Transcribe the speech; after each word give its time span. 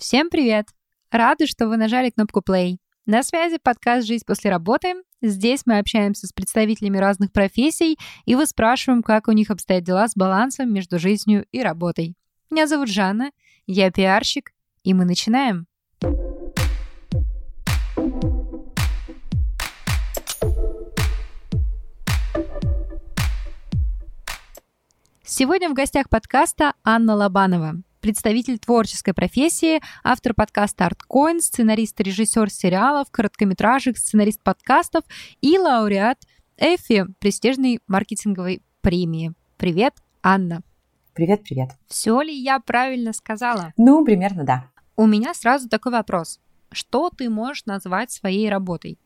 Всем 0.00 0.30
привет! 0.30 0.68
Рады, 1.10 1.46
что 1.46 1.68
вы 1.68 1.76
нажали 1.76 2.08
кнопку 2.08 2.40
play. 2.40 2.78
На 3.04 3.22
связи 3.22 3.58
подкаст 3.62 4.06
«Жизнь 4.06 4.24
после 4.26 4.50
работы». 4.50 4.94
Здесь 5.20 5.66
мы 5.66 5.76
общаемся 5.78 6.26
с 6.26 6.32
представителями 6.32 6.96
разных 6.96 7.32
профессий 7.32 7.98
и 8.24 8.34
вы 8.34 8.46
спрашиваем, 8.46 9.02
как 9.02 9.28
у 9.28 9.32
них 9.32 9.50
обстоят 9.50 9.84
дела 9.84 10.08
с 10.08 10.14
балансом 10.16 10.72
между 10.72 10.98
жизнью 10.98 11.44
и 11.52 11.60
работой. 11.60 12.16
Меня 12.50 12.66
зовут 12.66 12.88
Жанна, 12.88 13.30
я 13.66 13.90
пиарщик, 13.90 14.52
и 14.84 14.94
мы 14.94 15.04
начинаем. 15.04 15.66
Сегодня 25.22 25.68
в 25.68 25.74
гостях 25.74 26.08
подкаста 26.08 26.72
Анна 26.84 27.14
Лобанова, 27.16 27.82
представитель 28.00 28.58
творческой 28.58 29.14
профессии, 29.14 29.80
автор 30.02 30.34
подкаста 30.34 30.88
ArtCoin, 30.88 31.40
сценарист 31.40 32.00
и 32.00 32.04
режиссер 32.04 32.50
сериалов, 32.50 33.10
короткометражек, 33.10 33.98
сценарист 33.98 34.42
подкастов 34.42 35.04
и 35.40 35.58
лауреат 35.58 36.18
Эфи, 36.56 37.06
престижной 37.20 37.80
маркетинговой 37.86 38.62
премии. 38.82 39.32
Привет, 39.56 39.94
Анна. 40.22 40.62
Привет, 41.14 41.42
привет. 41.42 41.70
Все 41.86 42.20
ли 42.20 42.34
я 42.34 42.60
правильно 42.60 43.12
сказала? 43.12 43.72
Ну, 43.76 44.04
примерно 44.04 44.44
да. 44.44 44.70
У 44.96 45.06
меня 45.06 45.32
сразу 45.32 45.68
такой 45.68 45.92
вопрос. 45.92 46.38
Что 46.70 47.10
ты 47.10 47.30
можешь 47.30 47.64
назвать 47.64 48.10
своей 48.10 48.50
работой? 48.50 48.98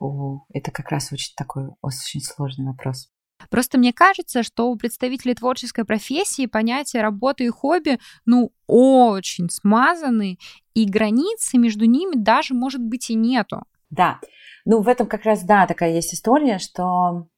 О, 0.00 0.44
это 0.52 0.70
как 0.70 0.90
раз 0.90 1.12
очень 1.12 1.34
такой 1.36 1.70
очень 1.82 2.20
сложный 2.20 2.66
вопрос. 2.66 3.10
Просто 3.50 3.78
мне 3.78 3.92
кажется, 3.92 4.42
что 4.42 4.70
у 4.70 4.76
представителей 4.76 5.34
творческой 5.34 5.84
профессии 5.84 6.46
понятия 6.46 7.00
работы 7.00 7.44
и 7.44 7.48
хобби, 7.48 7.98
ну, 8.26 8.52
очень 8.66 9.48
смазаны, 9.50 10.38
и 10.74 10.88
границы 10.88 11.58
между 11.58 11.84
ними 11.84 12.14
даже, 12.14 12.54
может 12.54 12.80
быть, 12.80 13.10
и 13.10 13.14
нету. 13.14 13.62
Да, 13.90 14.20
ну, 14.64 14.82
в 14.82 14.88
этом 14.88 15.06
как 15.06 15.24
раз, 15.24 15.42
да, 15.44 15.66
такая 15.66 15.92
есть 15.92 16.12
история, 16.12 16.58
что 16.58 17.28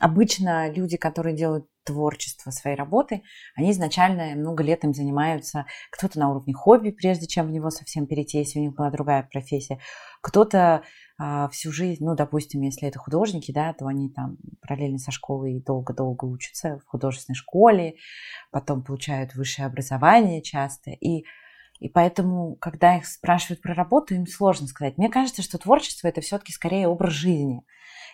обычно 0.00 0.72
люди, 0.72 0.96
которые 0.96 1.36
делают 1.36 1.66
творчество 1.84 2.50
своей 2.50 2.76
работы, 2.76 3.22
они 3.54 3.70
изначально 3.72 4.34
много 4.36 4.62
лет 4.62 4.84
им 4.84 4.92
занимаются, 4.92 5.66
кто-то 5.90 6.18
на 6.18 6.30
уровне 6.30 6.52
хобби, 6.52 6.90
прежде 6.90 7.26
чем 7.26 7.46
в 7.46 7.50
него 7.50 7.70
совсем 7.70 8.06
перейти, 8.06 8.38
если 8.38 8.58
у 8.58 8.62
них 8.62 8.74
была 8.74 8.90
другая 8.90 9.28
профессия, 9.30 9.78
кто-то 10.20 10.82
всю 11.52 11.70
жизнь, 11.72 12.04
ну, 12.04 12.14
допустим, 12.14 12.62
если 12.62 12.88
это 12.88 12.98
художники, 12.98 13.52
да, 13.52 13.74
то 13.74 13.86
они 13.86 14.08
там 14.08 14.38
параллельно 14.62 14.98
со 14.98 15.10
школой 15.10 15.60
долго-долго 15.60 16.24
учатся 16.24 16.78
в 16.78 16.88
художественной 16.88 17.36
школе, 17.36 17.96
потом 18.50 18.82
получают 18.82 19.34
высшее 19.34 19.66
образование 19.66 20.42
часто, 20.42 20.90
и 20.90 21.24
и 21.80 21.88
поэтому, 21.88 22.56
когда 22.56 22.98
их 22.98 23.06
спрашивают 23.06 23.62
про 23.62 23.72
работу, 23.72 24.14
им 24.14 24.26
сложно 24.26 24.66
сказать. 24.66 24.98
Мне 24.98 25.08
кажется, 25.08 25.40
что 25.40 25.56
творчество 25.56 26.08
это 26.08 26.20
все-таки 26.20 26.52
скорее 26.52 26.86
образ 26.86 27.14
жизни, 27.14 27.64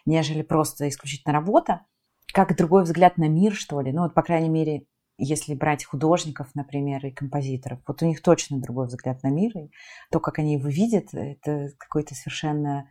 нежели 0.04 0.42
просто 0.42 0.88
исключительно 0.88 1.34
работа, 1.34 1.84
как 2.32 2.56
другой 2.56 2.84
взгляд 2.84 3.18
на 3.18 3.28
мир, 3.28 3.54
что 3.54 3.80
ли. 3.80 3.92
Ну, 3.92 4.02
вот, 4.02 4.14
по 4.14 4.22
крайней 4.22 4.48
мере, 4.48 4.86
если 5.18 5.54
брать 5.54 5.84
художников, 5.84 6.54
например, 6.54 7.04
и 7.06 7.10
композиторов, 7.10 7.80
вот 7.88 8.02
у 8.02 8.06
них 8.06 8.22
точно 8.22 8.60
другой 8.60 8.86
взгляд 8.86 9.22
на 9.24 9.30
мир, 9.30 9.56
и 9.58 9.70
то, 10.12 10.20
как 10.20 10.38
они 10.38 10.54
его 10.54 10.68
видят, 10.68 11.12
это 11.12 11.70
какой-то 11.78 12.14
совершенно 12.14 12.88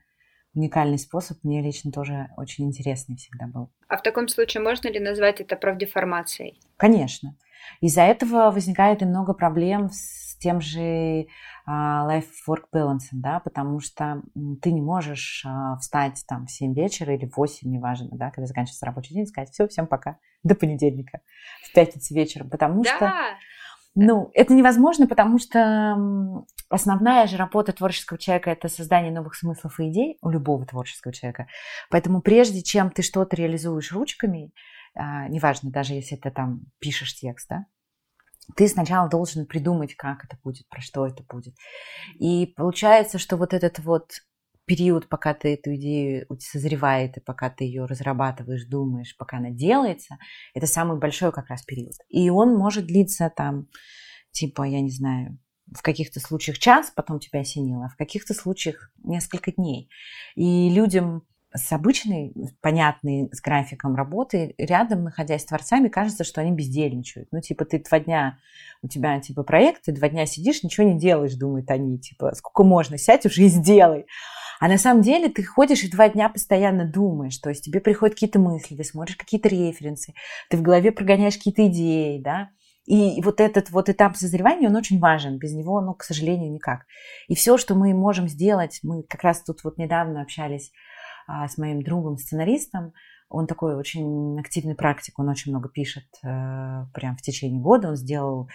уникальный 0.55 0.97
способ, 0.97 1.37
мне 1.43 1.61
лично 1.61 1.91
тоже 1.91 2.29
очень 2.37 2.65
интересный 2.65 3.17
всегда 3.17 3.47
был. 3.47 3.69
А 3.87 3.97
в 3.97 4.01
таком 4.01 4.27
случае 4.27 4.63
можно 4.63 4.87
ли 4.87 4.99
назвать 4.99 5.41
это 5.41 5.55
правдеформацией? 5.55 6.59
Конечно. 6.77 7.35
Из-за 7.81 8.01
этого 8.01 8.51
возникает 8.51 9.01
и 9.01 9.05
много 9.05 9.33
проблем 9.33 9.89
с 9.91 10.37
тем 10.37 10.61
же 10.61 11.27
а, 11.65 12.07
life-work 12.07 12.65
balance, 12.73 13.07
да, 13.11 13.39
потому 13.39 13.79
что 13.79 14.21
ты 14.61 14.71
не 14.71 14.81
можешь 14.81 15.43
а, 15.45 15.77
встать 15.77 16.23
там 16.27 16.45
в 16.45 16.51
7 16.51 16.73
вечера 16.75 17.15
или 17.15 17.25
в 17.25 17.37
8, 17.37 17.69
неважно, 17.69 18.09
да, 18.11 18.29
когда 18.29 18.45
заканчивается 18.45 18.85
рабочий 18.85 19.15
день, 19.15 19.25
сказать, 19.25 19.49
все, 19.51 19.67
всем 19.67 19.87
пока, 19.87 20.19
до 20.43 20.55
понедельника, 20.55 21.21
в 21.63 21.73
пятницу 21.73 22.13
вечером, 22.13 22.49
потому 22.49 22.83
да. 22.83 22.95
что 22.95 23.13
ну, 23.95 24.29
это 24.33 24.53
невозможно, 24.53 25.07
потому 25.07 25.39
что 25.39 26.45
основная 26.69 27.27
же 27.27 27.37
работа 27.37 27.71
творческого 27.71 28.19
человека– 28.19 28.49
это 28.51 28.67
создание 28.67 29.11
новых 29.11 29.35
смыслов 29.35 29.79
и 29.79 29.89
идей 29.89 30.17
у 30.21 30.29
любого 30.29 30.65
творческого 30.65 31.13
человека. 31.13 31.47
Поэтому 31.89 32.21
прежде 32.21 32.61
чем 32.61 32.89
ты 32.91 33.01
что-то 33.01 33.37
реализуешь 33.37 33.93
ручками, 33.93 34.51
а, 34.95 35.29
неважно, 35.29 35.71
даже 35.71 35.93
если 35.93 36.17
ты 36.17 36.29
там 36.29 36.61
пишешь 36.79 37.15
текст, 37.15 37.47
да, 37.49 37.65
ты 38.55 38.67
сначала 38.67 39.09
должен 39.09 39.45
придумать, 39.45 39.95
как 39.95 40.25
это 40.25 40.37
будет, 40.43 40.67
про 40.67 40.81
что 40.81 41.07
это 41.07 41.23
будет. 41.23 41.55
И 42.19 42.53
получается, 42.55 43.17
что 43.17 43.37
вот 43.37 43.53
этот 43.53 43.79
вот 43.79 44.11
период, 44.65 45.07
пока 45.09 45.33
ты 45.33 45.53
эту 45.53 45.75
идею 45.75 46.27
созревает, 46.39 47.17
и 47.17 47.21
пока 47.21 47.49
ты 47.49 47.63
ее 47.63 47.85
разрабатываешь, 47.85 48.65
думаешь, 48.65 49.15
пока 49.17 49.37
она 49.37 49.49
делается, 49.49 50.17
это 50.53 50.67
самый 50.67 50.97
большой 50.97 51.31
как 51.31 51.49
раз 51.49 51.63
период. 51.63 51.93
И 52.09 52.29
он 52.29 52.55
может 52.55 52.85
длиться 52.85 53.31
там, 53.35 53.67
типа, 54.31 54.63
я 54.63 54.81
не 54.81 54.91
знаю, 54.91 55.37
в 55.73 55.81
каких-то 55.81 56.19
случаях 56.19 56.59
час, 56.59 56.91
потом 56.95 57.19
тебя 57.19 57.39
осенило, 57.39 57.85
а 57.85 57.89
в 57.89 57.95
каких-то 57.95 58.33
случаях 58.33 58.91
несколько 59.03 59.51
дней. 59.51 59.89
И 60.35 60.69
людям 60.69 61.23
с 61.57 61.71
обычной, 61.71 62.33
понятной, 62.61 63.29
с 63.31 63.41
графиком 63.41 63.95
работы, 63.95 64.53
рядом, 64.57 65.03
находясь 65.03 65.41
с 65.41 65.45
творцами, 65.45 65.87
кажется, 65.87 66.23
что 66.23 66.41
они 66.41 66.51
бездельничают. 66.51 67.29
Ну, 67.31 67.39
типа, 67.39 67.65
ты 67.65 67.81
два 67.81 67.99
дня, 67.99 68.39
у 68.81 68.87
тебя, 68.87 69.19
типа, 69.19 69.43
проект, 69.43 69.83
ты 69.83 69.93
два 69.93 70.09
дня 70.09 70.25
сидишь, 70.25 70.63
ничего 70.63 70.87
не 70.87 70.99
делаешь, 70.99 71.35
думают 71.35 71.69
они, 71.71 71.97
типа, 71.97 72.33
сколько 72.35 72.63
можно, 72.63 72.97
сядь 72.97 73.25
уже 73.25 73.43
и 73.43 73.47
сделай. 73.47 74.05
А 74.59 74.67
на 74.67 74.77
самом 74.77 75.01
деле 75.01 75.29
ты 75.29 75.43
ходишь 75.43 75.83
и 75.83 75.91
два 75.91 76.09
дня 76.09 76.29
постоянно 76.29 76.85
думаешь, 76.85 77.37
то 77.37 77.49
есть 77.49 77.63
тебе 77.63 77.79
приходят 77.79 78.15
какие-то 78.15 78.39
мысли, 78.39 78.75
ты 78.75 78.83
смотришь 78.83 79.17
какие-то 79.17 79.49
референсы, 79.49 80.13
ты 80.49 80.57
в 80.57 80.61
голове 80.61 80.91
прогоняешь 80.91 81.37
какие-то 81.37 81.67
идеи, 81.67 82.21
да, 82.21 82.49
и 82.85 83.19
вот 83.21 83.41
этот 83.41 83.71
вот 83.71 83.89
этап 83.89 84.15
созревания, 84.15 84.69
он 84.69 84.75
очень 84.75 84.99
важен. 84.99 85.39
Без 85.39 85.53
него, 85.53 85.81
ну, 85.81 85.95
к 85.95 86.03
сожалению, 86.03 86.51
никак. 86.51 86.85
И 87.27 87.33
все, 87.33 87.57
что 87.57 87.73
мы 87.73 87.95
можем 87.95 88.27
сделать, 88.27 88.79
мы 88.83 89.01
как 89.01 89.23
раз 89.23 89.41
тут 89.41 89.63
вот 89.63 89.79
недавно 89.79 90.21
общались 90.21 90.71
а, 91.27 91.47
с 91.47 91.57
моим 91.57 91.81
другом, 91.81 92.17
сценаристом, 92.17 92.93
он 93.29 93.47
такой 93.47 93.75
очень 93.75 94.39
активный 94.39 94.75
практик, 94.75 95.17
он 95.17 95.29
очень 95.29 95.51
много 95.51 95.69
пишет 95.69 96.05
э, 96.23 96.85
прям 96.93 97.17
в 97.17 97.21
течение 97.21 97.59
года. 97.59 97.89
Он 97.89 97.95
сделал 97.95 98.49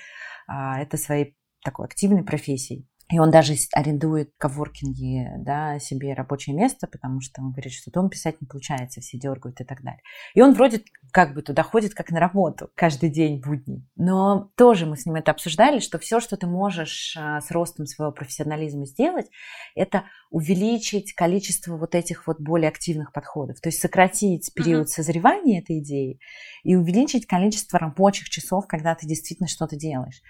э, 0.49 0.53
это 0.81 0.97
своей 0.97 1.37
такой 1.65 1.87
активной 1.87 2.23
профессией. 2.23 2.89
И 3.11 3.19
он 3.19 3.31
даже 3.31 3.55
арендует 3.73 4.31
в 4.35 4.39
коворкинге 4.39 5.35
да, 5.39 5.79
себе 5.81 6.15
рабочее 6.15 6.55
место, 6.55 6.87
потому 6.87 7.21
что 7.21 7.43
он 7.43 7.51
говорит, 7.51 7.73
что 7.73 7.91
дома 7.91 8.09
писать 8.09 8.41
не 8.41 8.47
получается, 8.47 9.01
все 9.01 9.19
дергают 9.19 9.61
и 9.61 9.65
так 9.65 9.83
далее. 9.83 10.01
И 10.35 10.41
он 10.41 10.55
вроде 10.55 10.85
как 11.13 11.35
бы 11.35 11.43
туда 11.43 11.63
ходит 11.65 11.95
как 11.95 12.11
на 12.11 12.21
работу 12.21 12.71
каждый 12.77 13.11
день 13.11 13.41
будни. 13.41 13.85
Но 13.97 14.51
тоже 14.57 14.87
мы 14.87 14.97
с 14.97 15.07
ним 15.07 15.17
это 15.17 15.33
обсуждали, 15.33 15.81
что 15.81 15.99
все, 15.99 16.21
что 16.21 16.37
ты 16.37 16.47
можешь 16.47 17.17
а, 17.19 17.41
с 17.41 17.51
ростом 17.51 17.87
своего 17.87 18.13
профессионализма 18.13 18.87
сделать, 18.87 19.27
это 19.75 20.05
увеличить 20.31 21.13
количество 21.13 21.77
вот 21.77 21.97
этих 21.97 22.29
вот 22.29 22.41
более 22.41 22.69
активных 22.69 23.13
подходов. 23.13 23.61
То 23.61 23.69
есть 23.71 23.81
сократить 23.81 24.53
период 24.55 24.87
uh-huh. 24.87 24.91
созревания 24.91 25.61
этой 25.61 25.81
идеи 25.81 26.21
и 26.63 26.77
увеличить 26.77 27.27
количество 27.27 27.79
рабочих 27.81 28.29
часов, 28.29 28.69
когда 28.69 28.95
ты 28.95 29.07
действительно 29.09 29.49
что-то 29.49 29.75
делаешь 29.75 30.23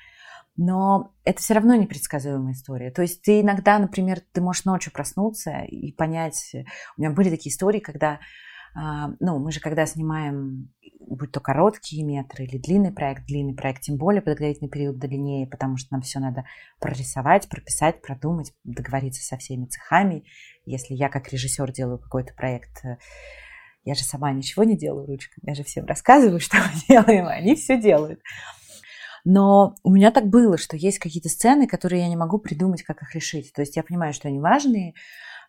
но 0.56 1.14
это 1.24 1.40
все 1.40 1.54
равно 1.54 1.74
непредсказуемая 1.74 2.52
история. 2.52 2.90
То 2.90 3.02
есть 3.02 3.22
ты 3.22 3.40
иногда, 3.40 3.78
например, 3.78 4.20
ты 4.32 4.40
можешь 4.40 4.64
ночью 4.64 4.92
проснуться 4.92 5.60
и 5.60 5.92
понять... 5.92 6.54
У 6.96 7.00
меня 7.00 7.10
были 7.12 7.30
такие 7.30 7.52
истории, 7.52 7.80
когда... 7.80 8.20
А, 8.74 9.08
ну, 9.18 9.38
мы 9.38 9.50
же 9.50 9.58
когда 9.58 9.84
снимаем, 9.84 10.70
будь 11.00 11.32
то 11.32 11.40
короткие 11.40 12.04
метры 12.04 12.44
или 12.44 12.58
длинный 12.58 12.92
проект, 12.92 13.26
длинный 13.26 13.54
проект, 13.54 13.82
тем 13.82 13.96
более 13.96 14.22
подготовительный 14.22 14.70
период 14.70 14.98
длиннее, 14.98 15.46
потому 15.46 15.76
что 15.76 15.92
нам 15.92 16.02
все 16.02 16.20
надо 16.20 16.44
прорисовать, 16.78 17.48
прописать, 17.48 18.00
продумать, 18.00 18.52
договориться 18.62 19.24
со 19.24 19.36
всеми 19.36 19.66
цехами. 19.66 20.24
Если 20.66 20.94
я 20.94 21.08
как 21.08 21.32
режиссер 21.32 21.72
делаю 21.72 21.98
какой-то 21.98 22.32
проект, 22.34 22.84
э, 22.84 22.98
я 23.84 23.94
же 23.94 24.04
сама 24.04 24.30
ничего 24.32 24.62
не 24.62 24.76
делаю 24.76 25.06
ручками, 25.06 25.48
я 25.48 25.54
же 25.54 25.64
всем 25.64 25.86
рассказываю, 25.86 26.38
что 26.40 26.58
мы 26.58 26.80
делаем, 26.88 27.26
а 27.26 27.32
они 27.32 27.56
все 27.56 27.80
делают. 27.80 28.20
Но 29.24 29.74
у 29.82 29.92
меня 29.92 30.10
так 30.10 30.28
было, 30.28 30.58
что 30.58 30.76
есть 30.76 30.98
какие-то 30.98 31.28
сцены, 31.28 31.66
которые 31.66 32.02
я 32.02 32.08
не 32.08 32.16
могу 32.16 32.38
придумать, 32.38 32.82
как 32.82 33.02
их 33.02 33.14
решить. 33.14 33.52
То 33.52 33.62
есть 33.62 33.76
я 33.76 33.82
понимаю, 33.82 34.12
что 34.12 34.28
они 34.28 34.40
важные, 34.40 34.94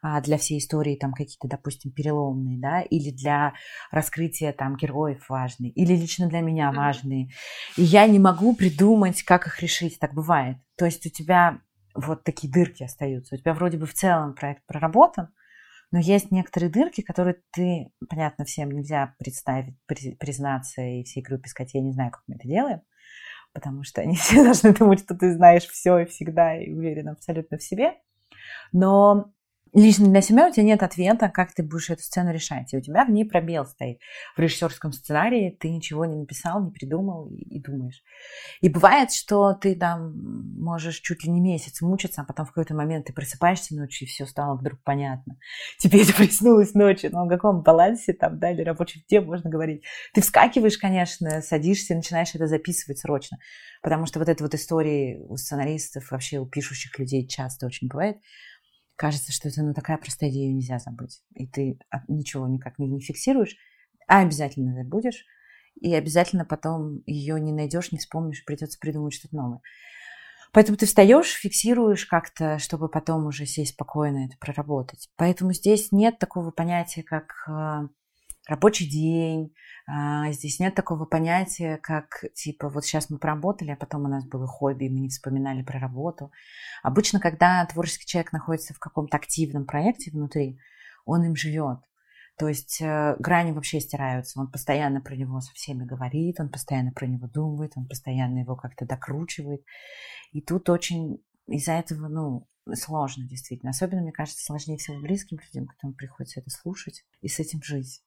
а, 0.04 0.20
для 0.22 0.38
всей 0.38 0.58
истории 0.58 0.96
там 0.96 1.14
какие-то, 1.14 1.48
допустим, 1.48 1.92
переломные, 1.92 2.60
да, 2.60 2.82
или 2.82 3.12
для 3.12 3.54
раскрытия 3.92 4.52
там 4.52 4.76
героев 4.76 5.30
важные, 5.30 5.72
или 5.72 5.94
лично 5.96 6.28
для 6.28 6.42
меня 6.42 6.72
важные. 6.72 7.30
И 7.78 7.84
я 7.84 8.08
не 8.08 8.18
могу 8.18 8.56
придумать, 8.56 9.22
как 9.22 9.46
их 9.46 9.62
решить. 9.62 10.00
Так 10.00 10.14
бывает. 10.14 10.58
То 10.76 10.86
есть 10.86 11.06
у 11.06 11.10
тебя 11.10 11.60
вот 11.94 12.24
такие 12.24 12.52
дырки 12.52 12.84
остаются. 12.84 13.36
У 13.36 13.38
тебя 13.38 13.54
вроде 13.54 13.78
бы 13.78 13.86
в 13.86 13.94
целом 13.94 14.34
проект 14.34 14.66
проработан, 14.66 15.30
но 15.92 16.00
есть 16.00 16.32
некоторые 16.32 16.72
дырки, 16.72 17.02
которые 17.02 17.38
ты, 17.52 17.92
понятно, 18.10 18.46
всем 18.46 18.72
нельзя 18.72 19.14
представить, 19.20 19.76
признаться 19.86 20.82
и 20.82 21.04
всей 21.04 21.22
группе 21.22 21.50
сказать, 21.50 21.74
я 21.74 21.82
не 21.82 21.92
знаю, 21.92 22.12
как 22.12 22.24
мы 22.28 22.36
это 22.36 22.48
делаем. 22.48 22.82
Потому 23.54 23.84
что 23.84 24.02
они 24.02 24.16
все 24.18 24.44
должны 24.44 24.74
думать, 24.74 25.00
что 25.00 25.16
ты 25.16 25.34
знаешь 25.34 25.68
все 25.68 26.00
и 26.00 26.06
всегда, 26.06 26.58
и 26.58 26.72
уверен 26.72 27.10
абсолютно 27.10 27.58
в 27.58 27.64
себе. 27.64 27.94
Но 28.72 29.32
лично 29.74 30.08
для 30.08 30.22
себя 30.22 30.48
у 30.48 30.52
тебя 30.52 30.64
нет 30.64 30.84
ответа, 30.84 31.30
как 31.30 31.54
ты 31.54 31.64
будешь 31.64 31.90
эту 31.90 32.04
сцену 32.04 32.32
решать. 32.32 32.74
И 32.74 32.78
у 32.78 32.82
тебя 32.82 33.06
в 33.06 33.10
ней 33.10 33.26
пробел 33.26 33.66
стоит. 33.66 34.00
В 34.36 34.40
режиссерском 34.40 34.92
сценарии 34.92 35.56
ты 35.60 35.70
ничего 35.70 36.06
не 36.06 36.16
написал, 36.16 36.64
не 36.64 36.72
придумал 36.72 37.30
и, 37.30 37.42
и 37.42 37.62
думаешь. 37.62 38.02
И 38.62 38.70
бывает, 38.70 39.12
что 39.12 39.54
ты 39.54 39.76
там 39.76 40.14
можешь 40.60 41.00
чуть 41.00 41.24
ли 41.24 41.32
не 41.32 41.40
месяц 41.40 41.82
мучиться, 41.82 42.22
а 42.22 42.26
потом 42.26 42.46
в 42.46 42.50
какой-то 42.50 42.74
момент 42.74 43.06
ты 43.06 43.14
просыпаешься 43.14 43.76
ночью, 43.76 44.08
и 44.08 44.10
все 44.10 44.26
стало 44.26 44.58
вдруг 44.58 44.82
понятно. 44.84 45.38
Тебе 45.78 46.04
это 46.04 46.14
проснулось 46.14 46.74
ночью, 46.74 47.12
но 47.12 47.24
о 47.24 47.30
каком 47.30 47.62
балансе 47.62 48.14
там, 48.14 48.40
да, 48.40 48.52
или 48.52 48.62
рабочем 48.62 49.02
дне 49.08 49.22
можно 49.22 49.50
говорить. 49.50 49.84
Ты 50.14 50.22
вскакиваешь, 50.22 50.78
конечно, 50.78 51.42
садишься, 51.42 51.96
начинаешь 51.96 52.36
это 52.36 52.48
записывать 52.48 53.00
срочно. 53.00 53.38
Потому 53.82 54.06
что 54.06 54.20
вот 54.20 54.30
эта 54.30 54.44
вот 54.44 54.54
история 54.54 55.20
у 55.20 55.38
сценаристов, 55.38 56.12
вообще 56.12 56.38
у 56.40 56.46
пишущих 56.46 57.00
людей 57.00 57.28
часто 57.28 57.66
очень 57.66 57.88
бывает– 57.88 58.18
кажется, 59.02 59.32
что 59.32 59.50
это 59.50 59.64
ну, 59.64 59.74
такая 59.74 59.98
простая 59.98 60.30
идея, 60.30 60.46
ее 60.46 60.54
нельзя 60.54 60.78
забыть. 60.78 61.24
И 61.34 61.48
ты 61.48 61.80
ничего 62.08 62.48
никак 62.48 62.78
не, 62.78 62.88
не 62.88 63.00
фиксируешь, 63.00 63.58
а 64.08 64.20
обязательно 64.20 64.76
забудешь, 64.76 65.26
и 65.80 65.92
обязательно 65.96 66.46
потом 66.46 67.02
ее 67.08 67.40
не 67.40 67.52
найдешь, 67.52 67.92
не 67.92 67.98
вспомнишь, 67.98 68.46
придется 68.46 68.78
придумать 68.78 69.16
что-то 69.16 69.36
новое. 69.36 69.62
Поэтому 70.54 70.78
ты 70.78 70.86
встаешь, 70.86 71.34
фиксируешь 71.34 72.06
как-то, 72.06 72.60
чтобы 72.60 72.90
потом 72.90 73.26
уже 73.26 73.48
сесть 73.48 73.74
спокойно 73.74 74.28
это 74.28 74.38
проработать. 74.38 75.10
Поэтому 75.16 75.52
здесь 75.54 75.92
нет 75.92 76.20
такого 76.20 76.52
понятия, 76.52 77.02
как 77.02 77.34
а, 77.48 77.88
рабочий 78.52 78.88
день. 78.88 79.54
А, 79.88 80.32
здесь 80.32 80.60
нет 80.60 80.76
такого 80.76 81.06
понятия, 81.06 81.78
как 81.78 82.24
типа 82.36 82.70
вот 82.70 82.86
сейчас 82.86 83.10
мы 83.10 83.18
поработали, 83.18 83.72
а 83.72 83.76
потом 83.76 84.06
у 84.06 84.08
нас 84.08 84.26
было 84.26 84.46
хобби, 84.46 84.86
и 84.86 84.90
мы 84.90 85.00
не 85.00 85.10
вспоминали 85.10 85.64
про 85.64 85.80
работу. 85.80 86.32
Обычно, 86.84 87.20
когда 87.20 87.66
творческий 87.66 88.06
человек 88.06 88.32
находится 88.32 88.74
в 88.74 88.80
каком-то 88.80 89.18
активном 89.18 89.66
проекте 89.66 90.12
внутри, 90.12 90.60
он 91.06 91.24
им 91.24 91.36
живет. 91.36 91.80
То 92.38 92.48
есть 92.48 92.82
э, 92.82 93.16
грани 93.20 93.52
вообще 93.52 93.80
стираются. 93.80 94.40
Он 94.40 94.52
постоянно 94.52 95.02
про 95.02 95.16
него 95.16 95.42
со 95.42 95.54
всеми 95.54 95.86
говорит, 95.86 96.40
он 96.40 96.50
постоянно 96.50 96.92
про 96.92 97.06
него 97.06 97.28
думает, 97.28 97.74
он 97.76 97.88
постоянно 97.88 98.40
его 98.40 98.56
как-то 98.56 98.86
докручивает. 98.86 99.64
И 100.32 100.42
тут 100.42 100.70
очень 100.70 101.24
из-за 101.48 101.74
этого, 101.74 102.08
ну, 102.08 102.48
сложно 102.74 103.28
действительно. 103.28 103.72
Особенно, 103.72 104.02
мне 104.02 104.12
кажется, 104.12 104.44
сложнее 104.44 104.78
всего 104.78 105.00
близким 105.00 105.38
людям, 105.40 105.68
которым 105.68 105.96
приходится 105.96 106.40
это 106.40 106.50
слушать 106.50 107.04
и 107.22 107.28
с 107.28 107.40
этим 107.40 107.62
жить. 107.62 108.02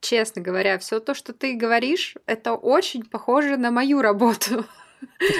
Честно 0.00 0.42
говоря, 0.42 0.78
все 0.78 0.98
то, 0.98 1.14
что 1.14 1.32
ты 1.32 1.54
говоришь, 1.54 2.16
это 2.26 2.54
очень 2.54 3.04
похоже 3.04 3.56
на 3.56 3.70
мою 3.70 4.02
работу. 4.02 4.66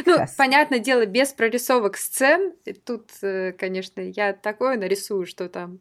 Ну, 0.07 0.17
понятное 0.39 0.79
дело, 0.79 1.07
без 1.07 1.33
прорисовок 1.33 1.97
сцен. 1.97 2.55
И 2.65 2.73
тут, 2.73 3.11
э, 3.23 3.53
конечно, 3.53 4.01
я 4.01 4.33
такое 4.33 4.77
нарисую, 4.79 5.27
что 5.27 5.49
там 5.49 5.81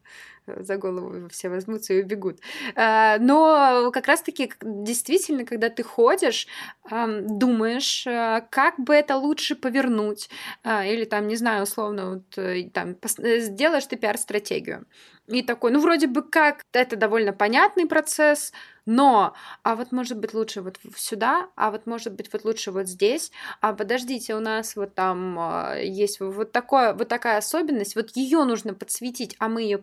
за 0.58 0.78
голову 0.78 1.30
все 1.30 1.50
возьмутся 1.50 1.94
и 1.94 2.04
убегут. 2.04 2.40
А, 2.76 3.18
но 3.20 3.92
как 3.92 4.08
раз-таки 4.08 4.52
действительно, 4.62 5.46
когда 5.46 5.70
ты 5.70 5.84
ходишь, 5.84 6.48
думаешь, 6.90 8.06
э, 8.08 8.42
как 8.50 8.80
бы 8.80 8.94
это 8.94 9.18
лучше 9.18 9.56
повернуть, 9.56 10.30
или 10.66 11.06
там, 11.06 11.28
не 11.28 11.36
знаю, 11.36 11.64
условно, 11.64 12.22
вот, 12.36 12.74
там, 12.74 12.96
сделаешь 13.04 13.86
ты 13.86 13.96
пиар-стратегию. 13.96 14.86
И 15.28 15.44
такой, 15.44 15.72
ну, 15.72 15.80
вроде 15.80 16.08
бы 16.08 16.24
как, 16.24 16.64
это 16.74 16.96
довольно 16.96 17.34
понятный 17.34 17.86
процесс, 17.86 18.52
но, 18.88 19.36
а 19.62 19.76
вот 19.76 19.92
может 19.92 20.18
быть 20.18 20.34
лучше 20.34 20.62
вот 20.64 20.80
сюда, 20.98 21.50
а 21.56 21.70
вот 21.70 21.86
может 21.86 22.16
быть 22.16 22.34
вот 22.34 22.44
лучше 22.44 22.72
вот 22.72 22.88
здесь, 22.88 23.32
а 23.62 23.74
подождите, 23.74 24.34
у 24.34 24.40
нас 24.40 24.76
вот 24.76 24.96
там 24.96 25.40
есть 25.80 26.20
вот, 26.20 26.52
такое, 26.52 26.94
вот 26.96 27.08
такая 27.08 27.38
особенность, 27.38 27.96
вот 27.96 28.10
ее 28.16 28.44
нужно 28.44 28.74
подсветить, 28.74 29.36
а 29.38 29.50
мы 29.50 29.62
ее 29.62 29.78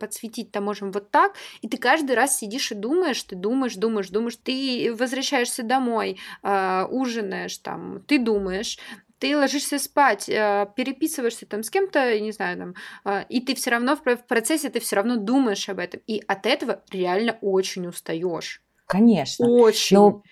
подсветить-то 0.57 0.61
можем 0.61 0.93
вот 0.93 1.11
так, 1.11 1.35
и 1.63 1.69
ты 1.69 1.77
каждый 1.77 2.17
раз 2.17 2.39
сидишь 2.39 2.73
и 2.73 2.75
думаешь, 2.75 3.23
ты 3.23 3.37
думаешь, 3.37 3.77
думаешь, 3.77 4.11
думаешь, 4.11 4.37
ты 4.37 4.95
возвращаешься 4.99 5.63
домой, 5.63 6.19
э, 6.43 6.85
ужинаешь 6.91 7.59
там, 7.59 8.03
ты 8.07 8.19
думаешь, 8.19 8.79
ты 9.19 9.37
ложишься 9.37 9.79
спать, 9.79 10.29
э, 10.29 10.67
переписываешься 10.77 11.47
там 11.47 11.63
с 11.63 11.71
кем-то, 11.71 12.19
не 12.21 12.33
знаю, 12.33 12.59
там, 12.59 12.75
э, 13.05 13.25
и 13.29 13.41
ты 13.41 13.55
все 13.55 13.71
равно 13.71 13.97
в 13.97 14.27
процессе 14.29 14.69
ты 14.69 14.81
все 14.81 14.97
равно 14.97 15.17
думаешь 15.17 15.69
об 15.69 15.79
этом, 15.79 16.01
и 16.07 16.23
от 16.27 16.47
этого 16.47 16.83
реально 16.91 17.39
очень 17.41 17.87
устаешь. 17.87 18.63
Конечно. 18.87 19.49
Очень. 19.49 19.97
Но... 19.97 20.23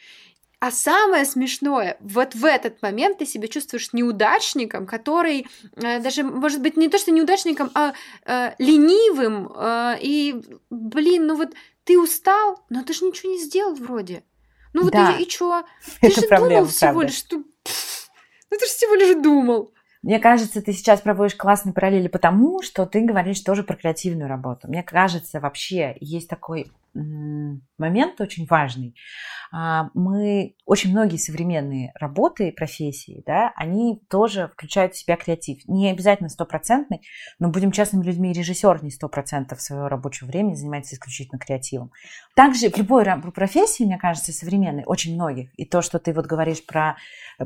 А 0.61 0.71
самое 0.71 1.25
смешное, 1.25 1.97
вот 2.01 2.35
в 2.35 2.45
этот 2.45 2.81
момент 2.81 3.19
ты 3.19 3.27
себя 3.27 3.49
чувствуешь 3.49 3.93
неудачником, 3.93 4.87
который 4.87 5.47
э, 5.77 6.01
даже, 6.01 6.23
может 6.23 6.63
быть, 6.63 6.77
не 6.77 6.89
то, 6.89 6.97
что 6.97 7.11
неудачником, 7.11 7.71
а 7.75 7.93
э, 8.25 8.55
ленивым. 8.59 9.53
Э, 9.55 9.97
и, 10.01 10.43
блин, 10.71 11.27
ну 11.27 11.37
вот 11.37 11.53
ты 11.85 11.99
устал, 11.99 12.65
но 12.71 12.83
ты 12.83 12.95
же 12.95 13.05
ничего 13.05 13.33
не 13.33 13.39
сделал 13.39 13.75
вроде. 13.75 14.25
Ну 14.73 14.83
вот 14.83 14.93
да. 14.93 15.17
и, 15.19 15.23
и 15.23 15.29
чё? 15.29 15.65
Ты 16.01 16.09
Это 16.09 16.21
же 16.21 16.27
проблема, 16.27 16.61
думал 16.63 16.67
всего 16.67 16.91
правда. 16.91 17.07
лишь, 17.07 17.17
что... 17.17 17.37
Ну 18.51 18.59
ты 18.59 18.67
же 18.67 18.73
всего 18.73 18.95
лишь 18.95 19.23
думал. 19.23 19.73
Мне 20.03 20.21
кажется, 20.21 20.63
ты 20.63 20.73
сейчас 20.73 21.01
проводишь 21.01 21.35
классные 21.35 21.73
параллели 21.73 22.09
потому, 22.09 22.63
что 22.63 22.87
ты 22.87 23.01
говоришь 23.01 23.41
тоже 23.41 23.63
про 23.65 23.75
креативную 23.75 24.29
работу. 24.29 24.69
Мне 24.69 24.83
кажется, 24.83 25.41
вообще 25.41 25.97
есть 25.99 26.29
такой 26.29 26.71
момент 26.95 28.21
очень 28.21 28.47
важный. 28.47 28.95
А, 29.53 29.91
мы, 29.95 30.57
очень 30.65 30.91
многие 30.91 31.17
современные 31.17 31.93
работы 31.95 32.53
профессии, 32.53 33.23
да, 33.27 33.53
они 33.57 34.01
тоже 34.09 34.49
включают 34.49 34.95
в 34.95 34.99
себя 34.99 35.17
креатив. 35.17 35.59
Не 35.67 35.91
обязательно 35.91 36.29
стопроцентный, 36.29 37.03
но 37.39 37.51
будем 37.51 37.71
честными 37.71 38.05
людьми, 38.05 38.33
режиссер 38.33 38.83
не 38.83 38.91
сто 38.91 39.09
процентов 39.09 39.61
своего 39.61 39.89
рабочего 39.89 40.29
времени 40.29 40.55
занимается 40.55 40.95
исключительно 40.95 41.39
креативом. 41.39 41.93
Также 42.35 42.71
в 42.71 42.77
любой 42.77 43.05
профессии, 43.33 43.85
мне 43.85 43.99
кажется, 43.99 44.33
современной, 44.33 44.85
очень 44.87 45.15
многих, 45.15 45.51
и 45.57 45.65
то, 45.65 45.83
что 45.83 45.99
ты 45.99 46.13
вот 46.13 46.27
говоришь 46.27 46.65
про 46.65 46.97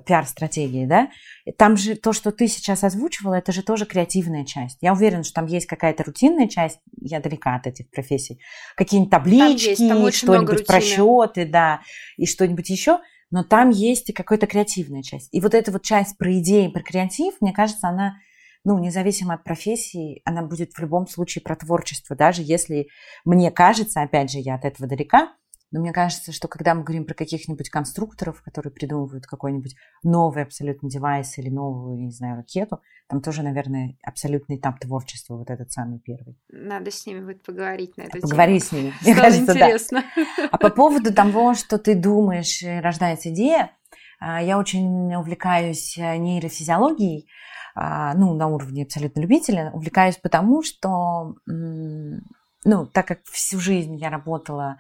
пиар-стратегии, 0.07 0.87
да, 0.87 1.09
там 1.57 1.77
же 1.77 1.95
то, 1.95 2.13
что 2.13 2.31
ты 2.31 2.49
сейчас 2.49 2.85
озвучивала, 2.85 3.35
это 3.35 3.53
же 3.53 3.63
тоже 3.63 3.87
креативная 3.87 4.45
часть. 4.45 4.79
Я 4.81 4.93
уверена, 4.93 5.25
что 5.25 5.35
там 5.35 5.47
есть 5.47 5.67
какая-то 5.67 6.05
рутинная 6.05 6.49
часть, 6.49 6.81
я 7.01 7.21
далека 7.21 7.55
от 7.55 7.67
этих 7.67 7.91
профессий, 7.91 8.41
какие-нибудь 8.77 9.11
таблички, 9.39 10.15
что-нибудь 10.15 10.67
про 10.67 10.81
счеты, 10.81 11.47
да, 11.47 11.81
и 12.17 12.27
что-нибудь 12.27 12.69
еще, 12.71 13.01
но 13.31 13.45
там 13.45 13.71
есть 13.71 14.11
и 14.11 14.13
какая-то 14.13 14.47
креативная 14.47 15.03
часть. 15.03 15.29
И 15.33 15.41
вот 15.41 15.55
эта 15.55 15.71
вот 15.71 15.83
часть 15.83 16.17
про 16.17 16.39
идеи, 16.39 16.69
про 16.69 16.83
креатив, 16.83 17.35
мне 17.41 17.53
кажется, 17.53 17.89
она 17.89 18.17
ну, 18.65 18.79
независимо 18.79 19.35
от 19.35 19.45
профессии, 19.45 20.21
она 20.25 20.43
будет 20.43 20.73
в 20.73 20.79
любом 20.79 21.07
случае 21.07 21.43
про 21.43 21.57
творчество, 21.57 22.17
даже 22.17 22.43
если 22.43 22.89
мне 23.25 23.51
кажется, 23.51 24.03
опять 24.03 24.31
же, 24.31 24.39
я 24.39 24.57
от 24.57 24.65
этого 24.65 24.89
далека, 24.89 25.33
но 25.71 25.81
мне 25.81 25.93
кажется, 25.93 26.33
что 26.33 26.49
когда 26.49 26.75
мы 26.75 26.83
говорим 26.83 27.05
про 27.05 27.15
каких-нибудь 27.15 27.69
конструкторов, 27.69 28.43
которые 28.43 28.73
придумывают 28.73 29.27
какой-нибудь 29.27 29.77
новый 30.03 30.43
абсолютно 30.43 30.89
девайс 30.89 31.37
или 31.39 31.51
новую, 31.51 31.99
не 31.99 32.11
знаю, 32.11 32.37
ракету, 32.37 32.81
там 33.09 33.21
тоже, 33.21 33.43
наверное, 33.43 33.97
абсолютный 34.03 34.57
этап 34.57 34.81
творчества, 34.81 35.37
вот 35.37 35.51
этот 35.51 35.71
самый 35.71 35.99
первый. 35.99 36.39
Надо 36.49 36.91
с 36.91 37.05
ними 37.07 37.21
будет 37.21 37.43
поговорить 37.43 37.97
на 37.97 38.03
эту 38.03 38.21
Поговори 38.21 38.61
тему. 38.61 38.69
с 38.69 38.73
ними. 38.73 38.95
Мне 39.03 39.15
кажется, 39.15 39.53
интересно. 39.53 40.05
Да. 40.17 40.49
А 40.53 40.59
по 40.59 40.71
поводу 40.71 41.13
того, 41.15 41.55
что 41.55 41.79
ты 41.79 41.95
думаешь, 41.95 42.63
рождается 42.83 43.31
идея, 43.31 43.73
а, 44.21 44.43
я 44.43 44.59
очень 44.59 45.15
увлекаюсь 45.15 45.97
нейрофизиологией, 45.97 47.29
а, 47.75 48.15
ну, 48.15 48.35
на 48.35 48.49
уровне 48.49 48.85
абсолютно 48.85 49.21
любителя. 49.21 49.71
Увлекаюсь 49.73 50.17
потому, 50.17 50.63
что, 50.63 51.37
ну, 51.47 52.87
так 52.87 53.07
как 53.07 53.21
всю 53.25 53.61
жизнь 53.61 53.97
я 53.97 54.11
работала 54.11 54.79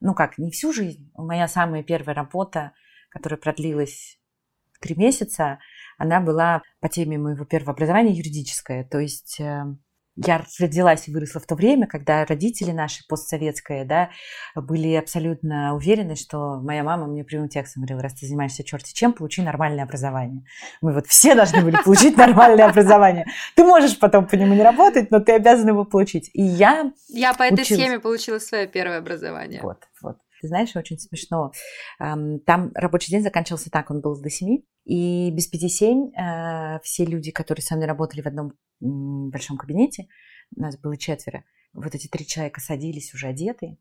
ну 0.00 0.14
как, 0.14 0.38
не 0.38 0.50
всю 0.50 0.72
жизнь. 0.72 1.10
Моя 1.14 1.48
самая 1.48 1.82
первая 1.82 2.14
работа, 2.14 2.72
которая 3.10 3.38
продлилась 3.38 4.18
три 4.80 4.94
месяца, 4.94 5.58
она 5.98 6.20
была 6.20 6.62
по 6.80 6.88
теме 6.88 7.18
моего 7.18 7.44
первого 7.44 7.72
образования 7.72 8.12
юридическое. 8.12 8.84
То 8.84 8.98
есть 8.98 9.40
э, 9.40 9.64
я 10.16 10.42
родилась 10.58 11.08
и 11.08 11.12
выросла 11.12 11.40
в 11.40 11.46
то 11.46 11.54
время, 11.54 11.86
когда 11.86 12.24
родители 12.24 12.70
наши 12.72 13.06
постсоветские, 13.06 13.84
да, 13.84 14.10
были 14.54 14.94
абсолютно 14.94 15.74
уверены, 15.74 16.16
что 16.16 16.60
моя 16.60 16.82
мама 16.82 17.06
мне 17.06 17.24
прямым 17.24 17.48
текстом 17.48 17.82
говорила, 17.82 18.02
раз 18.02 18.14
ты 18.14 18.26
занимаешься 18.26 18.64
черти 18.64 18.94
чем, 18.94 19.12
получи 19.12 19.42
нормальное 19.42 19.84
образование. 19.84 20.44
Мы 20.80 20.94
вот 20.94 21.06
все 21.06 21.34
должны 21.34 21.62
были 21.62 21.76
получить 21.82 22.16
нормальное 22.16 22.66
образование. 22.66 23.26
Ты 23.54 23.64
можешь 23.64 23.98
потом 23.98 24.26
по 24.26 24.34
нему 24.34 24.54
не 24.54 24.62
работать, 24.62 25.10
но 25.10 25.20
ты 25.20 25.32
обязан 25.32 25.68
его 25.68 25.84
получить. 25.84 26.30
И 26.32 26.42
я 26.42 26.92
Я 27.08 27.34
по 27.34 27.42
этой 27.42 27.64
схеме 27.64 27.98
получила 27.98 28.38
свое 28.38 28.66
первое 28.66 28.98
образование. 28.98 29.60
Вот, 29.62 29.78
вот. 30.02 30.16
Знаешь, 30.46 30.74
очень 30.76 30.98
смешно. 30.98 31.52
Там 31.98 32.70
рабочий 32.74 33.10
день 33.10 33.22
заканчивался 33.22 33.70
так, 33.70 33.90
он 33.90 34.00
был 34.00 34.20
до 34.20 34.30
7, 34.30 34.62
и 34.84 35.30
без 35.32 35.48
пяти 35.48 35.68
семь 35.68 36.12
э, 36.14 36.78
все 36.82 37.04
люди, 37.04 37.32
которые 37.32 37.62
со 37.62 37.74
мной 37.74 37.88
работали 37.88 38.22
в 38.22 38.26
одном 38.26 38.52
большом 38.80 39.58
кабинете, 39.58 40.06
у 40.54 40.60
нас 40.60 40.78
было 40.78 40.96
четверо, 40.96 41.44
вот 41.72 41.94
эти 41.94 42.06
три 42.06 42.24
человека 42.24 42.60
садились 42.60 43.12
уже 43.12 43.26
одетые, 43.26 43.78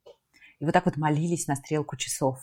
и 0.60 0.66
вот 0.66 0.74
так 0.74 0.86
вот 0.86 0.98
молились 0.98 1.48
на 1.48 1.56
стрелку 1.56 1.96
часов. 1.96 2.40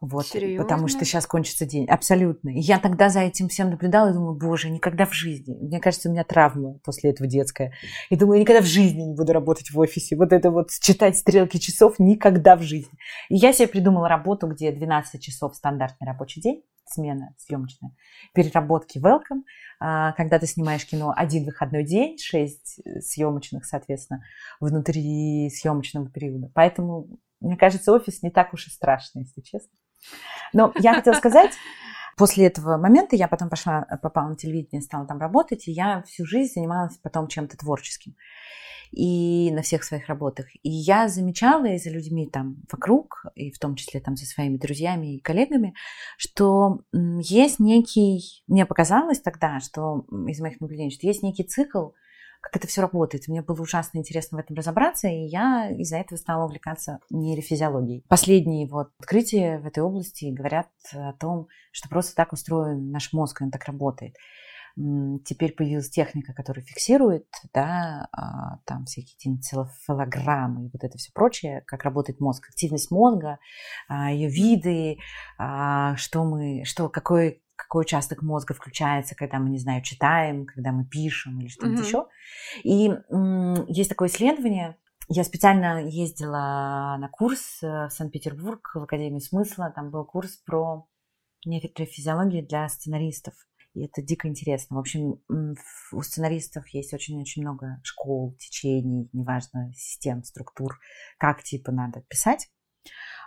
Вот, 0.00 0.26
Серьезно? 0.26 0.62
потому 0.62 0.88
что 0.88 1.06
сейчас 1.06 1.26
кончится 1.26 1.64
день. 1.64 1.86
Абсолютно. 1.86 2.50
И 2.50 2.60
я 2.60 2.78
тогда 2.78 3.08
за 3.08 3.20
этим 3.20 3.48
всем 3.48 3.70
наблюдала 3.70 4.10
и 4.10 4.12
думаю, 4.12 4.34
боже, 4.34 4.68
никогда 4.68 5.06
в 5.06 5.14
жизни. 5.14 5.56
Мне 5.58 5.80
кажется, 5.80 6.10
у 6.10 6.12
меня 6.12 6.22
травма 6.22 6.78
после 6.84 7.10
этого 7.10 7.26
детская. 7.26 7.72
И 8.10 8.16
думаю, 8.16 8.40
никогда 8.40 8.60
в 8.60 8.66
жизни 8.66 9.02
не 9.02 9.14
буду 9.14 9.32
работать 9.32 9.70
в 9.70 9.78
офисе. 9.78 10.14
Вот 10.16 10.32
это 10.34 10.50
вот 10.50 10.68
читать 10.70 11.16
стрелки 11.16 11.56
часов 11.56 11.98
никогда 11.98 12.56
в 12.56 12.62
жизни. 12.62 12.92
И 13.30 13.36
я 13.36 13.54
себе 13.54 13.68
придумала 13.68 14.06
работу, 14.06 14.46
где 14.48 14.70
12 14.70 15.22
часов 15.22 15.56
стандартный 15.56 16.06
рабочий 16.06 16.42
день, 16.42 16.62
смена 16.84 17.34
съемочная, 17.38 17.92
переработки 18.34 18.98
welcome, 18.98 19.44
а, 19.80 20.12
когда 20.12 20.38
ты 20.38 20.46
снимаешь 20.46 20.86
кино 20.86 21.14
один 21.16 21.46
выходной 21.46 21.84
день, 21.84 22.18
6 22.18 22.80
съемочных, 23.00 23.64
соответственно, 23.64 24.22
внутри 24.60 25.48
съемочного 25.50 26.10
периода. 26.10 26.50
Поэтому, 26.54 27.08
мне 27.40 27.56
кажется, 27.56 27.92
офис 27.92 28.22
не 28.22 28.30
так 28.30 28.52
уж 28.52 28.66
и 28.66 28.70
страшно, 28.70 29.20
если 29.20 29.40
честно. 29.40 29.70
Но 30.52 30.72
я 30.78 30.94
хотела 30.94 31.14
сказать, 31.14 31.52
после 32.16 32.46
этого 32.46 32.76
момента 32.76 33.16
я 33.16 33.28
потом 33.28 33.48
пошла, 33.48 33.82
попала 34.02 34.28
на 34.28 34.36
телевидение, 34.36 34.80
стала 34.82 35.06
там 35.06 35.18
работать, 35.18 35.68
и 35.68 35.72
я 35.72 36.02
всю 36.02 36.24
жизнь 36.24 36.54
занималась 36.54 36.96
потом 36.98 37.28
чем-то 37.28 37.56
творческим 37.56 38.14
и 38.92 39.50
на 39.52 39.62
всех 39.62 39.84
своих 39.84 40.08
работах. 40.08 40.46
И 40.62 40.70
я 40.70 41.08
замечала 41.08 41.66
и 41.66 41.78
за 41.78 41.90
людьми 41.90 42.28
там 42.28 42.56
вокруг, 42.70 43.26
и 43.34 43.50
в 43.50 43.58
том 43.58 43.74
числе 43.74 44.00
там 44.00 44.16
за 44.16 44.26
своими 44.26 44.56
друзьями 44.56 45.16
и 45.16 45.20
коллегами, 45.20 45.74
что 46.16 46.80
есть 46.92 47.58
некий, 47.58 48.42
мне 48.46 48.66
показалось 48.66 49.20
тогда, 49.20 49.60
что 49.60 50.06
из 50.28 50.40
моих 50.40 50.60
наблюдений, 50.60 50.90
что 50.90 51.06
есть 51.06 51.22
некий 51.22 51.44
цикл, 51.44 51.88
как 52.46 52.56
это 52.56 52.68
все 52.68 52.80
работает. 52.80 53.26
Мне 53.26 53.42
было 53.42 53.60
ужасно 53.60 53.98
интересно 53.98 54.38
в 54.38 54.40
этом 54.40 54.56
разобраться, 54.56 55.08
и 55.08 55.26
я 55.26 55.68
из-за 55.70 55.96
этого 55.96 56.16
стала 56.16 56.44
увлекаться 56.44 57.00
нейрофизиологией. 57.10 58.04
Последние 58.08 58.68
вот 58.68 58.90
открытия 59.00 59.58
в 59.58 59.66
этой 59.66 59.82
области 59.82 60.26
говорят 60.26 60.68
о 60.92 61.12
том, 61.14 61.48
что 61.72 61.88
просто 61.88 62.14
так 62.14 62.32
устроен 62.32 62.90
наш 62.92 63.12
мозг, 63.12 63.42
он 63.42 63.50
так 63.50 63.64
работает. 63.64 64.14
Теперь 65.24 65.54
появилась 65.54 65.90
техника, 65.90 66.34
которая 66.34 66.64
фиксирует, 66.64 67.26
да, 67.54 68.08
а, 68.12 68.58
там 68.66 68.84
всякие 68.84 69.16
тенцелофилограммы 69.18 70.66
и 70.66 70.70
вот 70.70 70.84
это 70.84 70.98
все 70.98 71.10
прочее, 71.14 71.62
как 71.66 71.82
работает 71.82 72.20
мозг, 72.20 72.46
активность 72.50 72.90
мозга, 72.90 73.38
а, 73.88 74.12
ее 74.12 74.28
виды, 74.28 74.98
а, 75.38 75.96
что 75.96 76.24
мы, 76.24 76.64
что, 76.64 76.90
какой 76.90 77.42
какой 77.76 77.82
участок 77.82 78.22
мозга 78.22 78.54
включается, 78.54 79.14
когда 79.14 79.38
мы, 79.38 79.50
не 79.50 79.58
знаю, 79.58 79.82
читаем, 79.82 80.46
когда 80.46 80.72
мы 80.72 80.86
пишем 80.86 81.40
или 81.40 81.48
что-нибудь 81.48 81.80
mm-hmm. 81.80 81.86
еще. 81.86 82.06
И 82.62 82.88
м- 83.10 83.66
есть 83.66 83.90
такое 83.90 84.08
исследование, 84.08 84.78
я 85.08 85.24
специально 85.24 85.86
ездила 85.86 86.96
на 86.98 87.08
курс 87.12 87.62
э, 87.62 87.66
в 87.66 87.90
Санкт-Петербург 87.90 88.70
в 88.74 88.82
Академию 88.82 89.20
смысла. 89.20 89.70
Там 89.74 89.90
был 89.90 90.06
курс 90.06 90.36
про 90.38 90.86
нейрофизиологию 91.44 92.46
для 92.46 92.66
сценаристов. 92.70 93.34
И 93.74 93.84
это 93.84 94.00
дико 94.00 94.26
интересно. 94.26 94.76
В 94.76 94.80
общем, 94.80 95.20
у 95.92 96.02
сценаристов 96.02 96.66
есть 96.68 96.94
очень-очень 96.94 97.42
много 97.42 97.78
школ, 97.84 98.34
течений, 98.38 99.10
неважно, 99.12 99.70
систем, 99.76 100.24
структур, 100.24 100.78
как 101.18 101.42
типа 101.42 101.72
надо 101.72 102.00
писать. 102.08 102.48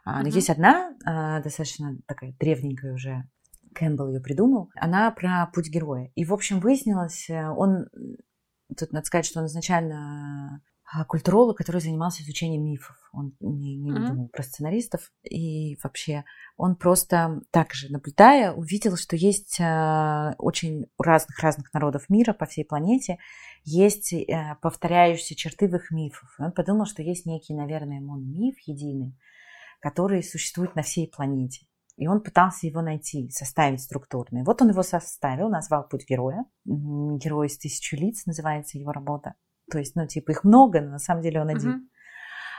Но 0.05 0.21
uh-huh. 0.21 0.31
есть 0.31 0.49
одна 0.49 0.95
а, 1.05 1.39
достаточно 1.41 1.99
такая 2.07 2.33
древненькая 2.39 2.93
уже 2.93 3.29
Кэмпбелл 3.73 4.09
ее 4.09 4.21
придумал, 4.21 4.69
она 4.75 5.11
про 5.11 5.49
путь 5.53 5.69
героя. 5.69 6.11
И, 6.15 6.25
в 6.25 6.33
общем, 6.33 6.59
выяснилось, 6.59 7.29
э, 7.29 7.49
он, 7.49 7.87
тут 8.77 8.91
надо 8.91 9.05
сказать, 9.05 9.25
что 9.25 9.39
он 9.39 9.47
изначально 9.47 10.61
а, 10.91 11.05
культуролог, 11.05 11.55
который 11.55 11.81
занимался 11.81 12.23
изучением 12.23 12.65
мифов. 12.65 12.95
Он 13.13 13.35
не, 13.39 13.77
не 13.77 13.91
mm-hmm. 13.91 14.07
думал 14.07 14.27
про 14.29 14.41
сценаристов. 14.41 15.11
И 15.23 15.77
вообще 15.83 16.23
он 16.57 16.75
просто 16.75 17.41
так 17.51 17.73
же, 17.73 17.91
наблюдая, 17.91 18.53
увидел, 18.53 18.97
что 18.97 19.15
есть 19.15 19.59
э, 19.59 20.33
очень 20.39 20.87
у 20.97 21.03
разных-разных 21.03 21.71
народов 21.73 22.09
мира 22.09 22.33
по 22.33 22.47
всей 22.47 22.65
планете 22.65 23.19
есть 23.63 24.13
э, 24.13 24.57
повторяющиеся 24.63 25.35
черты 25.35 25.67
в 25.67 25.75
их 25.75 25.91
мифов. 25.91 26.27
И 26.39 26.41
он 26.41 26.51
подумал, 26.51 26.87
что 26.87 27.03
есть 27.03 27.27
некий, 27.27 27.53
наверное, 27.53 28.01
мон-миф 28.01 28.55
единый, 28.65 29.15
который 29.81 30.23
существует 30.23 30.75
на 30.75 30.81
всей 30.81 31.07
планете. 31.07 31.67
И 31.99 32.07
он 32.07 32.21
пытался 32.21 32.65
его 32.65 32.81
найти, 32.81 33.29
составить 33.29 33.81
структурный. 33.81 34.43
Вот 34.43 34.61
он 34.61 34.69
его 34.69 34.83
составил, 34.83 35.49
назвал 35.49 35.85
«Путь 35.85 36.05
героя». 36.07 36.45
«Герой 36.63 37.47
из 37.47 37.57
тысячи 37.57 37.95
лиц» 37.95 38.25
называется 38.25 38.77
его 38.77 38.93
работа. 38.93 39.33
То 39.69 39.79
есть, 39.79 39.97
ну, 39.97 40.07
типа, 40.07 40.31
их 40.31 40.45
много, 40.45 40.79
но 40.79 40.91
на 40.91 40.99
самом 40.99 41.21
деле 41.21 41.41
он 41.41 41.49
один. 41.49 41.69
Uh-huh. 41.71 41.89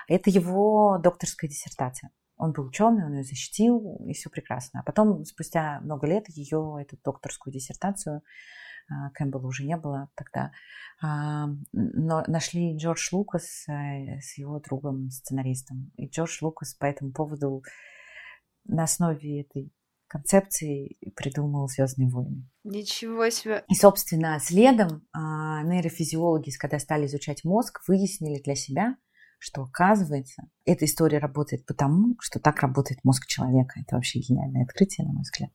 Это 0.08 0.28
его 0.28 0.98
докторская 1.02 1.48
диссертация. 1.48 2.10
Он 2.36 2.52
был 2.52 2.66
ученый, 2.66 3.06
он 3.06 3.14
ее 3.14 3.24
защитил, 3.24 3.96
и 4.06 4.12
все 4.12 4.28
прекрасно. 4.28 4.80
А 4.80 4.82
потом, 4.82 5.24
спустя 5.24 5.80
много 5.80 6.06
лет, 6.06 6.28
ее, 6.28 6.76
эту 6.78 6.98
докторскую 7.02 7.50
диссертацию, 7.50 8.22
а, 8.90 9.08
Кэмпбелла 9.14 9.46
уже 9.46 9.64
не 9.64 9.78
было 9.78 10.10
тогда, 10.16 10.52
а, 11.00 11.46
но 11.72 12.24
нашли 12.26 12.76
Джордж 12.76 13.08
Лукас 13.12 13.66
э, 13.68 14.20
с 14.20 14.36
его 14.36 14.60
другом-сценаристом. 14.60 15.92
И 15.96 16.08
Джордж 16.08 16.38
Лукас 16.42 16.74
по 16.74 16.84
этому 16.84 17.12
поводу 17.12 17.62
на 18.64 18.84
основе 18.84 19.42
этой 19.42 19.72
концепции 20.06 20.98
придумал 21.14 21.68
Звездные 21.68 22.10
войны. 22.10 22.48
Ничего 22.64 23.30
себе. 23.30 23.64
И, 23.68 23.74
собственно, 23.74 24.38
следом 24.40 25.06
а, 25.12 25.62
нейрофизиологи, 25.62 26.50
когда 26.58 26.78
стали 26.78 27.06
изучать 27.06 27.44
мозг, 27.44 27.80
выяснили 27.86 28.42
для 28.42 28.56
себя, 28.56 28.96
что, 29.38 29.62
оказывается, 29.62 30.42
эта 30.66 30.84
история 30.84 31.18
работает 31.18 31.64
потому, 31.64 32.16
что 32.20 32.40
так 32.40 32.60
работает 32.60 33.00
мозг 33.04 33.26
человека. 33.26 33.80
Это 33.80 33.96
вообще 33.96 34.18
гениальное 34.18 34.64
открытие, 34.64 35.06
на 35.06 35.12
мой 35.12 35.22
взгляд. 35.22 35.50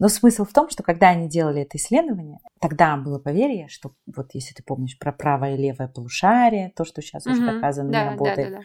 Но 0.00 0.08
смысл 0.08 0.44
в 0.46 0.52
том, 0.52 0.70
что 0.70 0.82
когда 0.82 1.10
они 1.10 1.28
делали 1.28 1.60
это 1.62 1.76
исследование, 1.76 2.38
тогда 2.58 2.96
было 2.96 3.18
поверье, 3.18 3.68
что 3.68 3.92
вот 4.06 4.30
если 4.32 4.54
ты 4.54 4.62
помнишь 4.64 4.98
про 4.98 5.12
правое 5.12 5.54
и 5.54 5.58
левое 5.58 5.88
полушарие, 5.88 6.72
то, 6.74 6.84
что 6.84 7.02
сейчас 7.02 7.26
угу. 7.26 7.34
уже 7.34 7.46
доказано, 7.46 7.92
да, 7.92 8.04
не 8.04 8.10
работает. 8.10 8.48
Да, 8.48 8.56
да, 8.56 8.56
да. 8.56 8.62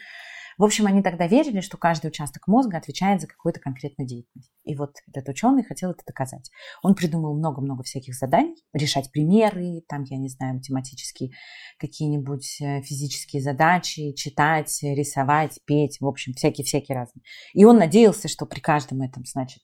В 0.57 0.63
общем, 0.63 0.88
они 0.88 1.01
тогда 1.01 1.27
верили, 1.27 1.59
что 1.59 1.77
каждый 1.77 2.07
участок 2.07 2.47
мозга 2.47 2.77
отвечает 2.77 3.21
за 3.21 3.27
какую-то 3.27 3.59
конкретную 3.59 4.07
деятельность. 4.07 4.51
И 4.63 4.75
вот 4.75 4.95
этот 5.07 5.29
ученый 5.29 5.63
хотел 5.63 5.91
это 5.91 6.03
доказать. 6.05 6.50
Он 6.81 6.95
придумал 6.95 7.38
много-много 7.38 7.83
всяких 7.83 8.15
заданий, 8.15 8.55
решать 8.74 9.12
примеры, 9.12 9.83
там, 9.88 10.03
я 10.03 10.17
не 10.17 10.29
знаю, 10.29 10.55
математические 10.55 11.31
какие-нибудь 11.77 12.62
э, 12.62 12.81
физические 12.81 13.41
задачи, 13.41 14.13
читать, 14.13 14.79
рисовать, 14.81 15.59
петь, 15.65 15.97
в 16.00 16.07
общем, 16.07 16.33
всякие-всякие 16.33 16.97
разные. 16.97 17.24
И 17.53 17.65
он 17.65 17.77
надеялся, 17.77 18.27
что 18.27 18.45
при 18.45 18.59
каждом 18.59 19.01
этом, 19.01 19.25
значит, 19.25 19.62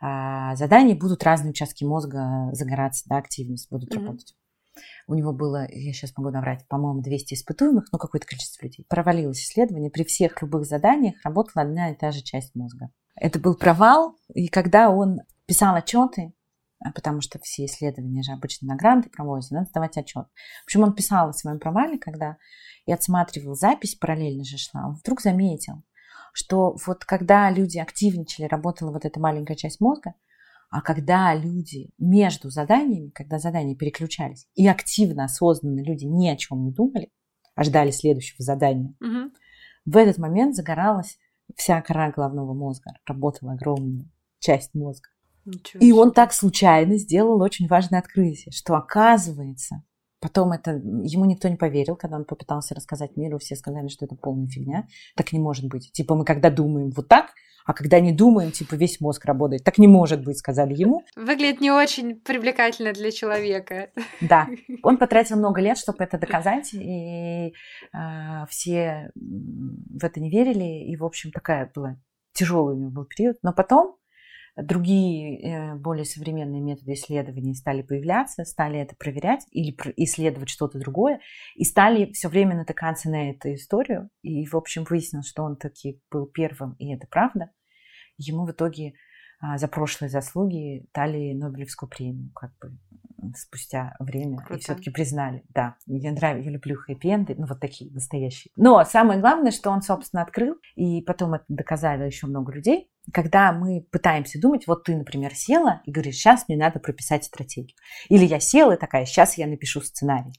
а, 0.00 0.54
задании 0.56 0.94
будут 0.94 1.22
разные 1.24 1.50
участки 1.50 1.84
мозга 1.84 2.50
загораться, 2.52 3.04
да, 3.08 3.16
активность 3.16 3.70
будут 3.70 3.92
mm-hmm. 3.92 3.98
работать. 3.98 4.34
У 5.06 5.14
него 5.14 5.32
было, 5.32 5.66
я 5.70 5.92
сейчас 5.92 6.16
могу 6.16 6.30
наврать, 6.30 6.66
по-моему, 6.68 7.02
200 7.02 7.34
испытуемых, 7.34 7.86
ну, 7.92 7.98
какое-то 7.98 8.26
количество 8.26 8.64
людей. 8.64 8.86
Провалилось 8.88 9.40
исследование. 9.40 9.90
При 9.90 10.04
всех 10.04 10.40
любых 10.42 10.64
заданиях 10.64 11.16
работала 11.24 11.62
одна 11.64 11.90
и 11.90 11.96
та 11.96 12.10
же 12.10 12.22
часть 12.22 12.54
мозга. 12.54 12.90
Это 13.14 13.38
был 13.38 13.54
провал, 13.54 14.16
и 14.32 14.48
когда 14.48 14.90
он 14.90 15.20
писал 15.46 15.74
отчеты, 15.74 16.32
а 16.84 16.92
потому 16.92 17.20
что 17.20 17.38
все 17.42 17.64
исследования 17.66 18.22
же 18.22 18.32
обычно 18.32 18.68
на 18.68 18.76
гранты 18.76 19.08
проводятся, 19.08 19.54
надо 19.54 19.68
сдавать 19.70 19.96
отчет. 19.96 20.26
В 20.62 20.64
общем, 20.66 20.82
он 20.82 20.94
писал 20.94 21.28
о 21.28 21.32
своем 21.32 21.58
провале, 21.58 21.98
когда 21.98 22.36
и 22.86 22.92
отсматривал 22.92 23.54
запись, 23.54 23.94
параллельно 23.94 24.44
же 24.44 24.58
шла, 24.58 24.88
он 24.88 24.94
вдруг 24.94 25.22
заметил, 25.22 25.82
что 26.32 26.76
вот 26.86 27.04
когда 27.04 27.50
люди 27.50 27.78
активничали, 27.78 28.46
работала 28.46 28.90
вот 28.90 29.04
эта 29.04 29.20
маленькая 29.20 29.56
часть 29.56 29.80
мозга, 29.80 30.14
а 30.74 30.80
когда 30.80 31.32
люди 31.36 31.88
между 31.98 32.50
заданиями, 32.50 33.10
когда 33.10 33.38
задания 33.38 33.76
переключались, 33.76 34.48
и 34.56 34.66
активно, 34.66 35.26
осознанно 35.26 35.78
люди 35.78 36.04
ни 36.04 36.26
о 36.26 36.34
чем 36.36 36.64
не 36.64 36.72
думали, 36.72 37.12
а 37.54 37.62
ждали 37.62 37.92
следующего 37.92 38.42
задания, 38.42 38.92
угу. 39.00 39.30
в 39.84 39.96
этот 39.96 40.18
момент 40.18 40.56
загоралась 40.56 41.16
вся 41.54 41.80
кора 41.80 42.10
головного 42.10 42.54
мозга, 42.54 42.90
работала 43.06 43.52
огромная 43.52 44.10
часть 44.40 44.74
мозга. 44.74 45.10
Ничего 45.44 45.80
и 45.80 45.92
он 45.92 46.10
так 46.10 46.32
случайно 46.32 46.96
сделал 46.96 47.40
очень 47.40 47.68
важное 47.68 48.00
открытие, 48.00 48.50
что 48.50 48.74
оказывается, 48.74 49.84
потом 50.20 50.52
это 50.52 50.72
ему 50.72 51.24
никто 51.24 51.48
не 51.48 51.56
поверил, 51.56 51.96
когда 51.96 52.16
он 52.16 52.24
попытался 52.24 52.74
рассказать 52.74 53.16
миру, 53.16 53.38
все 53.38 53.56
сказали, 53.56 53.88
что 53.88 54.04
это 54.04 54.16
полная 54.16 54.48
фигня, 54.48 54.86
так 55.16 55.32
не 55.32 55.38
может 55.38 55.66
быть. 55.66 55.92
Типа 55.92 56.14
мы 56.14 56.24
когда 56.24 56.50
думаем 56.50 56.90
вот 56.90 57.08
так, 57.08 57.30
а 57.64 57.72
когда 57.72 57.98
не 57.98 58.12
думаем, 58.12 58.52
типа 58.52 58.74
весь 58.74 59.00
мозг 59.00 59.24
работает. 59.24 59.64
Так 59.64 59.78
не 59.78 59.86
может 59.86 60.22
быть, 60.22 60.38
сказали 60.38 60.74
ему. 60.74 61.02
Выглядит 61.16 61.60
не 61.60 61.70
очень 61.70 62.20
привлекательно 62.20 62.92
для 62.92 63.10
человека. 63.10 63.90
Да, 64.20 64.48
он 64.82 64.98
потратил 64.98 65.36
много 65.36 65.60
лет, 65.60 65.78
чтобы 65.78 66.04
это 66.04 66.18
доказать, 66.18 66.74
и 66.74 67.54
э, 67.92 68.46
все 68.48 69.10
в 69.14 70.04
это 70.04 70.20
не 70.20 70.30
верили, 70.30 70.90
и, 70.90 70.96
в 70.96 71.04
общем, 71.04 71.30
такая 71.30 71.70
была 71.74 71.96
тяжелый 72.34 72.74
у 72.74 72.78
него 72.78 72.90
был 72.90 73.04
период. 73.06 73.38
Но 73.42 73.52
потом 73.52 73.96
другие 74.56 75.40
э, 75.40 75.74
более 75.74 76.04
современные 76.04 76.60
методы 76.60 76.92
исследования 76.92 77.54
стали 77.54 77.82
появляться, 77.82 78.44
стали 78.44 78.78
это 78.78 78.94
проверять 78.96 79.44
или 79.50 79.74
исследовать 79.96 80.48
что-то 80.48 80.78
другое, 80.78 81.20
и 81.56 81.64
стали 81.64 82.12
все 82.12 82.28
время 82.28 82.56
натыкаться 82.56 83.10
на 83.10 83.30
эту 83.30 83.54
историю. 83.54 84.10
И, 84.22 84.46
в 84.46 84.54
общем, 84.54 84.84
выяснилось, 84.88 85.28
что 85.28 85.42
он 85.42 85.56
таки 85.56 86.00
был 86.10 86.26
первым, 86.26 86.74
и 86.74 86.94
это 86.94 87.06
правда. 87.08 87.50
Ему 88.16 88.46
в 88.46 88.52
итоге 88.52 88.94
а, 89.40 89.58
за 89.58 89.68
прошлые 89.68 90.08
заслуги 90.08 90.86
дали 90.94 91.32
Нобелевскую 91.32 91.88
премию, 91.88 92.30
как 92.34 92.52
бы 92.60 92.78
спустя 93.36 93.94
время 93.98 94.38
Круто. 94.38 94.54
и 94.54 94.58
все-таки 94.58 94.90
признали. 94.90 95.44
Да, 95.48 95.76
мне 95.86 96.12
нравится, 96.12 96.44
я 96.44 96.52
люблю 96.52 96.76
хэппи 96.76 97.34
ну 97.36 97.46
вот 97.46 97.60
такие 97.60 97.92
настоящие. 97.92 98.52
Но 98.56 98.84
самое 98.84 99.20
главное, 99.20 99.50
что 99.50 99.70
он, 99.70 99.82
собственно, 99.82 100.22
открыл, 100.22 100.56
и 100.76 101.02
потом 101.02 101.34
это 101.34 101.44
доказали 101.48 102.04
еще 102.04 102.26
много 102.26 102.52
людей, 102.52 102.90
когда 103.12 103.52
мы 103.52 103.86
пытаемся 103.90 104.40
думать, 104.40 104.66
вот 104.66 104.84
ты, 104.84 104.96
например, 104.96 105.34
села 105.34 105.82
и 105.84 105.90
говоришь, 105.90 106.16
сейчас 106.16 106.46
мне 106.48 106.56
надо 106.56 106.80
прописать 106.80 107.24
стратегию. 107.24 107.76
Или 108.08 108.24
я 108.24 108.40
села 108.40 108.72
и 108.72 108.78
такая, 108.78 109.04
сейчас 109.04 109.36
я 109.38 109.46
напишу 109.46 109.80
сценарий. 109.80 110.32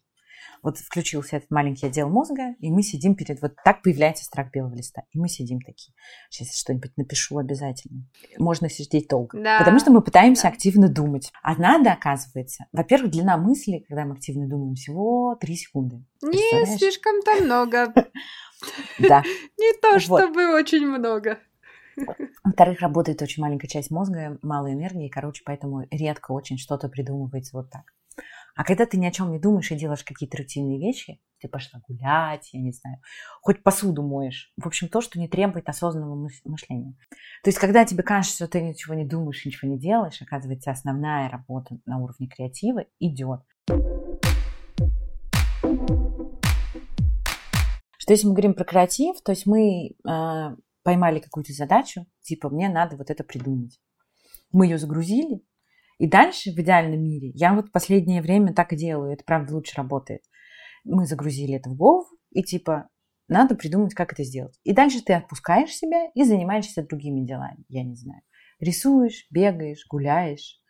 Вот 0.65 0.79
включился 0.79 1.38
этот 1.38 1.51
маленький 1.51 1.86
отдел 1.86 2.10
мозга, 2.10 2.55
и 2.60 2.72
мы 2.72 2.81
сидим 2.81 3.13
перед... 3.13 3.39
Вот 3.39 3.53
так 3.63 3.84
появляется 3.84 4.25
страх 4.25 4.50
белого 4.51 4.74
листа. 4.74 5.03
И 5.12 5.19
мы 5.19 5.29
сидим 5.29 5.62
такие. 5.62 5.93
Сейчас 6.31 6.57
что-нибудь 6.57 6.91
напишу 6.98 7.38
обязательно. 7.38 8.07
Можно 8.39 8.67
сидеть 8.67 9.07
долго. 9.07 9.39
Да. 9.39 9.60
Потому 9.60 9.77
что 9.77 9.91
мы 9.91 10.01
пытаемся 10.01 10.43
да. 10.43 10.50
активно 10.50 10.89
думать. 10.89 11.31
А 11.43 11.53
надо, 11.53 11.91
оказывается, 11.91 12.65
во-первых, 12.72 13.12
длина 13.12 13.38
мысли, 13.38 13.86
когда 13.88 14.05
мы 14.05 14.13
активно 14.13 14.48
думаем, 14.48 14.74
всего 14.74 15.38
3 15.39 15.55
секунды. 15.55 16.03
Не 16.24 16.77
слишком-то 16.77 17.43
много. 17.43 17.93
Да. 18.98 19.22
Не 19.60 19.79
то, 19.79 20.00
чтобы 20.00 20.55
очень 20.55 20.88
много. 20.88 21.38
Во-вторых, 22.44 22.82
работает 22.82 23.22
очень 23.22 23.42
маленькая 23.42 23.68
часть 23.68 23.92
мозга, 23.92 24.38
мало 24.42 24.72
энергии, 24.72 25.10
короче, 25.10 25.44
поэтому 25.46 25.88
редко 25.92 26.32
очень 26.32 26.58
что-то 26.58 26.90
придумывается 26.90 27.58
вот 27.58 27.70
так. 27.70 27.94
А 28.56 28.64
когда 28.64 28.86
ты 28.86 28.98
ни 28.98 29.06
о 29.06 29.12
чем 29.12 29.32
не 29.32 29.40
думаешь 29.40 29.70
и 29.72 29.75
делаешь 29.75 30.04
какие-то 30.04 30.38
рутинные 30.38 30.80
вещи, 30.80 31.20
ты 31.42 31.50
пошла 31.50 31.82
гулять, 31.86 32.50
я 32.54 32.62
не 32.62 32.72
знаю, 32.72 33.02
хоть 33.42 33.62
посуду 33.62 34.02
моешь. 34.02 34.54
В 34.56 34.66
общем, 34.66 34.88
то, 34.88 35.02
что 35.02 35.20
не 35.20 35.28
требует 35.28 35.68
осознанного 35.68 36.30
мышления. 36.46 36.96
То 37.44 37.50
есть, 37.50 37.60
когда 37.60 37.84
тебе 37.84 38.04
кажется, 38.04 38.36
что 38.36 38.48
ты 38.48 38.62
ничего 38.62 38.94
не 38.94 39.06
думаешь, 39.06 39.46
ничего 39.46 39.70
не 39.70 39.78
делаешь, 39.78 40.22
оказывается, 40.22 40.72
основная 40.72 41.30
работа 41.30 41.78
на 41.86 41.98
уровне 41.98 42.28
креатива 42.28 42.86
идет. 43.00 43.42
Что 47.98 48.14
если 48.14 48.28
мы 48.28 48.34
говорим 48.34 48.54
про 48.54 48.64
креатив, 48.64 49.22
то 49.22 49.32
есть 49.32 49.46
мы 49.46 49.90
э, 50.08 50.56
поймали 50.86 51.20
какую-то 51.20 51.51
задачу, 51.51 52.06
типа 52.22 52.50
мне 52.50 52.70
надо 52.70 52.96
вот 52.96 53.10
это 53.10 53.24
придумать. 53.24 53.82
Мы 54.51 54.68
ее 54.68 54.77
загрузили, 54.77 55.42
и 55.98 56.08
дальше 56.08 56.51
в 56.51 56.60
идеальном 56.60 57.01
мире 57.01 57.32
я 57.34 57.56
вот 57.56 57.72
последнее 57.72 58.22
время 58.22 58.54
так 58.54 58.72
и 58.72 58.77
делаю, 58.77 59.12
это 59.12 59.24
правда 59.25 59.56
лучше 59.56 59.75
работает. 59.77 60.22
Мы 60.84 61.08
загрузили 61.08 61.56
это 61.56 61.72
в 61.72 61.75
голову, 61.75 62.08
и 62.30 62.44
типа 62.44 62.88
надо 63.27 63.56
придумать, 63.56 63.96
как 63.96 64.13
это 64.13 64.24
сделать. 64.24 64.60
И 64.63 64.74
дальше 64.74 65.01
ты 65.01 65.13
отпускаешь 65.13 65.72
себя 65.72 66.12
и 66.13 66.24
занимаешься 66.24 66.84
другими 66.84 67.25
делами, 67.25 67.65
я 67.68 67.84
не 67.84 67.96
знаю. 67.96 68.22
Рисуешь, 68.60 69.25
бегаешь, 69.32 69.88
гуляешь. 69.89 70.62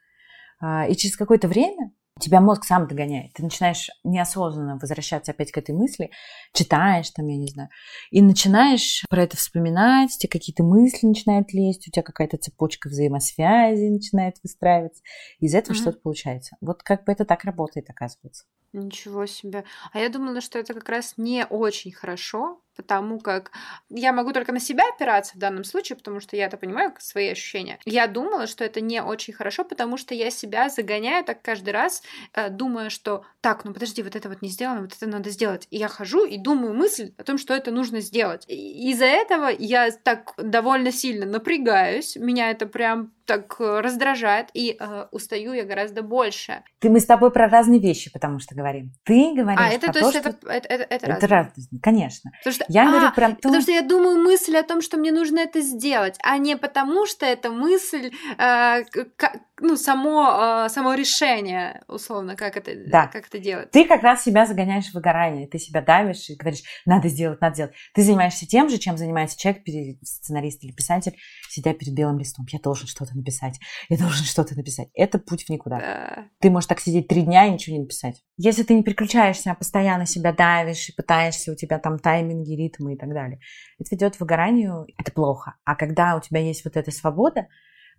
А, 0.61 0.87
и 0.87 0.95
через 0.95 1.17
какое-то 1.17 1.49
время 1.49 1.91
тебя 2.19 2.39
мозг 2.39 2.63
сам 2.63 2.87
догоняет. 2.87 3.33
Ты 3.33 3.43
начинаешь 3.43 3.89
неосознанно 4.03 4.77
возвращаться 4.77 5.31
опять 5.31 5.51
к 5.51 5.57
этой 5.57 5.75
мысли, 5.75 6.11
читаешь 6.53 7.09
там, 7.11 7.27
я 7.27 7.37
не 7.37 7.47
знаю, 7.47 7.69
и 8.09 8.21
начинаешь 8.21 9.03
про 9.09 9.23
это 9.23 9.35
вспоминать, 9.35 10.17
тебе 10.17 10.29
какие-то 10.29 10.63
мысли 10.63 11.05
начинают 11.05 11.53
лезть, 11.53 11.87
у 11.87 11.91
тебя 11.91 12.03
какая-то 12.03 12.37
цепочка 12.37 12.87
взаимосвязи 12.87 13.89
начинает 13.89 14.35
выстраиваться. 14.43 15.03
Из 15.39 15.53
этого 15.53 15.75
mm-hmm. 15.75 15.79
что-то 15.79 15.99
получается. 15.99 16.55
Вот 16.61 16.83
как 16.83 17.03
бы 17.05 17.11
это 17.11 17.25
так 17.25 17.43
работает, 17.43 17.89
оказывается. 17.89 18.45
Ничего 18.71 19.25
себе. 19.25 19.63
А 19.93 19.99
я 19.99 20.09
думала, 20.09 20.41
что 20.41 20.59
это 20.59 20.73
как 20.73 20.89
раз 20.89 21.13
не 21.17 21.45
очень 21.45 21.93
хорошо, 21.93 22.61
потому 22.75 23.19
как 23.19 23.51
я 23.89 24.13
могу 24.13 24.33
только 24.33 24.51
на 24.51 24.59
себя 24.59 24.83
опираться 24.93 25.35
в 25.35 25.39
данном 25.39 25.63
случае, 25.63 25.95
потому 25.95 26.19
что 26.19 26.35
я 26.35 26.45
это 26.45 26.57
понимаю, 26.57 26.93
свои 26.99 27.29
ощущения. 27.29 27.79
Я 27.85 28.07
думала, 28.07 28.47
что 28.47 28.63
это 28.63 28.81
не 28.81 29.01
очень 29.01 29.33
хорошо, 29.33 29.63
потому 29.63 29.97
что 29.97 30.13
я 30.13 30.29
себя 30.29 30.69
загоняю 30.69 31.23
так 31.23 31.41
каждый 31.41 31.71
раз, 31.71 32.03
э, 32.33 32.49
думая, 32.49 32.89
что 32.89 33.25
так, 33.41 33.65
ну 33.65 33.73
подожди, 33.73 34.03
вот 34.03 34.15
это 34.15 34.29
вот 34.29 34.41
не 34.41 34.49
сделано, 34.49 34.81
вот 34.81 34.93
это 34.93 35.07
надо 35.07 35.29
сделать. 35.29 35.67
И 35.71 35.77
я 35.77 35.87
хожу 35.87 36.25
и 36.25 36.37
думаю 36.37 36.73
мысль 36.73 37.13
о 37.17 37.23
том, 37.23 37.37
что 37.37 37.53
это 37.53 37.71
нужно 37.71 37.99
сделать. 38.01 38.45
из-за 38.47 39.05
этого 39.05 39.47
я 39.47 39.91
так 39.91 40.33
довольно 40.37 40.91
сильно 40.91 41.25
напрягаюсь, 41.25 42.15
меня 42.15 42.51
это 42.51 42.65
прям 42.65 43.11
так 43.25 43.55
э, 43.59 43.81
раздражает, 43.81 44.49
и 44.53 44.77
э, 44.79 45.07
устаю 45.11 45.53
я 45.53 45.65
гораздо 45.65 46.03
больше. 46.03 46.63
Ты 46.79 46.89
мы 46.89 46.99
с 46.99 47.05
тобой 47.05 47.31
про 47.31 47.47
разные 47.47 47.79
вещи, 47.79 48.11
потому 48.11 48.39
что 48.39 48.55
говорим. 48.55 48.93
Ты 49.03 49.33
говоришь 49.35 49.59
а, 49.59 49.69
это, 49.69 49.87
про 49.87 49.93
то, 49.93 49.99
то, 49.99 50.05
есть 50.05 50.19
что... 50.19 50.29
это, 50.29 50.47
это, 50.47 50.67
это, 50.67 50.83
это, 50.95 51.11
это 51.11 51.27
разное. 51.27 51.79
Конечно. 51.81 52.31
Потому 52.43 52.53
что, 52.53 52.64
я 52.67 52.87
а, 52.87 52.91
говорю 52.91 53.11
про 53.13 53.29
то... 53.29 53.35
Потому 53.35 53.61
что 53.61 53.71
я 53.71 53.81
думаю 53.81 54.17
мысль 54.17 54.55
о 54.57 54.63
том, 54.63 54.81
что 54.81 54.97
мне 54.97 55.11
нужно 55.11 55.39
это 55.39 55.61
сделать, 55.61 56.17
а 56.23 56.37
не 56.37 56.57
потому, 56.57 57.05
что 57.05 57.25
это 57.25 57.49
мысль, 57.49 58.11
э, 58.37 58.83
как, 59.15 59.37
ну, 59.59 59.77
само, 59.77 60.65
э, 60.65 60.69
само 60.69 60.93
решение, 60.93 61.83
условно, 61.87 62.35
как 62.35 62.57
это, 62.57 62.71
да. 62.87 63.07
как 63.07 63.27
это 63.27 63.39
делать. 63.39 63.71
Ты 63.71 63.85
как 63.85 64.03
раз 64.03 64.23
себя 64.23 64.45
загоняешь 64.45 64.91
в 64.91 64.93
выгорание, 64.93 65.47
ты 65.47 65.59
себя 65.59 65.81
давишь 65.81 66.29
и 66.29 66.35
говоришь, 66.35 66.63
надо 66.85 67.07
сделать, 67.09 67.39
надо 67.41 67.55
сделать. 67.55 67.73
Ты 67.93 68.01
занимаешься 68.01 68.45
тем 68.45 68.69
же, 68.69 68.77
чем 68.77 68.97
занимается 68.97 69.37
человек, 69.37 69.63
сценарист 70.03 70.63
или 70.63 70.71
писатель, 70.71 71.15
сидя 71.49 71.73
перед 71.73 71.93
белым 71.93 72.19
листом. 72.19 72.45
Я 72.51 72.59
должен 72.59 72.87
что-то 72.87 73.15
написать, 73.15 73.59
я 73.89 73.97
должен 73.97 74.25
что-то 74.25 74.55
написать. 74.55 74.89
Это 74.93 75.19
путь 75.19 75.45
в 75.45 75.49
никуда. 75.49 75.79
Да. 75.79 76.25
Ты 76.39 76.49
можешь 76.49 76.67
так 76.67 76.79
сидеть 76.79 77.07
три 77.07 77.21
дня 77.21 77.47
и 77.47 77.51
ничего 77.51 77.75
не 77.75 77.81
написать. 77.83 78.23
Если 78.37 78.63
ты 78.63 78.73
не 78.73 78.83
переключаешься, 78.83 79.51
а 79.51 79.55
постоянно 79.55 80.05
себя 80.05 80.33
давишь 80.33 80.89
и 80.89 80.95
пытаешься, 80.95 81.51
у 81.51 81.55
тебя 81.55 81.79
там 81.79 81.99
тайминги, 81.99 82.54
ритмы 82.55 82.93
и 82.93 82.97
так 82.97 83.09
далее, 83.13 83.39
это 83.79 83.89
ведет 83.95 84.17
к 84.17 84.19
выгоранию, 84.19 84.87
это 84.97 85.11
плохо. 85.11 85.55
А 85.63 85.75
когда 85.75 86.15
у 86.15 86.21
тебя 86.21 86.39
есть 86.39 86.65
вот 86.65 86.77
эта 86.77 86.91
свобода, 86.91 87.47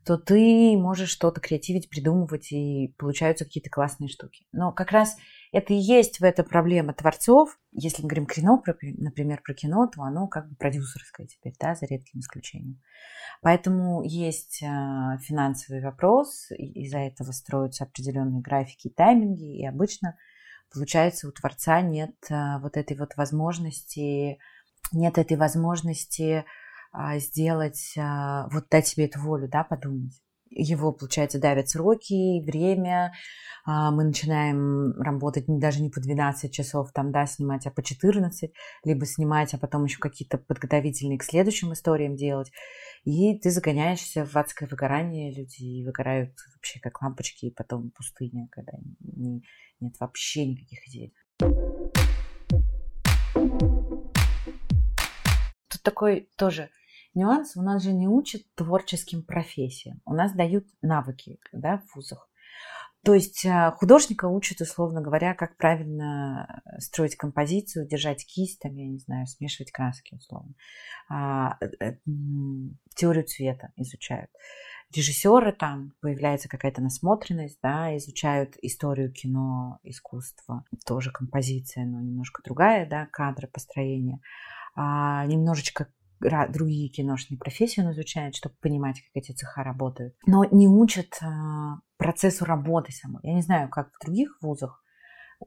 то 0.07 0.17
ты 0.17 0.77
можешь 0.79 1.11
что-то 1.11 1.41
креативить, 1.41 1.91
придумывать, 1.91 2.53
и 2.53 2.95
получаются 2.97 3.45
какие-то 3.45 3.71
классные 3.71 4.09
штуки. 4.09 4.47
Но 4.53 4.71
как 4.71 4.93
раз 4.93 5.17
это 5.51 5.75
и 5.75 5.79
есть 5.79 6.21
в 6.21 6.23
этой 6.23 6.45
проблема 6.45 6.95
творцов. 6.95 7.59
Если 7.73 8.03
мы 8.03 8.09
говорим 8.09 8.27
кино, 8.27 8.63
например, 8.99 9.43
про 9.43 9.53
кино, 9.53 9.89
то 9.89 10.03
оно 10.03 10.29
как 10.29 10.49
бы 10.49 10.55
продюсерское 10.55 11.27
теперь, 11.27 11.55
да, 11.59 11.75
за 11.75 11.87
редким 11.87 12.21
исключением. 12.21 12.81
Поэтому 13.43 14.03
есть 14.05 14.63
а, 14.63 15.19
финансовый 15.19 15.83
вопрос, 15.83 16.51
из-за 16.57 16.99
этого 16.99 17.33
строятся 17.33 17.85
определенные 17.85 18.41
графики 18.41 18.87
и 18.89 18.95
тайминги, 18.95 19.59
и 19.59 19.67
обычно 19.67 20.17
получается 20.73 21.29
у 21.29 21.33
творца 21.33 21.81
нет 21.81 22.15
а, 22.31 22.59
вот 22.61 22.77
этой 22.77 22.97
вот 22.97 23.17
возможности, 23.17 24.39
нет 24.93 25.19
этой 25.19 25.37
возможности 25.37 26.45
а, 26.93 27.19
сделать, 27.19 27.95
а, 27.99 28.49
вот 28.51 28.69
дать 28.71 28.87
себе 28.87 29.07
эту 29.07 29.21
волю, 29.21 29.49
да, 29.49 29.65
подумать. 29.65 30.13
Его, 30.51 30.93
получается, 30.93 31.41
давят 31.41 31.69
сроки, 31.69 32.41
время, 32.45 33.13
мы 33.67 34.05
начинаем 34.05 34.93
работать 35.03 35.45
даже 35.49 35.83
не 35.83 35.91
по 35.91 36.01
12 36.01 36.53
часов, 36.53 36.93
там, 36.93 37.11
да, 37.11 37.27
снимать, 37.27 37.67
а 37.67 37.73
по 37.73 37.83
14, 37.83 38.53
либо 38.85 39.07
снимать, 39.07 39.53
а 39.55 39.59
потом 39.59 39.85
еще 39.85 39.99
какие-то 39.99 40.39
подготовительные 40.39 41.19
к 41.19 41.25
следующим 41.25 41.73
историям 41.73 42.15
делать. 42.15 42.53
И 43.05 43.39
ты 43.39 43.51
загоняешься 43.51 44.25
в 44.25 44.37
адское 44.37 44.69
выгорание, 44.69 45.33
люди 45.33 45.85
выгорают 45.85 46.33
вообще 46.55 46.81
как 46.81 47.03
лампочки, 47.03 47.47
и 47.47 47.55
потом 47.55 47.91
пустыня, 47.91 48.49
когда 48.51 48.73
не, 49.01 49.43
нет 49.81 49.95
вообще 50.01 50.47
никаких 50.47 50.87
идей. 50.89 51.15
Тут 55.69 55.83
такой 55.83 56.31
тоже 56.37 56.71
нюанс. 57.15 57.57
У 57.57 57.63
нас 57.63 57.83
же 57.83 57.93
не 57.93 58.09
учат 58.09 58.43
творческим 58.55 59.23
профессиям. 59.23 60.01
У 60.05 60.15
нас 60.15 60.33
дают 60.35 60.67
навыки 60.83 61.39
да, 61.53 61.79
в 61.79 61.97
вузах. 61.97 62.29
То 63.07 63.15
есть 63.15 63.47
а, 63.47 63.71
художника 63.71 64.27
учат, 64.27 64.61
условно 64.61 65.01
говоря, 65.01 65.33
как 65.35 65.57
правильно 65.57 66.61
строить 66.79 67.15
композицию, 67.15 67.87
держать 67.87 68.27
кисть, 68.27 68.59
там, 68.59 68.75
я 68.75 68.85
не 68.85 68.99
знаю, 68.99 69.29
смешивать 69.29 69.71
краски, 69.71 70.17
условно. 70.17 70.55
А, 71.09 71.57
э, 71.61 71.69
э, 71.79 71.99
теорию 72.97 73.25
цвета 73.25 73.71
изучают. 73.77 74.29
Режиссеры 74.95 75.53
там, 75.53 75.93
появляется 76.01 76.49
какая-то 76.49 76.81
насмотренность, 76.81 77.59
да, 77.63 77.97
изучают 77.97 78.57
историю 78.63 79.13
кино, 79.13 79.79
искусства, 79.83 80.65
тоже 80.87 81.11
композиция, 81.11 81.85
но 81.85 82.01
немножко 82.01 82.43
другая, 82.45 82.89
да, 82.89 83.07
кадры, 83.07 83.49
построение. 83.49 84.21
А, 84.75 85.27
немножечко 85.27 85.89
другие 86.21 86.89
киношные 86.89 87.39
профессии 87.39 87.81
он 87.81 87.93
изучает, 87.93 88.35
чтобы 88.35 88.55
понимать, 88.61 89.01
как 89.01 89.11
эти 89.23 89.33
цеха 89.33 89.63
работают. 89.63 90.15
Но 90.27 90.45
не 90.45 90.69
учат 90.69 91.19
а, 91.21 91.81
процессу 91.99 92.45
работы 92.45 92.93
самой. 92.93 93.21
Я 93.23 93.35
не 93.35 93.43
знаю, 93.43 93.69
как 93.69 93.91
в 93.95 94.05
других 94.05 94.39
вузах, 94.41 94.83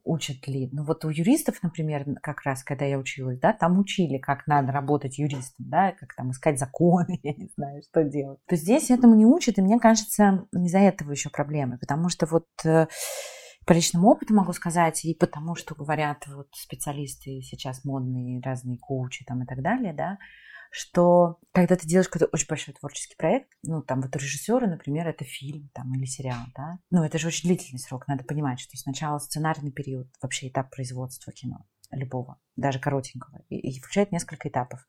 учат 0.03 0.47
ли. 0.47 0.69
Ну 0.71 0.83
вот 0.83 1.05
у 1.05 1.09
юристов, 1.09 1.61
например, 1.63 2.05
как 2.21 2.43
раз, 2.43 2.63
когда 2.63 2.85
я 2.85 2.97
училась, 2.97 3.39
да, 3.39 3.53
там 3.53 3.79
учили, 3.79 4.17
как 4.17 4.47
надо 4.47 4.71
работать 4.71 5.17
юристом, 5.17 5.65
да, 5.69 5.91
как 5.93 6.15
там 6.15 6.31
искать 6.31 6.59
законы, 6.59 7.19
я 7.23 7.33
не 7.33 7.49
знаю, 7.55 7.81
что 7.81 8.03
делать. 8.03 8.39
То 8.47 8.55
здесь 8.55 8.91
этому 8.91 9.15
не 9.15 9.25
учат, 9.25 9.57
и 9.57 9.61
мне 9.61 9.79
кажется, 9.79 10.45
из-за 10.53 10.79
этого 10.79 11.11
еще 11.11 11.29
проблемы, 11.29 11.77
потому 11.77 12.09
что 12.09 12.25
вот 12.25 12.47
э, 12.65 12.87
по 13.65 13.73
личному 13.73 14.09
опыту 14.09 14.33
могу 14.33 14.53
сказать, 14.53 15.05
и 15.05 15.13
потому 15.13 15.55
что 15.55 15.75
говорят 15.75 16.25
вот 16.27 16.47
специалисты 16.53 17.41
сейчас 17.41 17.83
модные, 17.83 18.41
разные 18.41 18.77
коучи 18.77 19.25
там 19.25 19.43
и 19.43 19.45
так 19.45 19.61
далее, 19.61 19.93
да, 19.93 20.17
что 20.69 21.39
когда 21.51 21.75
ты 21.75 21.87
делаешь 21.87 22.07
какой-то 22.07 22.31
очень 22.31 22.47
большой 22.47 22.73
творческий 22.73 23.15
проект, 23.15 23.49
ну, 23.63 23.81
там 23.81 24.01
вот 24.01 24.15
у 24.15 24.19
режиссера, 24.19 24.67
например, 24.67 25.07
это 25.07 25.25
фильм 25.25 25.69
там 25.73 25.93
или 25.95 26.05
сериал, 26.05 26.45
да, 26.55 26.79
ну, 26.91 27.03
это 27.03 27.17
же 27.17 27.27
очень 27.27 27.49
длительный 27.49 27.79
срок, 27.79 28.07
надо 28.07 28.23
понимать, 28.23 28.59
что 28.59 28.77
сначала 28.77 29.19
сценарный 29.19 29.71
период, 29.71 30.07
вообще 30.21 30.49
этап 30.49 30.69
производства 30.69 31.33
кино 31.33 31.65
любого, 31.91 32.39
даже 32.55 32.79
коротенького, 32.79 33.41
и, 33.49 33.57
и 33.57 33.79
включает 33.79 34.11
несколько 34.11 34.47
этапов. 34.47 34.85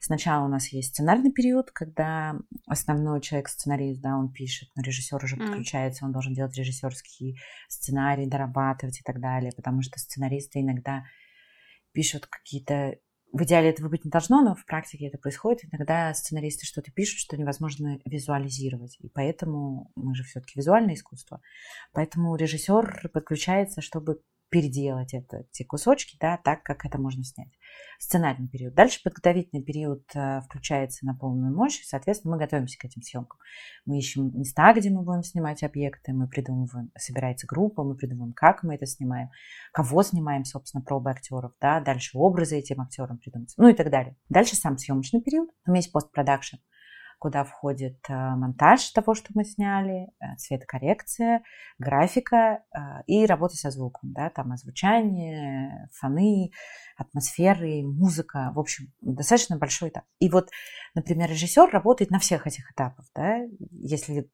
Сначала 0.00 0.46
у 0.46 0.48
нас 0.48 0.68
есть 0.68 0.94
сценарный 0.94 1.30
период, 1.30 1.70
когда 1.70 2.36
основной 2.66 3.20
человек, 3.20 3.48
сценарист, 3.48 4.00
да, 4.00 4.16
он 4.16 4.32
пишет, 4.32 4.70
но 4.74 4.82
режиссер 4.82 5.22
уже 5.22 5.36
подключается, 5.36 6.04
он 6.04 6.12
должен 6.12 6.32
делать 6.32 6.56
режиссерский 6.56 7.38
сценарий, 7.68 8.26
дорабатывать 8.26 9.00
и 9.00 9.02
так 9.02 9.20
далее, 9.20 9.52
потому 9.54 9.82
что 9.82 9.98
сценаристы 9.98 10.60
иногда 10.60 11.04
пишут 11.92 12.26
какие-то 12.26 12.96
в 13.32 13.42
идеале 13.42 13.70
этого 13.70 13.88
быть 13.88 14.04
не 14.04 14.10
должно, 14.10 14.42
но 14.42 14.54
в 14.54 14.64
практике 14.64 15.06
это 15.06 15.18
происходит. 15.18 15.64
Иногда 15.64 16.12
сценаристы 16.14 16.64
что-то 16.64 16.90
пишут, 16.90 17.18
что 17.18 17.36
невозможно 17.36 17.98
визуализировать. 18.04 18.96
И 19.00 19.08
поэтому 19.08 19.90
мы 19.96 20.14
же 20.14 20.24
все-таки 20.24 20.58
визуальное 20.58 20.94
искусство. 20.94 21.40
Поэтому 21.92 22.36
режиссер 22.36 23.10
подключается, 23.12 23.82
чтобы 23.82 24.22
переделать 24.50 25.14
это, 25.14 25.44
эти 25.50 25.62
кусочки, 25.62 26.16
да, 26.20 26.38
так, 26.38 26.62
как 26.62 26.84
это 26.84 26.98
можно 26.98 27.22
снять. 27.24 27.52
Сценарный 27.98 28.48
период. 28.48 28.74
Дальше 28.74 29.00
подготовительный 29.02 29.62
период 29.62 30.04
э, 30.14 30.40
включается 30.42 31.04
на 31.04 31.14
полную 31.14 31.54
мощь, 31.54 31.82
соответственно, 31.84 32.34
мы 32.34 32.38
готовимся 32.40 32.78
к 32.78 32.84
этим 32.84 33.02
съемкам. 33.02 33.38
Мы 33.84 33.98
ищем 33.98 34.30
места, 34.38 34.72
где 34.72 34.90
мы 34.90 35.02
будем 35.02 35.22
снимать 35.22 35.62
объекты, 35.62 36.12
мы 36.12 36.28
придумываем, 36.28 36.90
собирается 36.96 37.46
группа, 37.46 37.84
мы 37.84 37.96
придумываем, 37.96 38.32
как 38.32 38.62
мы 38.62 38.74
это 38.74 38.86
снимаем, 38.86 39.30
кого 39.72 40.02
снимаем, 40.02 40.44
собственно, 40.44 40.82
пробы 40.82 41.10
актеров, 41.10 41.52
да, 41.60 41.80
дальше 41.80 42.16
образы 42.16 42.58
этим 42.58 42.80
актерам 42.80 43.18
придумать, 43.18 43.52
ну 43.56 43.68
и 43.68 43.74
так 43.74 43.90
далее. 43.90 44.16
Дальше 44.28 44.56
сам 44.56 44.78
съемочный 44.78 45.22
период, 45.22 45.50
меня 45.66 45.78
есть 45.78 45.92
постпродакшн 45.92 46.56
куда 47.18 47.44
входит 47.44 47.98
э, 48.08 48.14
монтаж 48.14 48.90
того, 48.90 49.14
что 49.14 49.30
мы 49.34 49.44
сняли, 49.44 50.08
э, 50.20 50.36
цветокоррекция, 50.36 51.42
графика 51.78 52.62
э, 52.72 52.78
и 53.06 53.26
работа 53.26 53.56
со 53.56 53.70
звуком, 53.70 54.12
да, 54.12 54.30
там 54.30 54.52
озвучание, 54.52 55.88
фоны, 55.92 56.52
атмосферы, 56.98 57.82
музыка, 57.84 58.52
в 58.54 58.58
общем, 58.58 58.92
достаточно 59.00 59.56
большой 59.56 59.90
этап. 59.90 60.04
И 60.18 60.28
вот, 60.28 60.50
например, 60.94 61.30
режиссер 61.30 61.70
работает 61.70 62.10
на 62.10 62.18
всех 62.18 62.46
этих 62.46 62.70
этапах, 62.72 63.06
да, 63.14 63.38
если 63.70 64.28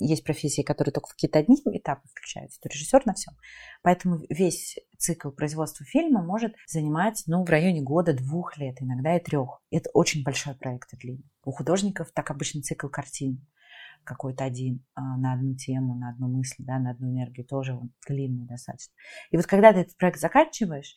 есть 0.00 0.24
профессии, 0.24 0.62
которые 0.62 0.92
только 0.92 1.08
в 1.08 1.12
какие-то 1.12 1.38
одни 1.38 1.56
этапы 1.66 2.08
включаются, 2.08 2.60
то 2.60 2.68
режиссер 2.68 3.02
на 3.04 3.14
всем. 3.14 3.34
Поэтому 3.82 4.20
весь 4.30 4.78
цикл 4.98 5.30
производства 5.30 5.84
фильма 5.84 6.22
может 6.22 6.54
занимать, 6.66 7.22
ну, 7.26 7.44
в 7.44 7.48
районе 7.50 7.82
года, 7.82 8.14
двух 8.14 8.56
лет, 8.56 8.80
иногда 8.80 9.16
и 9.16 9.22
трех. 9.22 9.60
Это 9.70 9.90
очень 9.92 10.24
большой 10.24 10.54
проект 10.54 10.92
и 10.94 10.96
длинный. 10.96 11.30
У 11.44 11.52
художников 11.52 12.10
так 12.12 12.30
обычно 12.30 12.62
цикл 12.62 12.88
картин 12.88 13.46
какой-то 14.04 14.44
один 14.44 14.84
а, 14.94 15.16
на 15.16 15.32
одну 15.32 15.54
тему, 15.56 15.94
на 15.94 16.10
одну 16.10 16.28
мысль, 16.28 16.62
да, 16.62 16.78
на 16.78 16.90
одну 16.90 17.10
энергию, 17.10 17.46
тоже 17.46 17.74
он 17.74 17.90
длинный 18.06 18.46
достаточно. 18.46 18.92
И 19.30 19.36
вот 19.36 19.46
когда 19.46 19.72
ты 19.72 19.80
этот 19.80 19.96
проект 19.96 20.20
заканчиваешь, 20.20 20.94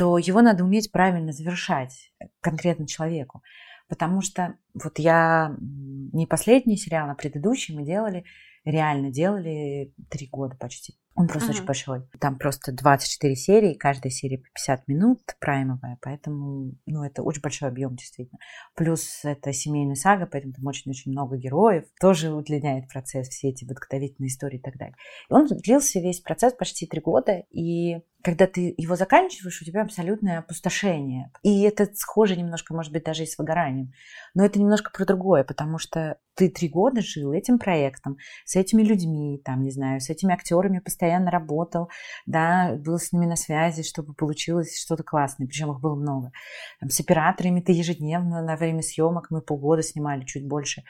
то 0.00 0.16
его 0.16 0.40
надо 0.40 0.64
уметь 0.64 0.90
правильно 0.90 1.30
завершать 1.30 2.10
конкретно 2.40 2.86
человеку. 2.86 3.42
Потому 3.86 4.22
что 4.22 4.54
вот 4.72 4.98
я 4.98 5.54
не 5.60 6.26
последний 6.26 6.78
сериал, 6.78 7.10
а 7.10 7.14
предыдущий 7.14 7.76
мы 7.76 7.84
делали, 7.84 8.24
реально 8.64 9.10
делали 9.10 9.92
три 10.08 10.26
года 10.26 10.56
почти. 10.56 10.94
Он 11.16 11.26
просто 11.26 11.50
uh-huh. 11.50 11.56
очень 11.56 11.64
большой. 11.66 12.08
Там 12.18 12.38
просто 12.38 12.72
24 12.72 13.36
серии, 13.36 13.74
каждая 13.74 14.10
серия 14.10 14.38
по 14.38 14.48
50 14.54 14.88
минут, 14.88 15.20
праймовая, 15.38 15.98
поэтому, 16.00 16.72
ну, 16.86 17.04
это 17.04 17.22
очень 17.22 17.42
большой 17.42 17.68
объем, 17.68 17.94
действительно. 17.94 18.38
Плюс 18.74 19.20
это 19.24 19.52
семейная 19.52 19.96
сага, 19.96 20.26
поэтому 20.26 20.54
там 20.54 20.66
очень-очень 20.66 21.12
много 21.12 21.36
героев. 21.36 21.84
Тоже 22.00 22.32
удлиняет 22.32 22.88
процесс, 22.88 23.28
все 23.28 23.50
эти 23.50 23.66
подготовительные 23.66 24.28
истории 24.28 24.56
и 24.56 24.62
так 24.62 24.78
далее. 24.78 24.96
И 25.28 25.34
он 25.34 25.46
длился 25.46 26.00
весь 26.00 26.20
процесс 26.20 26.54
почти 26.54 26.86
три 26.86 27.02
года, 27.02 27.44
и 27.50 27.98
когда 28.22 28.46
ты 28.46 28.74
его 28.76 28.96
заканчиваешь, 28.96 29.60
у 29.62 29.64
тебя 29.64 29.82
абсолютное 29.82 30.38
опустошение. 30.38 31.30
И 31.42 31.62
это 31.62 31.88
схоже 31.94 32.36
немножко, 32.36 32.74
может 32.74 32.92
быть, 32.92 33.04
даже 33.04 33.22
и 33.22 33.26
с 33.26 33.38
выгоранием. 33.38 33.92
Но 34.34 34.44
это 34.44 34.58
немножко 34.58 34.90
про 34.90 35.04
другое, 35.04 35.44
потому 35.44 35.78
что 35.78 36.18
ты 36.34 36.48
три 36.48 36.68
года 36.68 37.02
жил 37.02 37.32
этим 37.32 37.58
проектом, 37.58 38.16
с 38.44 38.56
этими 38.56 38.82
людьми, 38.82 39.40
там, 39.44 39.62
не 39.62 39.70
знаю, 39.70 40.00
с 40.00 40.08
этими 40.08 40.32
актерами 40.32 40.78
постоянно 40.78 41.30
работал, 41.30 41.90
да, 42.24 42.76
был 42.76 42.98
с 42.98 43.12
ними 43.12 43.26
на 43.26 43.36
связи, 43.36 43.82
чтобы 43.82 44.14
получилось 44.14 44.80
что-то 44.80 45.02
классное, 45.02 45.46
причем 45.46 45.70
их 45.72 45.80
было 45.80 45.94
много. 45.94 46.32
Там, 46.80 46.88
с 46.88 47.00
операторами 47.00 47.60
ты 47.60 47.72
ежедневно 47.72 48.42
на 48.42 48.56
время 48.56 48.82
съемок, 48.82 49.26
мы 49.30 49.42
полгода 49.42 49.82
снимали, 49.82 50.24
чуть 50.24 50.46
больше, 50.46 50.82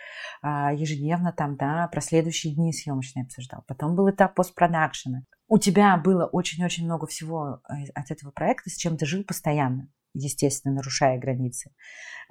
а, 0.42 0.72
ежедневно 0.72 1.32
там, 1.32 1.56
да, 1.56 1.88
про 1.88 2.00
следующие 2.00 2.54
дни 2.54 2.72
съемочные 2.72 3.24
обсуждал. 3.24 3.64
Потом 3.66 3.96
был 3.96 4.08
этап 4.08 4.34
постпродакшена 4.34 5.24
у 5.50 5.58
тебя 5.58 5.96
было 5.96 6.26
очень-очень 6.26 6.84
много 6.84 7.06
всего 7.06 7.60
э, 7.68 7.90
от 7.94 8.10
этого 8.10 8.30
проекта, 8.30 8.70
с 8.70 8.76
чем 8.76 8.96
ты 8.96 9.04
жил 9.04 9.24
постоянно, 9.24 9.88
естественно, 10.14 10.76
нарушая 10.76 11.18
границы 11.18 11.72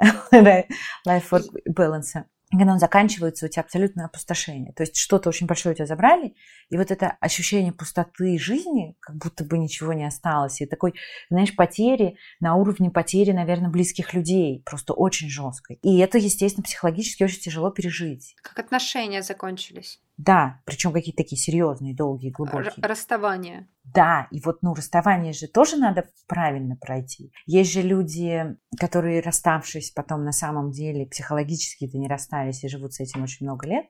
life-work 0.32 1.50
balance 1.70 2.24
когда 2.52 2.72
он 2.72 2.80
заканчивается, 2.80 3.46
у 3.46 3.50
тебя 3.50 3.62
абсолютное 3.62 4.06
опустошение. 4.08 4.74
То 4.74 4.82
есть 4.82 4.98
что-то 4.98 5.30
очень 5.30 5.46
большое 5.46 5.74
у 5.74 5.76
тебя 5.76 5.86
забрали, 5.86 6.34
и 6.70 6.78
вот 6.78 6.90
это 6.90 7.16
ощущение 7.20 7.72
пустоты 7.72 8.40
жизни, 8.40 8.96
как 9.00 9.18
будто 9.18 9.44
бы 9.44 9.60
ничего 9.60 9.94
не 9.94 10.06
осталось, 10.06 10.60
и 10.60 10.66
такой, 10.66 10.96
знаешь, 11.30 11.56
потери 11.56 12.18
на 12.40 12.56
уровне 12.56 12.90
потери, 12.90 13.32
наверное, 13.32 13.70
близких 13.70 14.16
людей, 14.16 14.64
просто 14.66 14.94
очень 14.94 15.30
жесткой. 15.30 15.76
И 15.84 16.00
это, 16.00 16.18
естественно, 16.18 16.64
психологически 16.64 17.24
очень 17.24 17.40
тяжело 17.40 17.70
пережить. 17.70 18.36
Как 18.42 18.58
отношения 18.58 19.22
закончились. 19.22 20.02
Да, 20.20 20.60
причем 20.66 20.92
какие-то 20.92 21.24
такие 21.24 21.40
серьезные, 21.40 21.96
долгие, 21.96 22.30
глубокие. 22.30 22.74
Расставание. 22.84 23.70
Да, 23.86 24.28
и 24.32 24.42
вот, 24.42 24.62
ну, 24.62 24.74
расставание 24.74 25.32
же 25.32 25.48
тоже 25.48 25.78
надо 25.78 26.10
правильно 26.28 26.76
пройти. 26.76 27.32
Есть 27.46 27.72
же 27.72 27.82
люди, 27.82 28.58
которые, 28.78 29.22
расставшись 29.22 29.92
потом 29.92 30.26
на 30.26 30.34
самом 30.34 30.72
деле 30.72 31.06
психологически-то 31.06 31.98
не 31.98 32.10
расстались 32.10 32.66
и 32.66 32.68
живут 32.68 32.96
с 32.96 33.00
этим 33.00 33.24
очень 33.24 33.46
много 33.46 33.66
лет. 33.66 33.86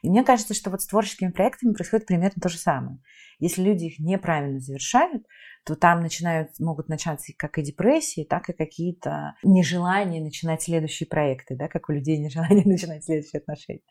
И 0.00 0.08
мне 0.08 0.24
кажется, 0.24 0.54
что 0.54 0.70
вот 0.70 0.80
с 0.80 0.86
творческими 0.86 1.30
проектами 1.30 1.74
происходит 1.74 2.06
примерно 2.06 2.40
то 2.40 2.48
же 2.48 2.56
самое. 2.56 2.98
Если 3.38 3.60
люди 3.60 3.84
их 3.84 3.98
неправильно 3.98 4.60
завершают, 4.60 5.26
то 5.66 5.76
там 5.76 6.00
начинают, 6.00 6.58
могут 6.58 6.88
начаться 6.88 7.30
как 7.36 7.58
и 7.58 7.62
депрессии, 7.62 8.24
так 8.24 8.48
и 8.48 8.54
какие-то 8.54 9.34
нежелания 9.42 10.22
начинать 10.22 10.62
следующие 10.62 11.06
проекты, 11.06 11.56
да, 11.56 11.68
как 11.68 11.90
у 11.90 11.92
людей 11.92 12.16
нежелание 12.16 12.64
начинать 12.64 13.04
следующие 13.04 13.40
отношения. 13.40 13.82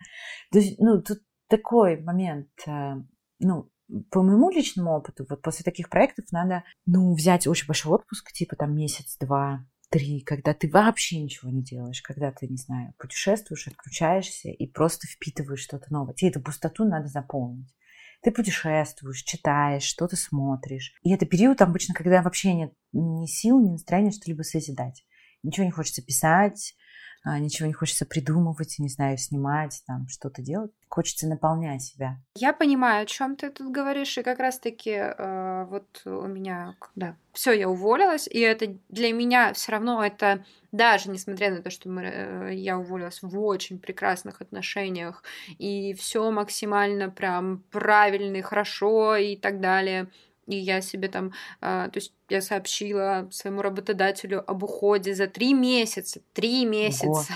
То 0.51 0.57
есть, 0.57 0.79
ну, 0.79 0.99
тут 0.99 1.19
такой 1.57 2.01
момент, 2.01 2.49
э, 2.65 2.95
ну, 3.39 3.69
по 4.09 4.23
моему 4.23 4.49
личному 4.49 4.91
опыту, 4.91 5.23
вот 5.29 5.43
после 5.43 5.63
таких 5.63 5.87
проектов 5.87 6.25
надо, 6.31 6.63
ну, 6.87 7.13
взять 7.13 7.45
очень 7.45 7.67
большой 7.67 7.91
отпуск, 7.91 8.31
типа 8.31 8.55
там 8.55 8.75
месяц, 8.75 9.17
два, 9.19 9.63
три, 9.91 10.21
когда 10.21 10.55
ты 10.55 10.67
вообще 10.67 11.21
ничего 11.21 11.51
не 11.51 11.61
делаешь, 11.61 12.01
когда 12.01 12.31
ты, 12.31 12.47
не 12.47 12.57
знаю, 12.57 12.95
путешествуешь, 12.97 13.67
отключаешься 13.67 14.49
и 14.49 14.65
просто 14.65 15.05
впитываешь 15.05 15.61
что-то 15.61 15.93
новое. 15.93 16.15
Тебе 16.15 16.31
эту 16.31 16.41
пустоту 16.41 16.85
надо 16.85 17.07
заполнить. 17.07 17.71
Ты 18.23 18.31
путешествуешь, 18.31 19.21
читаешь, 19.21 19.83
что-то 19.83 20.15
смотришь. 20.15 20.95
И 21.03 21.13
это 21.13 21.27
период 21.27 21.61
обычно, 21.61 21.93
когда 21.93 22.23
вообще 22.23 22.53
нет 22.53 22.73
ни 22.93 23.27
сил, 23.27 23.63
ни 23.63 23.69
настроения 23.69 24.11
что-либо 24.11 24.41
созидать. 24.41 25.05
Ничего 25.43 25.65
не 25.65 25.71
хочется 25.71 26.01
писать, 26.01 26.73
ничего 27.25 27.67
не 27.67 27.73
хочется 27.73 28.05
придумывать, 28.05 28.75
не 28.79 28.89
знаю, 28.89 29.17
снимать, 29.17 29.81
там 29.87 30.07
что-то 30.07 30.41
делать. 30.41 30.71
Хочется 30.89 31.27
наполнять 31.27 31.81
себя. 31.81 32.17
Я 32.35 32.53
понимаю, 32.53 33.03
о 33.03 33.05
чем 33.05 33.35
ты 33.35 33.49
тут 33.49 33.71
говоришь, 33.71 34.17
и 34.17 34.23
как 34.23 34.39
раз-таки 34.39 34.91
э, 34.91 35.65
вот 35.69 36.01
у 36.05 36.27
меня, 36.27 36.75
да, 36.95 37.15
все, 37.31 37.53
я 37.53 37.69
уволилась, 37.69 38.27
и 38.27 38.39
это 38.39 38.75
для 38.89 39.11
меня 39.13 39.53
все 39.53 39.71
равно 39.71 40.03
это 40.03 40.45
даже 40.71 41.09
несмотря 41.09 41.51
на 41.51 41.61
то, 41.61 41.69
что 41.69 41.87
мы, 41.87 42.03
э, 42.03 42.53
я 42.55 42.77
уволилась 42.77 43.21
в 43.21 43.39
очень 43.39 43.79
прекрасных 43.79 44.41
отношениях, 44.41 45.23
и 45.57 45.93
все 45.93 46.29
максимально 46.31 47.09
прям 47.09 47.63
правильно, 47.71 48.41
хорошо 48.41 49.15
и 49.15 49.35
так 49.35 49.59
далее 49.61 50.09
И 50.47 50.57
я 50.57 50.81
себе 50.81 51.07
там, 51.07 51.33
а, 51.61 51.87
то 51.89 51.97
есть 51.97 52.13
я 52.29 52.41
сообщила 52.41 53.27
своему 53.31 53.61
работодателю 53.61 54.43
об 54.49 54.63
уходе 54.63 55.13
за 55.13 55.27
три 55.27 55.53
месяца. 55.53 56.21
Три 56.33 56.65
месяца. 56.65 57.07
Ого. 57.07 57.23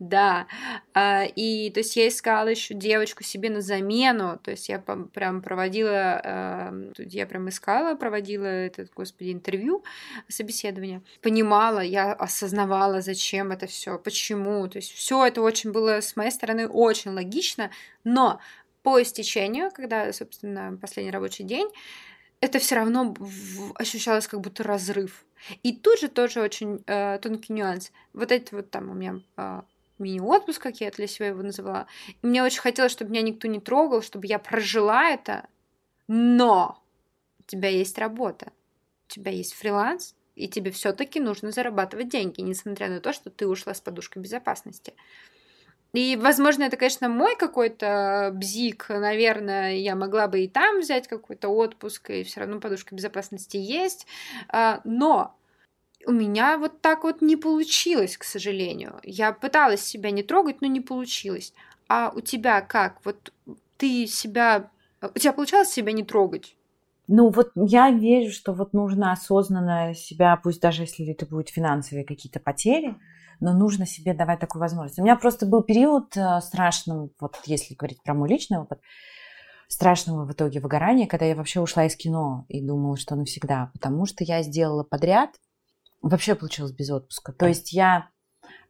Да. 0.00 0.46
А, 0.94 1.24
и 1.26 1.68
то 1.68 1.80
есть 1.80 1.94
я 1.94 2.08
искала 2.08 2.48
еще 2.48 2.72
девочку 2.72 3.22
себе 3.22 3.50
на 3.50 3.60
замену. 3.60 4.38
То 4.42 4.50
есть 4.50 4.70
я 4.70 4.78
прям 4.78 5.42
проводила, 5.42 6.22
а, 6.24 6.74
я 6.96 7.26
прям 7.26 7.50
искала, 7.50 7.94
проводила 7.96 8.46
этот, 8.46 8.90
господи, 8.94 9.30
интервью, 9.30 9.84
собеседование. 10.26 11.02
Понимала, 11.20 11.80
я 11.80 12.14
осознавала, 12.14 13.02
зачем 13.02 13.52
это 13.52 13.66
все, 13.66 13.98
почему. 13.98 14.66
То 14.68 14.78
есть 14.78 14.90
все 14.90 15.26
это 15.26 15.42
очень 15.42 15.70
было 15.70 16.00
с 16.00 16.16
моей 16.16 16.30
стороны 16.30 16.66
очень 16.66 17.10
логично, 17.10 17.70
но 18.02 18.40
по 18.82 19.02
истечению, 19.02 19.70
когда, 19.70 20.10
собственно, 20.12 20.78
последний 20.80 21.12
рабочий 21.12 21.44
день, 21.44 21.68
это 22.40 22.58
все 22.58 22.76
равно 22.76 23.14
ощущалось 23.74 24.26
как 24.26 24.40
будто 24.40 24.62
разрыв. 24.62 25.24
И 25.62 25.72
тут 25.74 26.00
же 26.00 26.08
тоже 26.08 26.40
очень 26.40 26.82
э, 26.86 27.18
тонкий 27.18 27.52
нюанс. 27.52 27.92
Вот 28.12 28.32
эти 28.32 28.54
вот 28.54 28.70
там 28.70 28.90
у 28.90 28.94
меня 28.94 29.20
э, 29.36 29.62
мини-отпуск, 29.98 30.62
как 30.62 30.80
я 30.80 30.90
для 30.90 31.06
себя 31.06 31.28
его 31.28 31.42
называла. 31.42 31.86
И 32.22 32.26
мне 32.26 32.42
очень 32.42 32.60
хотелось, 32.60 32.92
чтобы 32.92 33.10
меня 33.10 33.22
никто 33.22 33.48
не 33.48 33.60
трогал, 33.60 34.02
чтобы 34.02 34.26
я 34.26 34.38
прожила 34.38 35.10
это. 35.10 35.46
Но 36.08 36.82
у 37.38 37.42
тебя 37.44 37.68
есть 37.68 37.98
работа, 37.98 38.52
у 39.08 39.12
тебя 39.12 39.30
есть 39.30 39.54
фриланс, 39.54 40.14
и 40.34 40.48
тебе 40.48 40.70
все-таки 40.70 41.20
нужно 41.20 41.52
зарабатывать 41.52 42.08
деньги, 42.08 42.40
несмотря 42.40 42.88
на 42.88 43.00
то, 43.00 43.12
что 43.12 43.30
ты 43.30 43.46
ушла 43.46 43.74
с 43.74 43.80
подушкой 43.80 44.22
безопасности. 44.22 44.94
И, 45.92 46.16
возможно, 46.16 46.64
это, 46.64 46.76
конечно, 46.76 47.08
мой 47.08 47.36
какой-то 47.36 48.30
бзик. 48.34 48.86
Наверное, 48.88 49.74
я 49.74 49.96
могла 49.96 50.28
бы 50.28 50.40
и 50.40 50.48
там 50.48 50.80
взять 50.80 51.08
какой-то 51.08 51.48
отпуск, 51.48 52.10
и 52.10 52.22
все 52.22 52.40
равно 52.40 52.60
подушка 52.60 52.94
безопасности 52.94 53.56
есть. 53.56 54.06
А, 54.48 54.80
но 54.84 55.34
у 56.06 56.12
меня 56.12 56.58
вот 56.58 56.80
так 56.80 57.02
вот 57.02 57.22
не 57.22 57.36
получилось, 57.36 58.16
к 58.16 58.24
сожалению. 58.24 59.00
Я 59.02 59.32
пыталась 59.32 59.82
себя 59.82 60.10
не 60.10 60.22
трогать, 60.22 60.60
но 60.60 60.68
не 60.68 60.80
получилось. 60.80 61.52
А 61.88 62.12
у 62.14 62.20
тебя 62.20 62.60
как? 62.60 63.04
Вот 63.04 63.32
ты 63.76 64.06
себя... 64.06 64.70
У 65.02 65.18
тебя 65.18 65.32
получалось 65.32 65.70
себя 65.70 65.92
не 65.92 66.04
трогать? 66.04 66.56
Ну, 67.08 67.30
вот 67.30 67.50
я 67.56 67.90
верю, 67.90 68.30
что 68.30 68.52
вот 68.52 68.72
нужно 68.72 69.10
осознанно 69.10 69.94
себя, 69.94 70.36
пусть 70.36 70.60
даже 70.60 70.82
если 70.82 71.10
это 71.10 71.26
будут 71.26 71.48
финансовые 71.48 72.04
какие-то 72.04 72.38
потери, 72.38 72.94
но 73.40 73.52
нужно 73.52 73.86
себе 73.86 74.14
давать 74.14 74.40
такую 74.40 74.60
возможность. 74.60 74.98
У 74.98 75.02
меня 75.02 75.16
просто 75.16 75.46
был 75.46 75.62
период 75.62 76.16
э, 76.16 76.40
страшным, 76.40 77.10
вот 77.20 77.40
если 77.46 77.74
говорить 77.74 78.02
про 78.02 78.14
мой 78.14 78.28
личный 78.28 78.58
опыт, 78.58 78.80
страшного 79.68 80.24
в 80.24 80.32
итоге 80.32 80.60
выгорания, 80.60 81.06
когда 81.06 81.26
я 81.26 81.36
вообще 81.36 81.60
ушла 81.60 81.86
из 81.86 81.96
кино 81.96 82.44
и 82.48 82.64
думала, 82.64 82.96
что 82.96 83.14
навсегда, 83.14 83.70
потому 83.72 84.04
что 84.04 84.24
я 84.24 84.42
сделала 84.42 84.82
подряд, 84.82 85.30
вообще 86.02 86.34
получилось 86.34 86.72
без 86.72 86.90
отпуска. 86.90 87.32
То 87.32 87.46
есть 87.46 87.72
я 87.72 88.08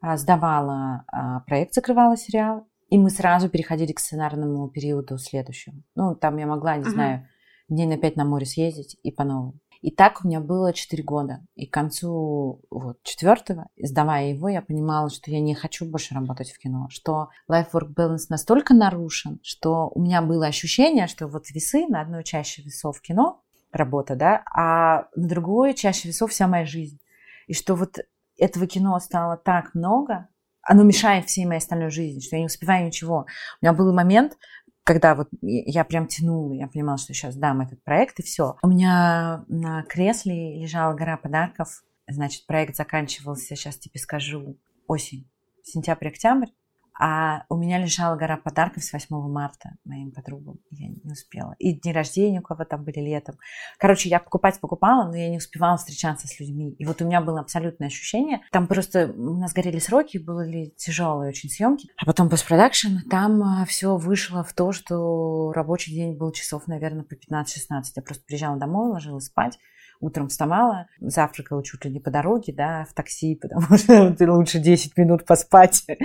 а, 0.01 0.17
сдавала 0.19 1.05
а, 1.07 1.41
проект, 1.41 1.75
закрывала 1.75 2.17
сериал, 2.17 2.67
и 2.91 2.99
мы 2.99 3.09
сразу 3.09 3.49
переходили 3.49 3.93
к 3.93 4.01
сценарному 4.01 4.69
периоду 4.69 5.17
следующему. 5.17 5.83
Ну, 5.95 6.15
там 6.15 6.37
я 6.37 6.47
могла, 6.47 6.77
не 6.77 6.85
uh-huh. 6.85 6.91
знаю, 6.91 7.29
дней 7.69 7.87
на 7.87 7.97
пять 7.97 8.17
на 8.17 8.25
море 8.25 8.45
съездить 8.45 8.99
и 9.03 9.11
по 9.11 9.25
новому. 9.25 9.55
И 9.81 9.91
так 9.91 10.23
у 10.23 10.29
меня 10.29 10.41
было 10.41 10.73
4 10.73 11.03
года. 11.03 11.41
И 11.55 11.67
к 11.67 11.73
концу 11.73 12.63
вот, 12.71 13.03
четвертого, 13.03 13.69
сдавая 13.81 14.29
его, 14.29 14.49
я 14.49 14.63
понимала, 14.63 15.09
что 15.09 15.31
я 15.31 15.41
не 15.41 15.55
хочу 15.55 15.87
больше 15.87 16.15
работать 16.15 16.51
в 16.51 16.59
кино, 16.59 16.89
что 16.91 17.29
life-work 17.51 17.95
balance 17.95 18.27
настолько 18.29 18.75
нарушен, 18.75 19.41
что 19.43 19.91
у 19.95 20.03
меня 20.03 20.23
было 20.23 20.47
ощущение, 20.47 21.07
что 21.07 21.27
вот 21.29 21.51
весы 21.51 21.87
на 21.87 22.03
одной 22.03 22.25
чаще 22.25 22.63
весов 22.63 23.01
кино, 23.01 23.43
работа, 23.73 24.17
да, 24.17 24.43
а 24.55 25.09
на 25.15 25.29
другой 25.29 25.75
чаще 25.75 26.09
весов 26.09 26.31
вся 26.31 26.47
моя 26.47 26.67
жизнь. 26.67 26.99
И 27.47 27.55
что 27.55 27.75
вот 27.75 27.99
этого 28.37 28.67
кино 28.67 28.99
стало 28.99 29.37
так 29.37 29.75
много, 29.75 30.29
оно 30.63 30.83
мешает 30.83 31.27
всей 31.27 31.47
моей 31.47 31.59
остальной 31.59 31.91
жизни, 31.91 32.21
что 32.21 32.37
я 32.37 32.41
не 32.41 32.47
успеваю 32.47 32.87
ничего. 32.87 33.27
У 33.61 33.65
меня 33.65 33.73
был 33.73 33.93
момент, 33.95 34.37
когда 34.91 35.15
вот 35.15 35.29
я 35.41 35.85
прям 35.85 36.09
тянула, 36.09 36.53
я 36.53 36.67
понимала, 36.67 36.99
что 36.99 37.15
сейчас 37.15 37.37
дам 37.37 37.61
этот 37.61 37.81
проект, 37.85 38.19
и 38.19 38.25
все. 38.25 38.57
У 38.61 38.67
меня 38.67 39.45
на 39.47 39.85
кресле 39.85 40.61
лежала 40.61 40.95
гора 40.95 41.17
подарков. 41.17 41.85
Значит, 42.09 42.45
проект 42.45 42.75
заканчивался, 42.75 43.55
сейчас 43.55 43.79
тебе 43.79 44.01
скажу, 44.01 44.57
осень, 44.89 45.31
сентябрь-октябрь. 45.63 46.49
А 47.03 47.45
у 47.49 47.57
меня 47.57 47.79
лежала 47.79 48.15
гора 48.15 48.37
подарков 48.37 48.85
с 48.85 48.93
8 48.93 49.17
марта 49.31 49.71
моим 49.85 50.13
подругам. 50.13 50.59
Я 50.71 50.89
не 50.89 51.11
успела. 51.11 51.55
И 51.59 51.73
дни 51.73 51.95
рождения 51.95 52.41
у 52.41 52.43
кого 52.43 52.65
там 52.67 52.85
были 52.85 53.01
летом. 53.01 53.37
Короче, 53.79 54.11
я 54.11 54.21
покупать 54.21 54.61
покупала, 54.61 55.09
но 55.09 55.17
я 55.17 55.31
не 55.31 55.39
успевала 55.39 55.79
встречаться 55.79 56.29
с 56.29 56.39
людьми. 56.39 56.75
И 56.79 56.85
вот 56.85 57.01
у 57.01 57.07
меня 57.07 57.23
было 57.23 57.41
абсолютное 57.41 57.89
ощущение. 57.89 58.43
Там 58.53 58.67
просто 58.67 59.15
у 59.17 59.39
нас 59.39 59.55
горели 59.55 59.79
сроки, 59.79 60.19
были 60.19 60.75
тяжелые 60.77 61.31
очень 61.31 61.49
съемки. 61.49 61.89
А 61.97 62.05
потом 62.05 62.29
постпродакшн, 62.29 63.09
там 63.09 63.43
а, 63.43 63.65
все 63.65 63.97
вышло 63.97 64.45
в 64.45 64.53
то, 64.53 64.73
что 64.73 65.53
рабочий 65.53 65.95
день 65.95 66.19
был 66.19 66.33
часов, 66.33 66.67
наверное, 66.67 67.05
по 67.05 67.15
15-16. 67.15 67.83
Я 67.97 68.03
просто 68.03 68.25
приезжала 68.27 68.59
домой, 68.59 68.91
ложилась 68.91 69.25
спать 69.25 69.59
утром 70.01 70.29
вставала, 70.29 70.87
завтракала 71.01 71.63
чуть 71.63 71.85
ли 71.85 71.91
не 71.91 72.01
по 72.01 72.11
дороге, 72.11 72.53
да, 72.53 72.87
в 72.89 72.95
такси, 72.95 73.35
потому 73.41 73.77
что 73.77 74.17
лучше 74.33 74.59
10 74.59 74.97
минут 74.97 75.25
поспать. 75.25 75.85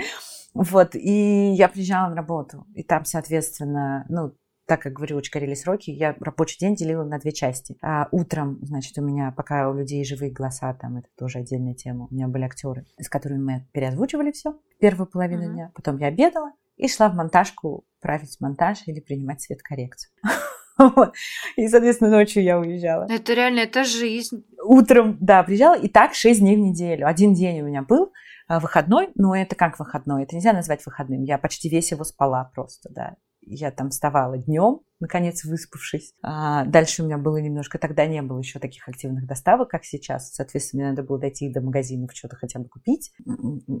Вот, 0.58 0.94
и 0.94 1.52
я 1.52 1.68
приезжала 1.68 2.08
на 2.08 2.16
работу, 2.16 2.66
и 2.74 2.82
там, 2.82 3.04
соответственно, 3.04 4.06
ну, 4.08 4.32
так 4.66 4.80
как 4.80 4.94
говорю, 4.94 5.16
очень 5.16 5.30
горели 5.30 5.54
сроки, 5.54 5.90
я 5.90 6.16
рабочий 6.18 6.58
день 6.58 6.74
делила 6.74 7.04
на 7.04 7.18
две 7.18 7.32
части. 7.32 7.76
А 7.82 8.08
утром, 8.10 8.58
значит, 8.62 8.96
у 8.98 9.02
меня, 9.02 9.32
пока 9.32 9.68
у 9.68 9.74
людей 9.74 10.04
живые 10.04 10.32
голоса, 10.32 10.74
там 10.74 10.96
это 10.96 11.08
тоже 11.16 11.38
отдельная 11.38 11.74
тема, 11.74 12.08
у 12.10 12.14
меня 12.14 12.26
были 12.26 12.44
актеры, 12.44 12.86
с 12.98 13.08
которыми 13.08 13.42
мы 13.42 13.68
переозвучивали 13.72 14.32
все 14.32 14.58
первую 14.80 15.06
половину 15.06 15.44
uh-huh. 15.44 15.52
дня. 15.52 15.72
Потом 15.74 15.98
я 15.98 16.08
обедала 16.08 16.52
и 16.76 16.88
шла 16.88 17.08
в 17.08 17.14
монтажку 17.14 17.84
править 18.00 18.36
монтаж 18.40 18.82
или 18.86 19.00
принимать 19.00 19.40
цветкоррекцию. 19.40 20.10
И, 21.56 21.68
соответственно, 21.68 22.10
ночью 22.10 22.42
я 22.42 22.58
уезжала. 22.58 23.06
Это 23.08 23.34
реально, 23.34 23.60
это 23.60 23.84
жизнь. 23.84 24.44
Утром, 24.62 25.16
да, 25.20 25.42
приезжала, 25.42 25.74
и 25.74 25.88
так 25.88 26.14
6 26.14 26.40
дней 26.40 26.56
в 26.56 26.60
неделю. 26.60 27.06
Один 27.06 27.34
день 27.34 27.60
у 27.60 27.66
меня 27.66 27.82
был, 27.82 28.12
а, 28.48 28.60
выходной, 28.60 29.10
но 29.14 29.34
это 29.34 29.56
как 29.56 29.78
выходной, 29.78 30.24
это 30.24 30.36
нельзя 30.36 30.52
назвать 30.52 30.84
выходным. 30.86 31.22
Я 31.22 31.38
почти 31.38 31.68
весь 31.68 31.90
его 31.90 32.04
спала 32.04 32.50
просто, 32.54 32.88
да. 32.92 33.16
Я 33.46 33.70
там 33.70 33.90
вставала 33.90 34.36
днем, 34.36 34.80
наконец 35.00 35.44
выспавшись. 35.44 36.14
А 36.22 36.64
дальше 36.64 37.02
у 37.02 37.06
меня 37.06 37.18
было 37.18 37.36
немножко, 37.36 37.78
тогда 37.78 38.06
не 38.06 38.20
было 38.22 38.38
еще 38.38 38.58
таких 38.58 38.88
активных 38.88 39.26
доставок, 39.26 39.70
как 39.70 39.84
сейчас. 39.84 40.34
Соответственно, 40.34 40.82
мне 40.82 40.90
надо 40.90 41.02
было 41.02 41.18
дойти 41.18 41.52
до 41.52 41.60
магазинов, 41.60 42.10
что-то 42.12 42.36
хотя 42.36 42.58
бы 42.58 42.68
купить, 42.68 43.12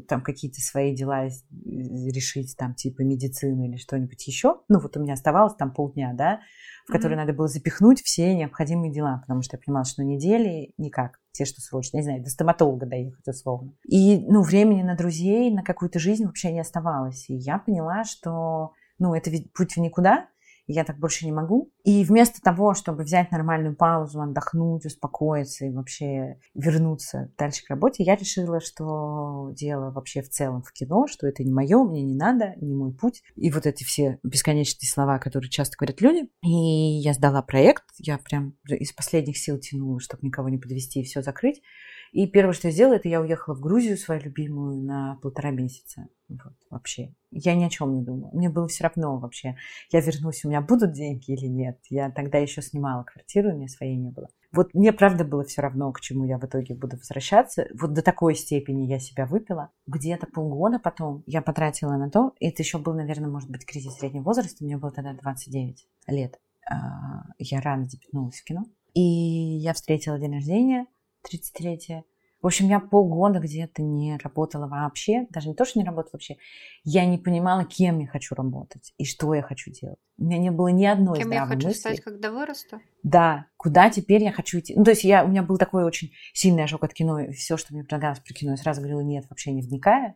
там 0.08 0.22
какие-то 0.22 0.60
свои 0.60 0.94
дела 0.94 1.26
решить, 1.64 2.56
там 2.56 2.74
типа 2.74 3.02
медицины 3.02 3.68
или 3.68 3.76
что-нибудь 3.76 4.26
еще. 4.26 4.60
Ну 4.68 4.78
вот 4.78 4.96
у 4.96 5.00
меня 5.00 5.14
оставалось 5.14 5.56
там 5.56 5.72
полдня, 5.72 6.12
да, 6.14 6.40
в 6.86 6.92
которые 6.92 7.16
mm-hmm. 7.16 7.20
надо 7.22 7.32
было 7.32 7.48
запихнуть 7.48 8.00
все 8.02 8.34
необходимые 8.34 8.92
дела, 8.92 9.18
потому 9.18 9.42
что 9.42 9.56
я 9.56 9.62
понимала, 9.64 9.84
что 9.84 10.02
на 10.02 10.06
неделе 10.06 10.72
никак, 10.78 11.18
те, 11.32 11.44
что 11.44 11.60
срочно, 11.60 11.96
не 11.96 12.04
знаю, 12.04 12.22
до 12.22 12.30
стоматолога 12.30 12.86
доехать 12.86 13.26
условно. 13.26 13.72
И, 13.88 14.24
ну, 14.26 14.42
времени 14.42 14.82
на 14.82 14.96
друзей, 14.96 15.52
на 15.52 15.62
какую-то 15.62 15.98
жизнь 15.98 16.24
вообще 16.24 16.52
не 16.52 16.60
оставалось. 16.60 17.28
И 17.28 17.34
я 17.34 17.58
поняла, 17.58 18.04
что, 18.04 18.72
ну, 18.98 19.14
это 19.14 19.30
ведь 19.30 19.52
путь 19.52 19.74
в 19.74 19.76
никуда, 19.78 20.28
я 20.66 20.84
так 20.84 20.98
больше 20.98 21.26
не 21.26 21.32
могу. 21.32 21.72
И 21.84 22.04
вместо 22.04 22.40
того, 22.40 22.74
чтобы 22.74 23.04
взять 23.04 23.30
нормальную 23.30 23.76
паузу, 23.76 24.20
отдохнуть, 24.20 24.84
успокоиться 24.84 25.66
и 25.66 25.70
вообще 25.70 26.38
вернуться 26.54 27.32
дальше 27.38 27.64
к 27.64 27.70
работе, 27.70 28.02
я 28.02 28.16
решила, 28.16 28.60
что 28.60 29.50
дело 29.52 29.90
вообще 29.90 30.22
в 30.22 30.28
целом 30.28 30.62
в 30.62 30.72
кино, 30.72 31.06
что 31.06 31.26
это 31.26 31.44
не 31.44 31.52
мое, 31.52 31.84
мне 31.84 32.02
не 32.02 32.16
надо, 32.16 32.54
не 32.56 32.74
мой 32.74 32.92
путь. 32.92 33.22
И 33.36 33.50
вот 33.50 33.66
эти 33.66 33.84
все 33.84 34.18
бесконечные 34.24 34.88
слова, 34.88 35.18
которые 35.18 35.50
часто 35.50 35.76
говорят 35.78 36.00
люди. 36.00 36.28
И 36.42 36.48
я 36.48 37.14
сдала 37.14 37.42
проект, 37.42 37.84
я 37.98 38.18
прям 38.18 38.56
из 38.68 38.92
последних 38.92 39.38
сил 39.38 39.58
тянула, 39.58 40.00
чтобы 40.00 40.26
никого 40.26 40.48
не 40.48 40.58
подвести 40.58 41.00
и 41.00 41.04
все 41.04 41.22
закрыть. 41.22 41.62
И 42.16 42.26
первое, 42.26 42.54
что 42.54 42.68
я 42.68 42.72
сделала, 42.72 42.94
это 42.94 43.10
я 43.10 43.20
уехала 43.20 43.54
в 43.54 43.60
Грузию, 43.60 43.98
свою 43.98 44.22
любимую, 44.22 44.82
на 44.82 45.16
полтора 45.20 45.50
месяца. 45.50 46.08
Вот, 46.30 46.54
вообще. 46.70 47.12
Я 47.30 47.54
ни 47.54 47.62
о 47.62 47.68
чем 47.68 47.94
не 47.94 48.02
думала. 48.02 48.30
Мне 48.32 48.48
было 48.48 48.68
все 48.68 48.84
равно 48.84 49.18
вообще. 49.18 49.58
Я 49.92 50.00
вернусь, 50.00 50.42
у 50.42 50.48
меня 50.48 50.62
будут 50.62 50.92
деньги 50.92 51.32
или 51.32 51.44
нет. 51.44 51.78
Я 51.90 52.10
тогда 52.10 52.38
еще 52.38 52.62
снимала 52.62 53.02
квартиру, 53.04 53.50
у 53.50 53.54
меня 53.54 53.68
своей 53.68 53.96
не 53.96 54.08
было. 54.08 54.30
Вот 54.50 54.72
мне 54.72 54.94
правда 54.94 55.26
было 55.26 55.44
все 55.44 55.60
равно, 55.60 55.92
к 55.92 56.00
чему 56.00 56.24
я 56.24 56.38
в 56.38 56.44
итоге 56.46 56.74
буду 56.74 56.96
возвращаться. 56.96 57.68
Вот 57.78 57.92
до 57.92 58.00
такой 58.00 58.34
степени 58.34 58.86
я 58.86 58.98
себя 58.98 59.26
выпила. 59.26 59.70
Где-то 59.86 60.26
полгода 60.26 60.78
потом 60.78 61.22
я 61.26 61.42
потратила 61.42 61.98
на 61.98 62.08
то. 62.08 62.32
И 62.40 62.48
это 62.48 62.62
еще 62.62 62.78
был, 62.78 62.94
наверное, 62.94 63.28
может 63.28 63.50
быть, 63.50 63.66
кризис 63.66 63.92
среднего 63.92 64.22
возраста. 64.22 64.64
Мне 64.64 64.78
было 64.78 64.90
тогда 64.90 65.12
29 65.12 65.86
лет. 66.06 66.40
А, 66.66 67.26
я 67.38 67.60
рано 67.60 67.86
дебютнулась 67.86 68.40
в 68.40 68.44
кино. 68.44 68.64
И 68.94 69.02
я 69.02 69.74
встретила 69.74 70.18
день 70.18 70.32
рождения 70.32 70.86
33-е. 71.32 72.04
В 72.42 72.46
общем, 72.46 72.68
я 72.68 72.80
полгода 72.80 73.40
где-то 73.40 73.82
не 73.82 74.18
работала 74.18 74.68
вообще, 74.68 75.26
даже 75.30 75.48
не 75.48 75.54
то, 75.54 75.64
что 75.64 75.78
не 75.78 75.84
работала 75.84 76.12
вообще, 76.12 76.36
я 76.84 77.06
не 77.06 77.18
понимала, 77.18 77.64
кем 77.64 77.98
я 77.98 78.06
хочу 78.06 78.34
работать 78.34 78.92
и 78.98 79.04
что 79.04 79.34
я 79.34 79.42
хочу 79.42 79.70
делать. 79.72 79.98
У 80.18 80.24
меня 80.24 80.38
не 80.38 80.50
было 80.50 80.68
ни 80.68 80.84
одной 80.84 81.18
Кем 81.18 81.28
здравой 81.28 81.48
я 81.48 81.54
хочу 81.54 81.68
мысли. 81.68 81.80
стать, 81.80 82.00
когда 82.02 82.30
вырасту? 82.30 82.80
Да, 83.02 83.46
куда 83.56 83.90
теперь 83.90 84.22
я 84.22 84.32
хочу 84.32 84.58
идти. 84.58 84.74
Ну, 84.76 84.84
то 84.84 84.90
есть 84.90 85.04
я, 85.04 85.24
у 85.24 85.28
меня 85.28 85.42
был 85.42 85.56
такой 85.56 85.84
очень 85.84 86.12
сильный 86.34 86.64
ожог 86.64 86.84
от 86.84 86.92
кино, 86.92 87.20
и 87.20 87.32
все, 87.32 87.56
что 87.56 87.72
мне 87.72 87.82
предлагалось 87.82 88.20
про 88.20 88.34
кино, 88.34 88.52
я 88.52 88.56
сразу 88.58 88.80
говорила 88.80 89.00
нет, 89.00 89.24
вообще 89.28 89.52
не 89.52 89.62
вникая, 89.62 90.14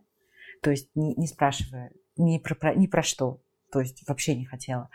то 0.62 0.70
есть 0.70 0.90
не, 0.94 1.14
не 1.14 1.26
спрашивая 1.26 1.90
ни 2.16 2.38
про, 2.38 2.54
про, 2.54 2.74
ни 2.74 2.86
про 2.86 3.02
что, 3.02 3.42
то 3.72 3.80
есть 3.80 4.06
вообще 4.06 4.36
не 4.36 4.44
хотела. 4.44 4.90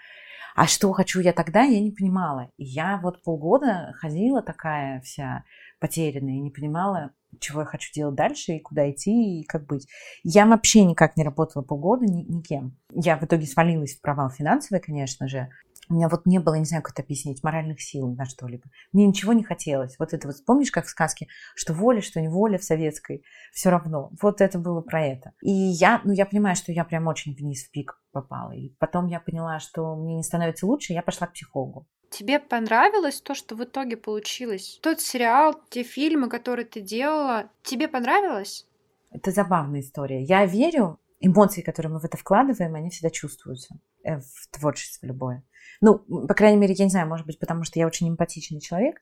А 0.55 0.67
что 0.67 0.93
хочу 0.93 1.19
я 1.19 1.33
тогда, 1.33 1.63
я 1.63 1.81
не 1.81 1.91
понимала. 1.91 2.49
И 2.55 2.63
я 2.63 2.97
вот 3.03 3.23
полгода 3.23 3.93
ходила 3.97 4.41
такая 4.41 5.01
вся 5.01 5.43
потерянная 5.79 6.35
и 6.35 6.41
не 6.41 6.51
понимала, 6.51 7.11
чего 7.39 7.61
я 7.61 7.65
хочу 7.65 7.91
делать 7.93 8.15
дальше 8.15 8.53
и 8.53 8.61
куда 8.61 8.89
идти 8.89 9.41
и 9.41 9.43
как 9.43 9.65
быть. 9.65 9.87
Я 10.23 10.45
вообще 10.45 10.83
никак 10.83 11.17
не 11.17 11.23
работала 11.23 11.63
полгода 11.63 12.05
ни, 12.05 12.23
никем. 12.23 12.77
Я 12.93 13.17
в 13.17 13.23
итоге 13.23 13.45
свалилась 13.45 13.95
в 13.95 14.01
провал 14.01 14.29
финансовый, 14.29 14.79
конечно 14.79 15.27
же. 15.27 15.49
У 15.87 15.93
меня 15.93 16.09
вот 16.09 16.25
не 16.25 16.39
было, 16.39 16.55
не 16.55 16.65
знаю, 16.65 16.81
как 16.81 16.93
это 16.93 17.03
объяснить, 17.03 17.43
моральных 17.43 17.79
сил 17.79 18.07
на 18.15 18.25
что-либо. 18.25 18.63
Мне 18.91 19.05
ничего 19.05 19.33
не 19.33 19.43
хотелось. 19.43 19.95
Вот 19.99 20.13
это 20.13 20.27
вот, 20.27 20.37
помнишь, 20.45 20.71
как 20.71 20.85
в 20.85 20.89
сказке, 20.89 21.27
что 21.53 21.73
воля, 21.73 22.01
что 22.01 22.19
не 22.21 22.27
воля 22.27 22.57
в 22.57 22.63
советской, 22.63 23.23
все 23.53 23.69
равно. 23.69 24.09
Вот 24.19 24.41
это 24.41 24.57
было 24.57 24.81
про 24.81 25.05
это. 25.05 25.33
И 25.43 25.51
я, 25.51 26.01
ну, 26.03 26.11
я 26.11 26.25
понимаю, 26.25 26.55
что 26.55 26.71
я 26.71 26.85
прям 26.85 27.05
очень 27.05 27.35
вниз 27.35 27.65
в 27.65 27.71
пик 27.71 28.01
попала. 28.11 28.53
И 28.53 28.69
потом 28.79 29.07
я 29.07 29.19
поняла, 29.19 29.59
что 29.59 29.95
мне 29.95 30.15
не 30.15 30.23
становится 30.23 30.65
лучше, 30.65 30.93
я 30.93 31.03
пошла 31.03 31.27
к 31.27 31.33
психологу. 31.33 31.87
Тебе 32.17 32.39
понравилось 32.39 33.19
то, 33.19 33.35
что 33.35 33.55
в 33.55 33.63
итоге 33.65 33.97
получилось? 33.97 34.79
Тот 34.81 35.01
сериал, 35.01 35.59
те 35.69 35.83
фильмы, 35.83 36.29
которые 36.29 36.65
ты 36.65 36.79
делала, 36.79 37.49
тебе 37.61 37.89
понравилось? 37.89 38.65
Это 39.11 39.31
забавная 39.31 39.81
история. 39.81 40.23
Я 40.23 40.45
верю, 40.45 40.97
эмоции, 41.19 41.61
которые 41.61 41.91
мы 41.91 41.99
в 41.99 42.05
это 42.05 42.15
вкладываем, 42.15 42.73
они 42.75 42.89
всегда 42.89 43.09
чувствуются 43.09 43.75
в 44.05 44.57
творчестве 44.57 45.09
любое. 45.09 45.43
Ну, 45.81 45.99
по 45.99 46.33
крайней 46.33 46.57
мере, 46.57 46.73
я 46.77 46.85
не 46.85 46.91
знаю, 46.91 47.07
может 47.07 47.25
быть, 47.25 47.39
потому 47.39 47.63
что 47.63 47.79
я 47.79 47.87
очень 47.87 48.09
эмпатичный 48.09 48.61
человек. 48.61 48.97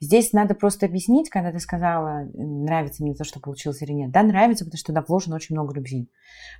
Здесь 0.00 0.32
надо 0.32 0.54
просто 0.54 0.86
объяснить, 0.86 1.28
когда 1.28 1.50
ты 1.50 1.58
сказала, 1.58 2.24
нравится 2.34 3.02
мне 3.02 3.14
то, 3.14 3.24
что 3.24 3.40
получилось 3.40 3.82
или 3.82 3.92
нет. 3.92 4.12
Да, 4.12 4.22
нравится, 4.22 4.64
потому 4.64 4.78
что 4.78 4.92
туда 4.92 5.04
вложено 5.06 5.36
очень 5.36 5.56
много 5.56 5.74
любви. 5.74 6.10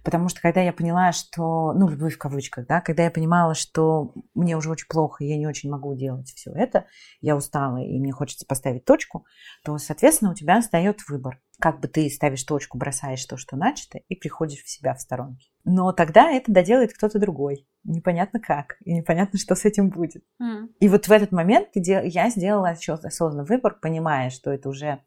Потому 0.04 0.28
что 0.28 0.40
когда 0.40 0.60
я 0.60 0.72
поняла, 0.72 1.12
что, 1.12 1.72
ну, 1.72 1.88
любовь 1.88 2.14
в 2.14 2.18
кавычках, 2.18 2.66
да, 2.66 2.80
когда 2.80 3.04
я 3.04 3.10
понимала, 3.10 3.54
что 3.54 4.12
мне 4.34 4.56
уже 4.56 4.70
очень 4.70 4.88
плохо, 4.88 5.22
и 5.22 5.28
я 5.28 5.36
не 5.36 5.46
очень 5.46 5.70
могу 5.70 5.94
делать 5.94 6.28
все 6.34 6.50
это, 6.52 6.86
я 7.20 7.36
устала, 7.36 7.78
и 7.78 7.98
мне 8.00 8.12
хочется 8.12 8.44
поставить 8.44 8.84
точку, 8.84 9.24
то, 9.64 9.78
соответственно, 9.78 10.32
у 10.32 10.34
тебя 10.34 10.58
остается 10.58 11.06
выбор. 11.08 11.40
Как 11.60 11.80
бы 11.80 11.88
ты 11.88 12.08
ставишь 12.08 12.44
точку, 12.44 12.78
бросаешь 12.78 13.24
то, 13.24 13.36
что 13.36 13.56
начато, 13.56 13.98
и 13.98 14.14
приходишь 14.14 14.62
в 14.62 14.70
себя 14.70 14.94
в 14.94 15.00
сторонке. 15.00 15.48
Но 15.64 15.92
тогда 15.92 16.30
это 16.30 16.52
доделает 16.52 16.92
кто-то 16.94 17.18
другой. 17.18 17.66
Непонятно 17.84 18.40
как, 18.40 18.76
и 18.84 18.94
непонятно, 18.94 19.38
что 19.38 19.54
с 19.54 19.64
этим 19.64 19.90
будет. 19.90 20.22
Mm. 20.40 20.68
И 20.80 20.88
вот 20.88 21.08
в 21.08 21.10
этот 21.10 21.32
момент 21.32 21.68
я 21.74 22.30
сделала 22.30 22.70
осознанный 22.70 23.44
выбор, 23.44 23.78
понимая, 23.80 24.30
что 24.30 24.50
это 24.50 24.68
уже 24.68 25.00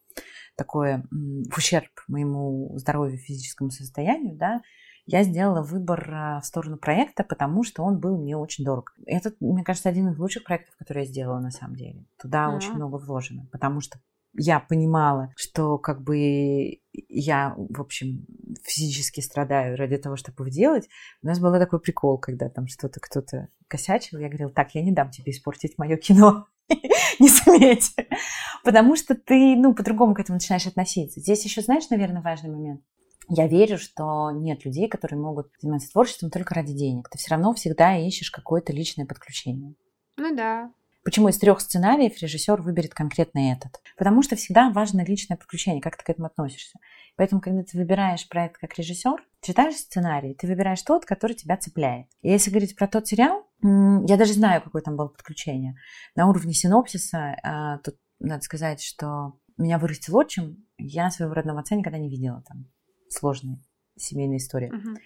такое 0.57 1.05
в 1.09 1.57
ущерб 1.57 1.89
моему 2.07 2.77
здоровью, 2.77 3.17
физическому 3.17 3.71
состоянию, 3.71 4.35
да, 4.35 4.61
я 5.05 5.23
сделала 5.23 5.63
выбор 5.63 6.09
а, 6.13 6.41
в 6.41 6.45
сторону 6.45 6.77
проекта, 6.77 7.23
потому 7.23 7.63
что 7.63 7.83
он 7.83 7.99
был 7.99 8.17
мне 8.17 8.37
очень 8.37 8.63
дорог. 8.63 8.93
Это, 9.05 9.33
мне 9.39 9.63
кажется, 9.63 9.89
один 9.89 10.09
из 10.09 10.17
лучших 10.17 10.43
проектов, 10.43 10.75
которые 10.77 11.05
я 11.05 11.09
сделала 11.09 11.39
на 11.39 11.51
самом 11.51 11.75
деле. 11.75 12.05
Туда 12.21 12.45
mm-hmm. 12.45 12.55
очень 12.55 12.73
много 12.73 12.97
вложено, 12.97 13.47
потому 13.51 13.81
что 13.81 13.99
я 14.33 14.59
понимала, 14.59 15.29
что 15.35 15.77
как 15.77 16.01
бы 16.01 16.79
я, 16.93 17.55
в 17.57 17.81
общем, 17.81 18.25
физически 18.63 19.21
страдаю 19.21 19.77
ради 19.77 19.97
того, 19.97 20.15
чтобы 20.15 20.49
делать. 20.49 20.87
У 21.21 21.27
нас 21.27 21.39
был 21.39 21.51
такой 21.53 21.79
прикол, 21.79 22.17
когда 22.17 22.49
там 22.49 22.67
что-то 22.67 22.99
кто-то 22.99 23.47
косячил, 23.67 24.19
я 24.19 24.27
говорила, 24.27 24.51
так, 24.51 24.75
я 24.75 24.81
не 24.81 24.91
дам 24.91 25.11
тебе 25.11 25.31
испортить 25.31 25.77
мое 25.77 25.97
кино. 25.97 26.47
не 27.19 27.29
смейте. 27.29 28.07
Потому 28.63 28.95
что 28.95 29.15
ты, 29.15 29.55
ну, 29.55 29.73
по-другому 29.73 30.13
к 30.13 30.19
этому 30.19 30.37
начинаешь 30.37 30.67
относиться. 30.67 31.19
Здесь 31.19 31.43
еще, 31.43 31.61
знаешь, 31.61 31.89
наверное, 31.89 32.21
важный 32.21 32.49
момент. 32.49 32.81
Я 33.27 33.47
верю, 33.47 33.77
что 33.77 34.31
нет 34.31 34.65
людей, 34.65 34.89
которые 34.89 35.19
могут 35.19 35.51
заниматься 35.59 35.89
творчеством 35.91 36.29
только 36.31 36.53
ради 36.53 36.73
денег. 36.73 37.07
Ты 37.09 37.17
все 37.17 37.31
равно 37.31 37.53
всегда 37.53 37.97
ищешь 37.97 38.31
какое-то 38.31 38.73
личное 38.73 39.05
подключение. 39.05 39.75
Ну 40.17 40.35
да. 40.35 40.71
Почему 41.03 41.29
из 41.29 41.39
трех 41.39 41.61
сценариев 41.61 42.21
режиссер 42.21 42.61
выберет 42.61 42.93
конкретно 42.93 43.51
этот? 43.51 43.81
Потому 43.97 44.21
что 44.21 44.35
всегда 44.35 44.69
важно 44.69 45.03
личное 45.03 45.35
подключение, 45.35 45.81
как 45.81 45.97
ты 45.97 46.03
к 46.03 46.09
этому 46.09 46.27
относишься. 46.27 46.77
Поэтому, 47.15 47.41
когда 47.41 47.63
ты 47.63 47.77
выбираешь 47.77 48.27
проект 48.29 48.57
как 48.59 48.77
режиссер, 48.77 49.23
читаешь 49.41 49.75
сценарий, 49.75 50.35
ты 50.35 50.45
выбираешь 50.45 50.81
тот, 50.83 51.05
который 51.05 51.33
тебя 51.35 51.57
цепляет. 51.57 52.07
И 52.21 52.29
если 52.29 52.51
говорить 52.51 52.75
про 52.75 52.87
тот 52.87 53.07
сериал, 53.07 53.47
я 53.63 54.17
даже 54.17 54.33
знаю, 54.33 54.61
какое 54.61 54.81
там 54.83 54.95
было 54.95 55.07
подключение. 55.07 55.75
На 56.15 56.27
уровне 56.27 56.53
синопсиса, 56.53 57.35
а, 57.43 57.77
тут 57.79 57.95
надо 58.19 58.43
сказать, 58.43 58.81
что 58.81 59.33
меня 59.57 59.79
вырастил 59.79 60.15
отчим, 60.17 60.65
я 60.77 61.09
своего 61.09 61.33
родного 61.33 61.61
отца 61.61 61.75
никогда 61.75 61.97
не 61.97 62.09
видела 62.09 62.43
там. 62.47 62.67
Сложная 63.09 63.59
семейная 63.97 64.37
история. 64.37 64.71
Мгм. 64.71 64.97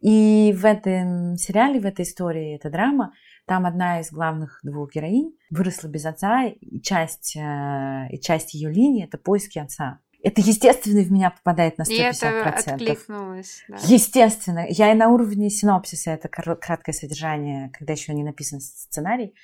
И 0.00 0.54
в 0.56 0.64
этом 0.64 1.36
сериале, 1.36 1.80
в 1.80 1.86
этой 1.86 2.02
истории, 2.02 2.56
эта 2.56 2.70
драма, 2.70 3.12
там 3.46 3.66
одна 3.66 4.00
из 4.00 4.10
главных 4.10 4.60
двух 4.62 4.94
героинь 4.94 5.36
выросла 5.50 5.88
без 5.88 6.04
отца, 6.06 6.44
и 6.46 6.80
часть, 6.80 7.36
э, 7.36 8.08
и 8.10 8.18
часть 8.20 8.54
ее 8.54 8.70
линии– 8.70 9.04
это 9.06 9.18
поиски 9.18 9.58
отца. 9.58 10.00
Это, 10.22 10.40
естественно, 10.40 11.02
в 11.02 11.12
меня 11.12 11.30
попадает 11.30 11.76
на 11.76 11.82
И 11.82 11.96
это 11.96 12.26
150%. 12.26 12.72
откликнулось. 12.72 13.62
Да. 13.68 13.76
Естественно. 13.84 14.66
Я 14.70 14.90
и 14.90 14.94
на 14.94 15.10
уровне 15.10 15.50
синопсиса, 15.50 16.12
это 16.12 16.28
краткое 16.28 16.92
содержание, 16.92 17.70
когда 17.78 17.92
еще 17.92 18.14
не 18.14 18.24
написан 18.24 18.60
сценарий, 18.60 19.34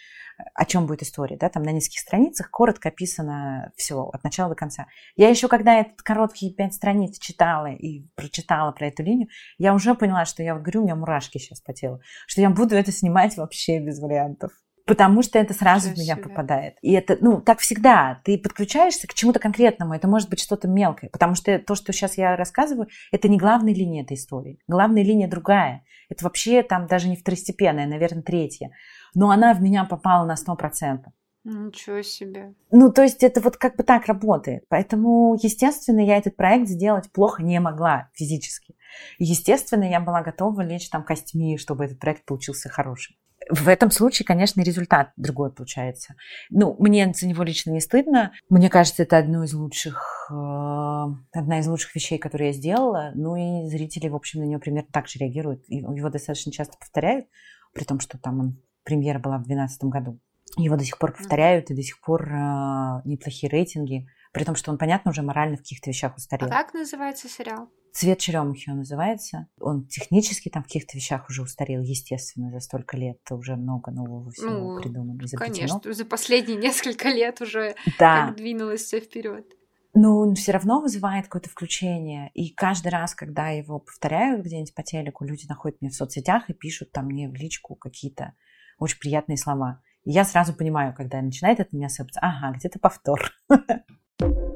о 0.54 0.64
чем 0.64 0.86
будет 0.86 1.02
история, 1.02 1.36
да, 1.36 1.48
там 1.48 1.62
на 1.62 1.70
нескольких 1.70 2.00
страницах 2.00 2.50
коротко 2.50 2.88
описано 2.88 3.72
все 3.76 4.02
от 4.02 4.22
начала 4.24 4.50
до 4.50 4.54
конца. 4.54 4.86
Я 5.16 5.28
еще, 5.28 5.48
когда 5.48 5.74
этот 5.80 6.02
короткие 6.02 6.54
пять 6.54 6.74
страниц 6.74 7.18
читала 7.18 7.66
и 7.66 8.06
прочитала 8.14 8.72
про 8.72 8.88
эту 8.88 9.02
линию, 9.02 9.28
я 9.58 9.74
уже 9.74 9.94
поняла, 9.94 10.24
что 10.24 10.42
я 10.42 10.54
вот 10.54 10.62
говорю, 10.62 10.80
у 10.80 10.84
меня 10.84 10.96
мурашки 10.96 11.38
сейчас 11.38 11.60
по 11.60 11.72
телу, 11.72 12.00
что 12.26 12.40
я 12.40 12.50
буду 12.50 12.74
это 12.74 12.92
снимать 12.92 13.36
вообще 13.36 13.78
без 13.80 14.00
вариантов. 14.00 14.52
Потому 14.90 15.22
что 15.22 15.38
это 15.38 15.54
сразу 15.54 15.88
в 15.88 15.92
Ничего 15.92 16.02
меня 16.02 16.16
попадает. 16.16 16.74
И 16.82 16.92
это, 16.92 17.16
ну, 17.20 17.40
так 17.40 17.60
всегда. 17.60 18.20
Ты 18.24 18.36
подключаешься 18.36 19.06
к 19.06 19.14
чему-то 19.14 19.38
конкретному. 19.38 19.94
Это 19.94 20.08
может 20.08 20.28
быть 20.28 20.40
что-то 20.40 20.66
мелкое. 20.66 21.10
Потому 21.10 21.36
что 21.36 21.56
то, 21.60 21.76
что 21.76 21.92
сейчас 21.92 22.18
я 22.18 22.34
рассказываю, 22.34 22.88
это 23.12 23.28
не 23.28 23.38
главная 23.38 23.72
линия 23.72 24.02
этой 24.02 24.16
истории. 24.16 24.58
Главная 24.66 25.04
линия 25.04 25.28
другая. 25.28 25.84
Это 26.08 26.24
вообще 26.24 26.64
там 26.64 26.88
даже 26.88 27.08
не 27.08 27.14
второстепенная, 27.14 27.86
наверное, 27.86 28.22
третья. 28.22 28.72
Но 29.14 29.30
она 29.30 29.54
в 29.54 29.62
меня 29.62 29.84
попала 29.84 30.26
на 30.26 30.34
100%. 30.34 31.04
Ничего 31.44 32.02
себе. 32.02 32.54
Ну, 32.70 32.92
то 32.92 33.02
есть 33.02 33.22
это 33.22 33.40
вот 33.40 33.56
как 33.56 33.76
бы 33.76 33.84
так 33.84 34.06
работает. 34.06 34.64
Поэтому, 34.68 35.38
естественно, 35.40 36.00
я 36.00 36.18
этот 36.18 36.36
проект 36.36 36.68
сделать 36.68 37.10
плохо 37.12 37.42
не 37.42 37.60
могла 37.60 38.10
физически. 38.12 38.74
Естественно, 39.18 39.84
я 39.84 40.00
была 40.00 40.22
готова 40.22 40.60
лечь 40.62 40.90
там 40.90 41.04
костьми, 41.04 41.56
чтобы 41.56 41.84
этот 41.84 41.98
проект 41.98 42.24
получился 42.26 42.68
хорошим. 42.68 43.16
В 43.48 43.68
этом 43.68 43.90
случае, 43.90 44.26
конечно, 44.26 44.60
результат 44.60 45.12
другой 45.16 45.50
получается. 45.52 46.14
Ну, 46.50 46.76
мне 46.78 47.12
за 47.14 47.26
него 47.26 47.42
лично 47.42 47.70
не 47.70 47.80
стыдно. 47.80 48.32
Мне 48.48 48.68
кажется, 48.68 49.02
это 49.02 49.18
одно 49.18 49.44
из 49.44 49.54
лучших, 49.54 50.28
э, 50.30 50.34
одна 50.34 51.58
из 51.60 51.66
лучших 51.66 51.94
вещей, 51.94 52.18
которые 52.18 52.48
я 52.48 52.52
сделала. 52.52 53.12
Ну 53.14 53.36
и 53.36 53.68
зрители, 53.68 54.08
в 54.08 54.14
общем, 54.14 54.40
на 54.40 54.44
него 54.44 54.60
примерно 54.60 54.88
так 54.92 55.08
же 55.08 55.18
реагируют. 55.18 55.64
И 55.68 55.76
его 55.76 56.10
достаточно 56.10 56.52
часто 56.52 56.76
повторяют, 56.78 57.26
при 57.72 57.84
том, 57.84 57.98
что 57.98 58.18
там 58.18 58.40
он, 58.40 58.62
премьера 58.84 59.18
была 59.18 59.38
в 59.38 59.44
2012 59.44 59.84
году. 59.84 60.20
Его 60.56 60.76
до 60.76 60.84
сих 60.84 60.98
пор 60.98 61.12
повторяют, 61.12 61.70
и 61.70 61.74
до 61.74 61.82
сих 61.82 62.00
пор 62.00 62.28
э, 62.28 63.00
неплохие 63.04 63.50
рейтинги. 63.50 64.06
При 64.32 64.44
том, 64.44 64.54
что 64.54 64.70
он, 64.70 64.78
понятно, 64.78 65.10
уже 65.10 65.22
морально 65.22 65.56
в 65.56 65.60
каких-то 65.60 65.90
вещах 65.90 66.12
А 66.12 66.16
устарел. 66.16 66.48
как 66.48 66.72
называется 66.74 67.28
сериал? 67.28 67.68
Цвет 67.92 68.18
черемухи 68.18 68.70
он 68.70 68.78
называется. 68.78 69.48
Он 69.60 69.84
технически 69.86 70.48
там 70.48 70.62
в 70.62 70.66
каких-то 70.66 70.96
вещах 70.96 71.28
уже 71.28 71.42
устарел, 71.42 71.82
естественно, 71.82 72.50
за 72.50 72.60
столько 72.60 72.96
лет 72.96 73.18
уже 73.30 73.56
много 73.56 73.90
нового 73.90 74.30
всего 74.30 74.74
Ну, 74.74 74.80
придумано, 74.80 75.18
изобретено. 75.24 75.68
Конечно, 75.78 75.92
за 75.92 76.04
последние 76.04 76.56
несколько 76.62 77.08
лет 77.08 77.40
уже 77.40 77.74
Да, 77.98 78.28
как 78.28 78.36
двинулось 78.36 78.82
все 78.82 79.00
вперед. 79.00 79.44
но 79.92 80.18
он 80.18 80.36
все 80.36 80.52
равно 80.52 80.80
вызывает 80.80 81.24
какое-то 81.24 81.50
включение. 81.50 82.30
И 82.34 82.54
каждый 82.54 82.88
раз, 82.88 83.14
когда 83.14 83.48
его 83.48 83.80
повторяют 83.80 84.44
где-нибудь 84.44 84.74
по 84.74 84.84
телеку, 84.84 85.24
люди 85.24 85.46
находят 85.48 85.80
меня 85.82 85.90
в 85.90 85.94
соцсетях 85.94 86.48
и 86.48 86.52
пишут 86.54 86.92
там 86.92 87.06
мне 87.06 87.28
в 87.28 87.34
личку 87.34 87.74
какие-то 87.74 88.34
очень 88.78 88.98
приятные 89.00 89.36
слова. 89.36 89.82
И 90.04 90.12
я 90.12 90.24
сразу 90.24 90.54
понимаю, 90.54 90.94
когда 90.96 91.20
начинает 91.20 91.58
это 91.60 91.76
меня 91.76 91.88
сыпаться, 91.88 92.20
ага, 92.22 92.56
где-то 92.56 92.78
повтор. 92.78 93.32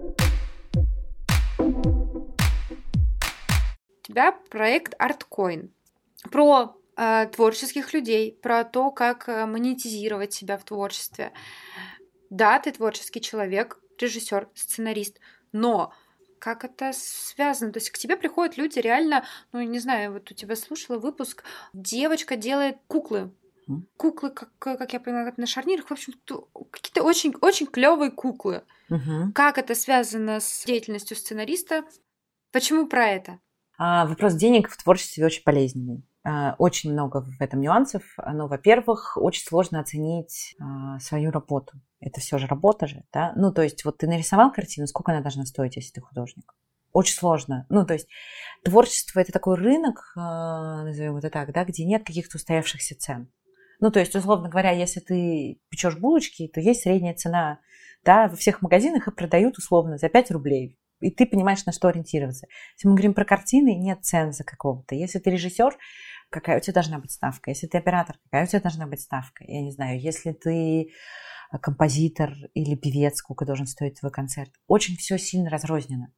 тебя 4.04 4.32
проект 4.50 4.94
ArtCoin 5.00 5.70
про 6.30 6.76
э, 6.96 7.26
творческих 7.32 7.92
людей, 7.92 8.38
про 8.40 8.64
то, 8.64 8.90
как 8.90 9.28
э, 9.28 9.46
монетизировать 9.46 10.32
себя 10.32 10.56
в 10.56 10.64
творчестве. 10.64 11.32
Да, 12.30 12.58
ты 12.58 12.72
творческий 12.72 13.20
человек, 13.20 13.80
режиссер, 13.98 14.48
сценарист, 14.54 15.18
но 15.52 15.92
как 16.38 16.64
это 16.64 16.92
связано? 16.94 17.72
То 17.72 17.78
есть 17.78 17.90
к 17.90 17.98
тебе 17.98 18.16
приходят 18.16 18.58
люди 18.58 18.78
реально, 18.78 19.24
ну, 19.52 19.62
не 19.62 19.78
знаю, 19.78 20.12
вот 20.12 20.30
у 20.30 20.34
тебя 20.34 20.56
слушала 20.56 20.98
выпуск, 20.98 21.42
девочка 21.72 22.36
делает 22.36 22.76
куклы, 22.86 23.32
куклы, 23.96 24.30
как, 24.30 24.50
как 24.58 24.92
я 24.92 25.00
поняла, 25.00 25.32
на 25.36 25.46
шарнирах, 25.46 25.88
в 25.88 25.92
общем, 25.92 26.12
какие-то 26.70 27.02
очень, 27.02 27.34
очень 27.40 27.66
клевые 27.66 28.10
куклы. 28.10 28.62
Угу. 28.90 29.32
Как 29.34 29.56
это 29.56 29.74
связано 29.74 30.40
с 30.40 30.64
деятельностью 30.66 31.16
сценариста? 31.16 31.84
Почему 32.52 32.86
про 32.86 33.08
это? 33.08 33.40
А, 33.76 34.06
вопрос 34.06 34.34
денег 34.34 34.68
в 34.68 34.76
творчестве 34.76 35.24
очень 35.24 35.42
болезненный. 35.44 36.04
А, 36.22 36.54
очень 36.58 36.92
много 36.92 37.22
в 37.22 37.40
этом 37.40 37.60
нюансов. 37.60 38.02
Но, 38.32 38.46
во-первых, 38.46 39.16
очень 39.16 39.44
сложно 39.44 39.80
оценить 39.80 40.54
а, 40.60 40.98
свою 41.00 41.30
работу. 41.30 41.80
Это 42.00 42.20
все 42.20 42.38
же 42.38 42.46
работа 42.46 42.86
же, 42.86 43.04
да? 43.12 43.32
Ну, 43.36 43.52
то 43.52 43.62
есть, 43.62 43.84
вот 43.84 43.98
ты 43.98 44.06
нарисовал 44.06 44.52
картину, 44.52 44.86
сколько 44.86 45.12
она 45.12 45.20
должна 45.20 45.44
стоить, 45.44 45.76
если 45.76 45.92
ты 45.92 46.00
художник? 46.00 46.54
Очень 46.92 47.16
сложно. 47.16 47.66
Ну, 47.68 47.84
то 47.84 47.94
есть, 47.94 48.08
творчество– 48.62 49.18
это 49.20 49.32
такой 49.32 49.56
рынок, 49.56 50.12
назовем 50.14 51.16
это 51.16 51.28
так, 51.28 51.52
да, 51.52 51.64
где 51.64 51.84
нет 51.84 52.04
каких-то 52.04 52.36
устоявшихся 52.36 52.96
цен. 52.96 53.32
Ну, 53.80 53.90
то 53.90 53.98
есть, 53.98 54.14
условно 54.14 54.48
говоря, 54.48 54.70
если 54.70 55.00
ты 55.00 55.60
печешь 55.70 55.98
булочки, 55.98 56.46
то 56.46 56.60
есть 56.60 56.82
средняя 56.82 57.14
цена, 57.14 57.58
да, 58.04 58.28
во 58.28 58.36
всех 58.36 58.62
магазинах 58.62 59.08
и 59.08 59.10
продают 59.10 59.58
условно 59.58 59.98
за 59.98 60.08
5 60.08 60.30
рублей. 60.30 60.78
И 61.04 61.10
ты 61.10 61.26
понимаешь, 61.26 61.66
на 61.66 61.72
что 61.72 61.88
ориентироваться. 61.88 62.46
Если 62.76 62.88
мы 62.88 62.94
говорим 62.94 63.12
про 63.12 63.24
картины, 63.24 63.74
нет 63.74 64.04
цен 64.04 64.32
за 64.32 64.42
какого-то. 64.42 64.94
Если 64.94 65.18
ты 65.18 65.30
режиссер, 65.30 65.76
какая 66.30 66.56
у 66.56 66.60
тебя 66.60 66.72
должна 66.72 66.98
быть 66.98 67.12
ставка? 67.12 67.50
Если 67.50 67.66
ты 67.66 67.76
оператор, 67.76 68.16
какая 68.24 68.44
у 68.44 68.46
тебя 68.46 68.60
должна 68.60 68.86
быть 68.86 69.00
ставка? 69.00 69.44
Я 69.46 69.60
не 69.60 69.70
знаю, 69.70 70.00
если 70.00 70.32
ты 70.32 70.92
композитор 71.58 72.32
или 72.54 72.74
певец, 72.74 73.16
сколько 73.16 73.44
должен 73.44 73.66
стоить 73.66 74.00
твой 74.00 74.10
концерт. 74.10 74.50
Очень 74.66 74.96
все 74.96 75.18
сильно 75.18 75.50
разрознено. 75.50 76.08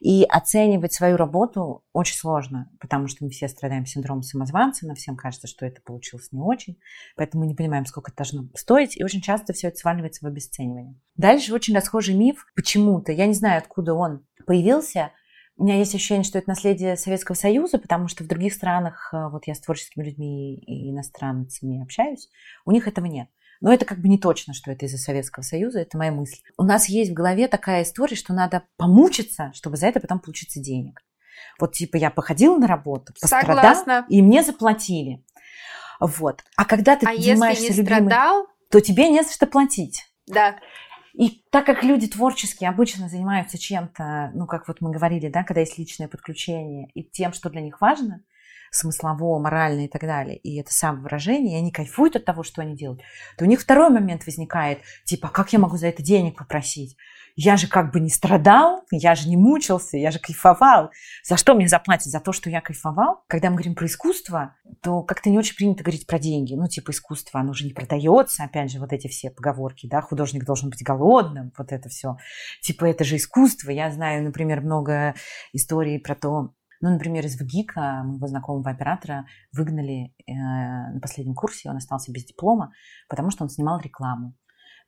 И 0.00 0.24
оценивать 0.24 0.92
свою 0.92 1.16
работу 1.16 1.84
очень 1.92 2.16
сложно, 2.16 2.70
потому 2.80 3.06
что 3.08 3.24
мы 3.24 3.30
все 3.30 3.48
страдаем 3.48 3.86
синдромом 3.86 4.22
самозванца, 4.22 4.86
нам 4.86 4.96
всем 4.96 5.16
кажется, 5.16 5.46
что 5.46 5.66
это 5.66 5.80
получилось 5.82 6.32
не 6.32 6.40
очень, 6.40 6.78
поэтому 7.16 7.44
мы 7.44 7.48
не 7.48 7.54
понимаем, 7.54 7.86
сколько 7.86 8.10
это 8.10 8.24
должно 8.24 8.48
стоить, 8.54 8.96
и 8.96 9.04
очень 9.04 9.20
часто 9.20 9.52
все 9.52 9.68
это 9.68 9.76
сваливается 9.76 10.24
в 10.24 10.28
обесценивание. 10.28 11.00
Дальше 11.16 11.54
очень 11.54 11.74
расхожий 11.74 12.14
миф 12.14 12.46
почему-то, 12.54 13.12
я 13.12 13.26
не 13.26 13.34
знаю, 13.34 13.58
откуда 13.58 13.94
он 13.94 14.26
появился, 14.46 15.12
у 15.58 15.64
меня 15.64 15.78
есть 15.78 15.94
ощущение, 15.94 16.24
что 16.24 16.38
это 16.38 16.50
наследие 16.50 16.96
Советского 16.96 17.34
Союза, 17.34 17.78
потому 17.78 18.08
что 18.08 18.24
в 18.24 18.26
других 18.26 18.52
странах, 18.52 19.08
э, 19.12 19.28
вот 19.30 19.46
я 19.46 19.54
с 19.54 19.60
творческими 19.60 20.04
людьми 20.04 20.54
и 20.54 20.90
иностранцами 20.90 21.82
общаюсь, 21.82 22.28
у 22.66 22.72
них 22.72 22.86
этого 22.86 23.06
нет. 23.06 23.28
Но 23.60 23.72
это 23.72 23.84
как 23.84 23.98
бы 23.98 24.08
не 24.08 24.18
точно, 24.18 24.54
что 24.54 24.70
это 24.70 24.86
из-за 24.86 24.98
Советского 24.98 25.42
Союза, 25.42 25.80
это 25.80 25.96
моя 25.96 26.12
мысль. 26.12 26.40
У 26.56 26.62
нас 26.62 26.88
есть 26.88 27.10
в 27.10 27.14
голове 27.14 27.48
такая 27.48 27.82
история, 27.82 28.16
что 28.16 28.32
надо 28.32 28.64
помучиться, 28.76 29.50
чтобы 29.54 29.76
за 29.76 29.86
это 29.86 30.00
потом 30.00 30.18
получиться 30.18 30.60
денег. 30.60 31.02
Вот 31.58 31.72
типа 31.72 31.96
я 31.96 32.10
походила 32.10 32.58
на 32.58 32.66
работу, 32.66 33.12
пострадала, 33.20 33.60
Согласна. 33.60 34.06
и 34.08 34.22
мне 34.22 34.42
заплатили. 34.42 35.24
Вот. 36.00 36.44
А 36.56 36.64
когда 36.64 36.96
ты 36.96 37.06
а 37.06 37.16
занимаешься 37.16 37.64
если 37.64 37.82
не 37.82 37.88
любимой, 37.88 38.10
страдал, 38.10 38.46
то 38.70 38.80
тебе 38.80 39.08
не 39.08 39.22
за 39.22 39.32
что 39.32 39.46
платить. 39.46 40.04
Да. 40.26 40.56
И 41.14 41.42
так 41.50 41.64
как 41.64 41.82
люди 41.82 42.08
творческие 42.08 42.68
обычно 42.68 43.08
занимаются 43.08 43.56
чем-то, 43.56 44.32
ну, 44.34 44.46
как 44.46 44.68
вот 44.68 44.82
мы 44.82 44.90
говорили, 44.90 45.28
да, 45.28 45.44
когда 45.44 45.60
есть 45.60 45.78
личное 45.78 46.08
подключение, 46.08 46.90
и 46.92 47.02
тем, 47.02 47.32
что 47.32 47.48
для 47.48 47.62
них 47.62 47.80
важно– 47.80 48.22
смыслово, 48.76 49.38
морально 49.38 49.86
и 49.86 49.88
так 49.88 50.02
далее, 50.02 50.36
и 50.36 50.60
это 50.60 50.72
самовыражение, 50.72 51.56
и 51.56 51.60
они 51.60 51.72
кайфуют 51.72 52.16
от 52.16 52.24
того, 52.24 52.42
что 52.42 52.62
они 52.62 52.76
делают, 52.76 53.00
то 53.36 53.44
у 53.44 53.48
них 53.48 53.60
второй 53.60 53.90
момент 53.90 54.26
возникает, 54.26 54.80
типа, 55.04 55.28
«А 55.28 55.30
как 55.30 55.52
я 55.52 55.58
могу 55.58 55.76
за 55.76 55.88
это 55.88 56.02
денег 56.02 56.36
попросить? 56.36 56.96
Я 57.38 57.58
же 57.58 57.68
как 57.68 57.92
бы 57.92 58.00
не 58.00 58.08
страдал, 58.08 58.84
я 58.90 59.14
же 59.14 59.28
не 59.28 59.36
мучился, 59.36 59.98
я 59.98 60.10
же 60.10 60.18
кайфовал. 60.18 60.90
За 61.22 61.36
что 61.36 61.54
мне 61.54 61.68
заплатить? 61.68 62.10
За 62.10 62.18
то, 62.18 62.32
что 62.32 62.48
я 62.48 62.62
кайфовал? 62.62 63.24
Когда 63.28 63.50
мы 63.50 63.56
говорим 63.56 63.74
про 63.74 63.86
искусство, 63.86 64.56
то 64.80 65.02
как-то 65.02 65.28
не 65.28 65.36
очень 65.36 65.54
принято 65.54 65.84
говорить 65.84 66.06
про 66.06 66.18
деньги. 66.18 66.54
Ну, 66.54 66.66
типа, 66.66 66.92
искусство, 66.92 67.40
оно 67.40 67.52
же 67.52 67.66
не 67.66 67.74
продается. 67.74 68.42
Опять 68.42 68.72
же, 68.72 68.78
вот 68.78 68.94
эти 68.94 69.08
все 69.08 69.30
поговорки, 69.30 69.86
да, 69.86 70.00
художник 70.00 70.46
должен 70.46 70.70
быть 70.70 70.82
голодным, 70.82 71.52
вот 71.58 71.72
это 71.72 71.90
все. 71.90 72.16
Типа, 72.62 72.86
это 72.86 73.04
же 73.04 73.16
искусство. 73.16 73.70
Я 73.70 73.90
знаю, 73.92 74.24
например, 74.24 74.62
много 74.62 75.14
историй 75.52 76.00
про 76.00 76.14
то, 76.14 76.54
ну, 76.80 76.90
например, 76.90 77.24
из 77.26 77.40
ВГИКа 77.40 78.02
моего 78.04 78.26
знакомого 78.26 78.70
оператора 78.70 79.26
выгнали 79.52 80.14
э, 80.26 80.32
на 80.32 80.98
последнем 81.00 81.34
курсе, 81.34 81.70
он 81.70 81.76
остался 81.76 82.12
без 82.12 82.24
диплома, 82.24 82.72
потому 83.08 83.30
что 83.30 83.44
он 83.44 83.50
снимал 83.50 83.80
рекламу, 83.80 84.34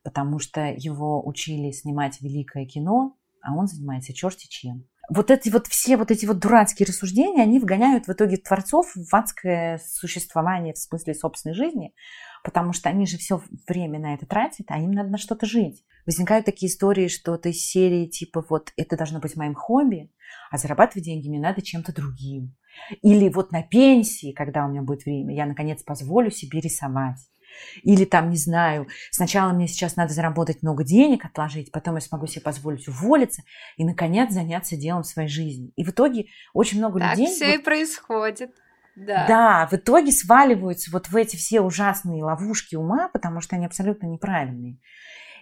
потому 0.03 0.39
что 0.39 0.73
его 0.77 1.25
учили 1.25 1.71
снимать 1.71 2.21
великое 2.21 2.65
кино, 2.65 3.17
а 3.41 3.55
он 3.55 3.67
занимается 3.67 4.13
черти 4.13 4.47
чем. 4.47 4.85
Вот 5.09 5.31
эти 5.31 5.49
вот 5.49 5.65
все 5.65 5.97
вот 5.97 6.11
эти 6.11 6.27
вот 6.27 6.39
дурацкие 6.39 6.85
рассуждения, 6.85 7.41
они 7.41 7.59
вгоняют 7.59 8.05
в 8.05 8.11
итоге 8.11 8.37
творцов 8.37 8.91
в 8.93 9.15
адское 9.15 9.79
существование 9.83 10.73
в 10.73 10.77
смысле 10.77 11.15
собственной 11.15 11.55
жизни, 11.55 11.95
потому 12.43 12.73
что 12.73 12.89
они 12.89 13.07
же 13.07 13.17
все 13.17 13.41
время 13.67 13.99
на 13.99 14.13
это 14.13 14.27
тратят, 14.27 14.67
а 14.69 14.77
им 14.77 14.91
надо 14.91 15.09
на 15.09 15.17
что-то 15.17 15.47
жить. 15.47 15.83
Возникают 16.09 16.47
такие 16.47 16.71
истории, 16.71 17.07
что 17.07 17.37
ты 17.37 17.51
из 17.51 17.63
серии 17.63 18.07
типа 18.07 18.43
вот 18.49 18.71
это 18.75 18.97
должно 18.97 19.19
быть 19.19 19.35
моим 19.35 19.53
хобби, 19.53 20.09
а 20.49 20.57
зарабатывать 20.57 21.05
деньги 21.05 21.29
мне 21.29 21.39
надо 21.39 21.61
чем-то 21.61 21.93
другим. 21.93 22.55
Или 23.03 23.29
вот 23.29 23.51
на 23.51 23.61
пенсии, 23.61 24.31
когда 24.31 24.65
у 24.65 24.69
меня 24.69 24.81
будет 24.81 25.05
время, 25.05 25.35
я 25.35 25.45
наконец 25.45 25.83
позволю 25.83 26.31
себе 26.31 26.61
рисовать. 26.61 27.19
Или 27.83 28.05
там, 28.05 28.31
не 28.31 28.37
знаю, 28.37 28.87
сначала 29.11 29.53
мне 29.53 29.67
сейчас 29.67 29.97
надо 29.97 30.11
заработать 30.11 30.63
много 30.63 30.83
денег, 30.83 31.25
отложить, 31.25 31.71
потом 31.71 31.93
я 31.93 32.01
смогу 32.01 32.25
себе 32.25 32.41
позволить 32.41 32.87
уволиться 32.87 33.43
и, 33.77 33.85
наконец, 33.85 34.33
заняться 34.33 34.77
делом 34.77 35.03
своей 35.03 35.29
жизни. 35.29 35.71
И 35.75 35.83
в 35.83 35.89
итоге 35.89 36.25
очень 36.55 36.79
много 36.79 36.97
так 36.97 37.11
людей... 37.11 37.27
Так 37.27 37.35
все 37.35 37.51
вот, 37.51 37.59
и 37.59 37.63
происходит. 37.63 38.51
Да. 38.95 39.27
да, 39.27 39.67
в 39.67 39.73
итоге 39.73 40.11
сваливаются 40.11 40.89
вот 40.89 41.09
в 41.09 41.15
эти 41.15 41.35
все 41.35 41.61
ужасные 41.61 42.23
ловушки 42.23 42.75
ума, 42.75 43.09
потому 43.09 43.41
что 43.41 43.55
они 43.55 43.67
абсолютно 43.67 44.07
неправильные. 44.07 44.79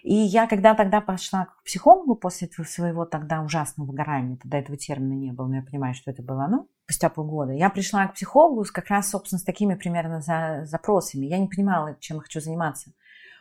И 0.07 0.15
я 0.15 0.47
когда 0.47 0.73
тогда 0.73 1.01
пошла 1.01 1.47
к 1.47 1.63
психологу 1.65 2.15
после 2.15 2.47
этого 2.47 2.65
своего 2.65 3.03
тогда 3.03 3.41
ужасного 3.41 3.87
выгорания, 3.87 4.37
тогда 4.37 4.57
этого 4.57 4.77
термина 4.77 5.11
не 5.11 5.33
было, 5.33 5.47
но 5.47 5.57
я 5.57 5.61
понимаю, 5.61 5.93
что 5.95 6.09
это 6.09 6.23
было 6.23 6.45
оно, 6.45 6.69
спустя 6.85 7.09
полгода, 7.09 7.51
я 7.51 7.69
пришла 7.69 8.07
к 8.07 8.13
психологу 8.13 8.63
как 8.71 8.87
раз, 8.87 9.09
собственно, 9.09 9.37
с 9.37 9.43
такими 9.43 9.75
примерно 9.75 10.21
за, 10.21 10.61
запросами. 10.63 11.25
Я 11.25 11.39
не 11.39 11.49
понимала, 11.49 11.97
чем 11.99 12.17
я 12.17 12.21
хочу 12.23 12.39
заниматься 12.39 12.93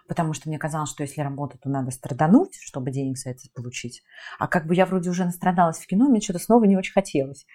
потому 0.09 0.33
что 0.33 0.49
мне 0.49 0.59
казалось, 0.59 0.91
что 0.91 1.03
если 1.03 1.21
работать, 1.21 1.61
то 1.61 1.69
надо 1.69 1.91
страдануть, 1.91 2.59
чтобы 2.61 2.91
денег 2.91 3.19
за 3.19 3.31
это 3.31 3.43
получить. 3.55 4.03
А 4.39 4.49
как 4.49 4.67
бы 4.67 4.75
я 4.75 4.87
вроде 4.87 5.11
уже 5.11 5.25
настрадалась 5.25 5.79
в 5.79 5.87
кино, 5.87 6.09
мне 6.09 6.21
что-то 6.21 6.39
снова 6.39 6.65
не 6.65 6.77
очень 6.77 6.93
хотелось. 6.93 7.47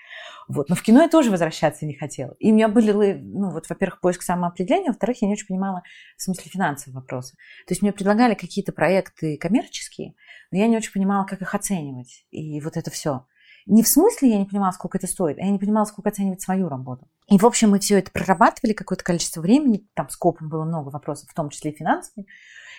Вот. 0.47 0.70
Но 0.70 0.76
в 0.76 0.82
кино 0.82 1.02
я 1.02 1.10
тоже 1.10 1.32
возвращаться 1.32 1.86
не 1.86 1.93
хотела. 1.93 2.36
И 2.39 2.52
у 2.52 2.56
меня 2.56 2.68
были, 2.68 3.14
ну 3.14 3.52
вот, 3.52 3.70
во-первых, 3.70 4.02
поиск 4.02 4.22
самоопределения, 4.22 4.89
во-вторых, 4.89 5.22
я 5.22 5.28
не 5.28 5.34
очень 5.34 5.47
понимала 5.47 5.84
в 6.18 6.22
смысле 6.22 6.52
финансовых 6.52 7.02
вопросов. 7.02 7.38
То 7.68 7.72
есть 7.72 7.82
мне 7.82 7.91
предлагали 7.91 8.34
какие-то 8.34 8.72
проекты 8.72 9.38
коммерческие, 9.38 10.16
но 10.52 10.58
я 10.58 10.68
не 10.68 10.78
очень 10.78 10.91
понимала, 10.93 11.26
как 11.26 11.41
их 11.41 11.56
оценивать. 11.56 12.26
И 12.32 12.60
вот 12.62 12.78
это 12.78 12.91
все. 12.91 13.26
Не 13.66 13.84
в 13.84 13.88
смысле 13.88 14.30
я 14.30 14.39
не 14.39 14.45
понимала, 14.45 14.72
сколько 14.72 14.97
это 14.97 15.08
стоит, 15.08 15.38
а 15.38 15.43
я 15.43 15.52
не 15.52 15.60
понимала, 15.60 15.86
сколько 15.86 16.10
оценивать 16.10 16.41
свою 16.41 16.68
работу. 16.68 17.08
И, 17.32 17.38
в 17.38 17.45
общем, 17.45 17.69
мы 17.69 17.79
все 17.79 17.97
это 17.97 18.11
прорабатывали 18.11 18.73
какое-то 18.73 19.05
количество 19.05 19.39
времени, 19.39 19.88
там 19.93 20.09
скопом 20.09 20.49
было 20.49 20.65
много 20.65 20.89
вопросов, 20.89 21.29
в 21.29 21.34
том 21.34 21.49
числе 21.49 21.71
и 21.71 21.75
финансовые. 21.75 22.27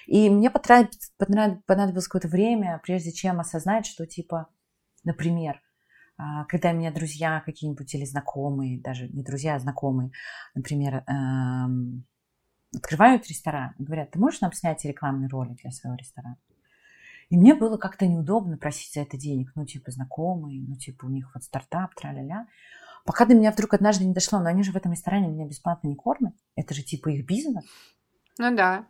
И 0.07 0.29
мне 0.29 0.51
понадобилось 0.51 2.07
какое-то 2.07 2.29
время, 2.29 2.79
прежде 2.83 3.13
чем 3.13 3.41
осознать, 3.41 3.87
что, 3.87 4.07
типа, 4.07 4.49
например, 5.05 5.63
а, 6.19 6.45
когда 6.45 6.73
меня 6.73 6.93
друзья 6.93 7.41
какие-нибудь 7.41 7.95
или 7.95 8.05
знакомые, 8.05 8.79
даже 8.79 9.09
не 9.09 9.23
друзья, 9.23 9.55
а 9.55 9.59
знакомые, 9.59 10.11
например, 10.55 11.03
эм, 11.07 12.05
открывают 12.77 13.27
ресторан 13.29 13.75
и 13.79 13.85
говорят, 13.85 14.11
ты 14.11 14.19
можешь 14.19 14.43
нам 14.43 14.53
снять 14.53 14.85
рекламный 14.85 15.29
ролик 15.29 15.63
для 15.63 15.71
своего 15.71 15.97
ресторана? 15.97 16.37
И 17.31 17.39
мне 17.39 17.55
было 17.55 17.79
как-то 17.79 18.07
неудобно 18.07 18.59
просить 18.59 18.93
за 18.93 19.01
это 19.01 19.17
денег. 19.17 19.53
Ну, 19.55 19.65
типа, 19.65 19.91
знакомые, 19.91 20.63
ну, 20.69 20.77
типа, 20.77 21.07
у 21.07 21.09
них 21.09 21.31
вот 21.33 21.43
стартап, 21.43 21.95
тра-ля-ля. 21.95 22.47
Пока 23.05 23.25
до 23.25 23.35
меня 23.35 23.51
вдруг 23.51 23.75
однажды 23.75 24.05
не 24.05 24.15
дошло, 24.15 24.39
но 24.39 24.49
они 24.49 24.63
же 24.63 24.73
в 24.73 24.77
этом 24.77 24.93
ресторане 24.93 25.29
меня 25.29 25.47
бесплатно 25.47 25.89
не 25.89 25.97
кормят. 25.97 26.35
Это 26.57 26.75
же, 26.75 26.83
типа, 26.83 27.09
их 27.09 27.27
бизнес. 27.27 27.65
Ну, 28.39 28.55
да. 28.55 28.87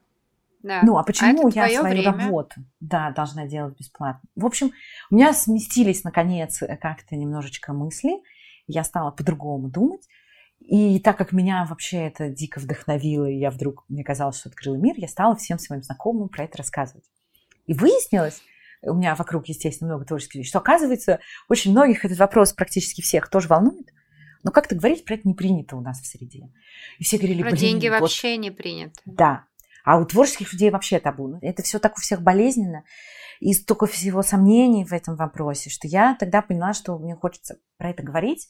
Да. 0.62 0.80
Ну, 0.84 0.96
а 0.96 1.02
почему 1.02 1.48
а 1.48 1.50
я 1.50 1.80
свою 1.80 1.82
время? 1.82 2.12
работу, 2.12 2.54
да, 2.78 3.10
должна 3.10 3.46
делать 3.46 3.76
бесплатно? 3.76 4.28
В 4.36 4.46
общем, 4.46 4.70
у 5.10 5.16
меня 5.16 5.32
сместились, 5.32 6.04
наконец, 6.04 6.62
как-то 6.80 7.16
немножечко 7.16 7.72
мысли. 7.72 8.22
Я 8.68 8.84
стала 8.84 9.10
по-другому 9.10 9.68
думать. 9.68 10.06
И 10.60 11.00
так 11.00 11.18
как 11.18 11.32
меня 11.32 11.66
вообще 11.68 12.06
это 12.06 12.28
дико 12.28 12.60
вдохновило, 12.60 13.26
и 13.26 13.36
я 13.36 13.50
вдруг, 13.50 13.84
мне 13.88 14.04
казалось, 14.04 14.38
что 14.38 14.48
открыла 14.48 14.76
мир, 14.76 14.94
я 14.96 15.08
стала 15.08 15.34
всем 15.34 15.58
своим 15.58 15.82
знакомым 15.82 16.28
про 16.28 16.44
это 16.44 16.58
рассказывать. 16.58 17.04
И 17.66 17.74
выяснилось, 17.74 18.40
у 18.82 18.94
меня 18.94 19.16
вокруг, 19.16 19.48
естественно, 19.48 19.88
много 19.88 20.04
творческих 20.04 20.36
людей, 20.36 20.48
что, 20.48 20.58
оказывается, 20.58 21.18
очень 21.48 21.72
многих 21.72 22.04
этот 22.04 22.18
вопрос 22.18 22.52
практически 22.52 23.00
всех 23.00 23.28
тоже 23.28 23.48
волнует. 23.48 23.88
Но 24.42 24.50
как-то 24.50 24.74
говорить 24.74 25.04
про 25.04 25.14
это 25.14 25.28
не 25.28 25.34
принято 25.34 25.76
у 25.76 25.80
нас 25.80 26.00
в 26.00 26.06
среде. 26.06 26.50
И 26.98 27.04
все 27.04 27.18
говорили, 27.18 27.42
про 27.42 27.52
деньги 27.52 27.88
вот... 27.88 28.00
вообще 28.00 28.36
не 28.36 28.50
принято. 28.50 29.00
Да. 29.04 29.44
А 29.84 29.98
у 29.98 30.04
творческих 30.04 30.52
людей 30.52 30.70
вообще 30.70 31.00
табу. 31.00 31.38
Это 31.42 31.62
все 31.62 31.78
так 31.78 31.96
у 31.96 32.00
всех 32.00 32.22
болезненно. 32.22 32.84
и 33.40 33.52
столько 33.54 33.86
всего 33.86 34.22
сомнений 34.22 34.84
в 34.84 34.92
этом 34.92 35.16
вопросе, 35.16 35.70
что 35.70 35.88
я 35.88 36.16
тогда 36.18 36.42
поняла, 36.42 36.72
что 36.72 36.96
мне 36.98 37.16
хочется 37.16 37.58
про 37.76 37.90
это 37.90 38.02
говорить, 38.02 38.48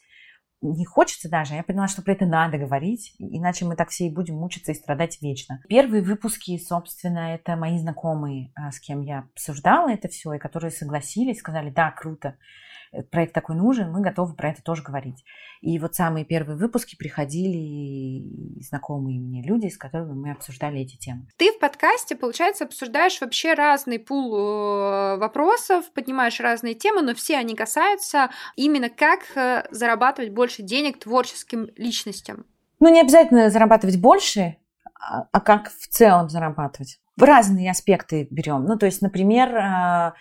не 0.62 0.84
хочется 0.84 1.28
даже, 1.28 1.54
я 1.54 1.64
поняла, 1.64 1.88
что 1.88 2.02
про 2.02 2.12
это 2.12 2.24
надо 2.24 2.56
говорить, 2.56 3.14
иначе 3.18 3.64
мы 3.64 3.74
так 3.74 3.90
все 3.90 4.06
и 4.06 4.10
будем 4.10 4.36
мучиться 4.36 4.72
и 4.72 4.76
страдать 4.76 5.20
вечно. 5.20 5.60
Первые 5.68 6.02
выпуски, 6.02 6.56
собственно, 6.58 7.34
это 7.34 7.56
мои 7.56 7.78
знакомые, 7.78 8.52
а, 8.54 8.70
с 8.70 8.78
кем 8.78 9.00
я 9.00 9.28
обсуждала 9.34 9.90
это 9.90 10.08
все, 10.08 10.34
и 10.34 10.38
которые 10.38 10.70
согласились, 10.70 11.40
сказали, 11.40 11.70
да, 11.70 11.90
круто, 11.90 12.36
проект 13.10 13.32
такой 13.32 13.56
нужен, 13.56 13.90
мы 13.90 14.00
готовы 14.00 14.34
про 14.34 14.50
это 14.50 14.62
тоже 14.62 14.82
говорить. 14.82 15.24
И 15.60 15.78
вот 15.78 15.94
самые 15.94 16.24
первые 16.24 16.56
выпуски 16.56 16.96
приходили 16.96 18.60
знакомые 18.60 19.20
мне 19.20 19.42
люди, 19.42 19.68
с 19.68 19.76
которыми 19.76 20.12
мы 20.12 20.30
обсуждали 20.32 20.80
эти 20.80 20.96
темы. 20.96 21.26
Ты 21.36 21.52
в 21.52 21.58
подкасте, 21.58 22.16
получается, 22.16 22.64
обсуждаешь 22.64 23.20
вообще 23.20 23.54
разный 23.54 23.98
пул 23.98 24.36
э, 24.36 25.16
вопросов, 25.18 25.90
поднимаешь 25.92 26.40
разные 26.40 26.74
темы, 26.74 27.02
но 27.02 27.14
все 27.14 27.38
они 27.38 27.54
касаются 27.54 28.30
именно 28.56 28.90
как 28.90 29.20
э, 29.36 29.64
зарабатывать 29.70 30.32
больше 30.32 30.62
денег 30.62 30.98
творческим 30.98 31.68
личностям. 31.76 32.44
Ну, 32.80 32.88
не 32.88 33.00
обязательно 33.00 33.48
зарабатывать 33.48 34.00
больше, 34.00 34.56
а, 34.98 35.28
а 35.30 35.40
как 35.40 35.70
в 35.70 35.86
целом 35.88 36.28
зарабатывать. 36.28 36.98
В 37.16 37.22
разные 37.22 37.70
аспекты 37.70 38.26
берем. 38.30 38.64
Ну, 38.64 38.76
то 38.76 38.86
есть, 38.86 39.02
например, 39.02 39.54
а, 39.56 40.14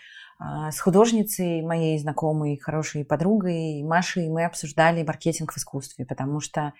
с 0.71 0.79
художницей, 0.79 1.61
моей 1.61 1.99
знакомой, 1.99 2.57
хорошей 2.57 3.05
подругой 3.05 3.83
Машей, 3.83 4.29
мы 4.29 4.45
обсуждали 4.45 5.03
маркетинг 5.03 5.53
в 5.53 5.57
искусстве, 5.57 6.05
потому 6.05 6.39
что 6.39 6.73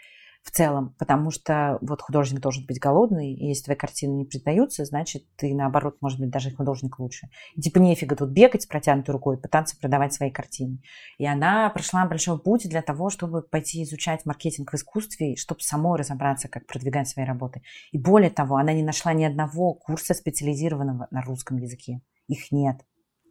в 0.43 0.49
целом, 0.49 0.95
потому 0.97 1.29
что 1.29 1.77
вот 1.81 2.01
художник 2.01 2.39
должен 2.39 2.65
быть 2.65 2.79
голодный, 2.79 3.33
и 3.33 3.47
если 3.47 3.65
твои 3.65 3.75
картины 3.75 4.13
не 4.13 4.25
признаются, 4.25 4.85
значит, 4.85 5.23
ты, 5.35 5.53
наоборот, 5.53 5.97
может 6.01 6.19
быть, 6.19 6.31
даже 6.31 6.49
художник 6.51 6.97
лучше. 6.97 7.29
И, 7.55 7.61
типа 7.61 7.77
нефига 7.77 8.15
тут 8.15 8.31
бегать 8.31 8.63
с 8.63 8.65
протянутой 8.65 9.13
рукой, 9.13 9.37
пытаться 9.37 9.77
продавать 9.77 10.13
свои 10.13 10.31
картины. 10.31 10.81
И 11.19 11.25
она 11.27 11.69
прошла 11.69 12.05
большой 12.05 12.39
путь 12.39 12.67
для 12.67 12.81
того, 12.81 13.09
чтобы 13.11 13.43
пойти 13.43 13.83
изучать 13.83 14.25
маркетинг 14.25 14.71
в 14.71 14.75
искусстве, 14.75 15.35
чтобы 15.35 15.61
самой 15.61 15.99
разобраться, 15.99 16.47
как 16.47 16.65
продвигать 16.65 17.07
свои 17.07 17.25
работы. 17.25 17.61
И 17.91 17.99
более 17.99 18.31
того, 18.31 18.57
она 18.57 18.73
не 18.73 18.83
нашла 18.83 19.13
ни 19.13 19.23
одного 19.23 19.75
курса 19.75 20.15
специализированного 20.15 21.07
на 21.11 21.21
русском 21.21 21.57
языке. 21.57 22.01
Их 22.27 22.51
нет. 22.51 22.77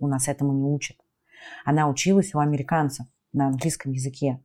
У 0.00 0.08
нас 0.08 0.28
этому 0.28 0.52
не 0.52 0.64
учат. 0.64 0.96
Она 1.64 1.88
училась 1.88 2.34
у 2.34 2.38
американцев 2.38 3.06
на 3.32 3.46
английском 3.46 3.92
языке, 3.92 4.42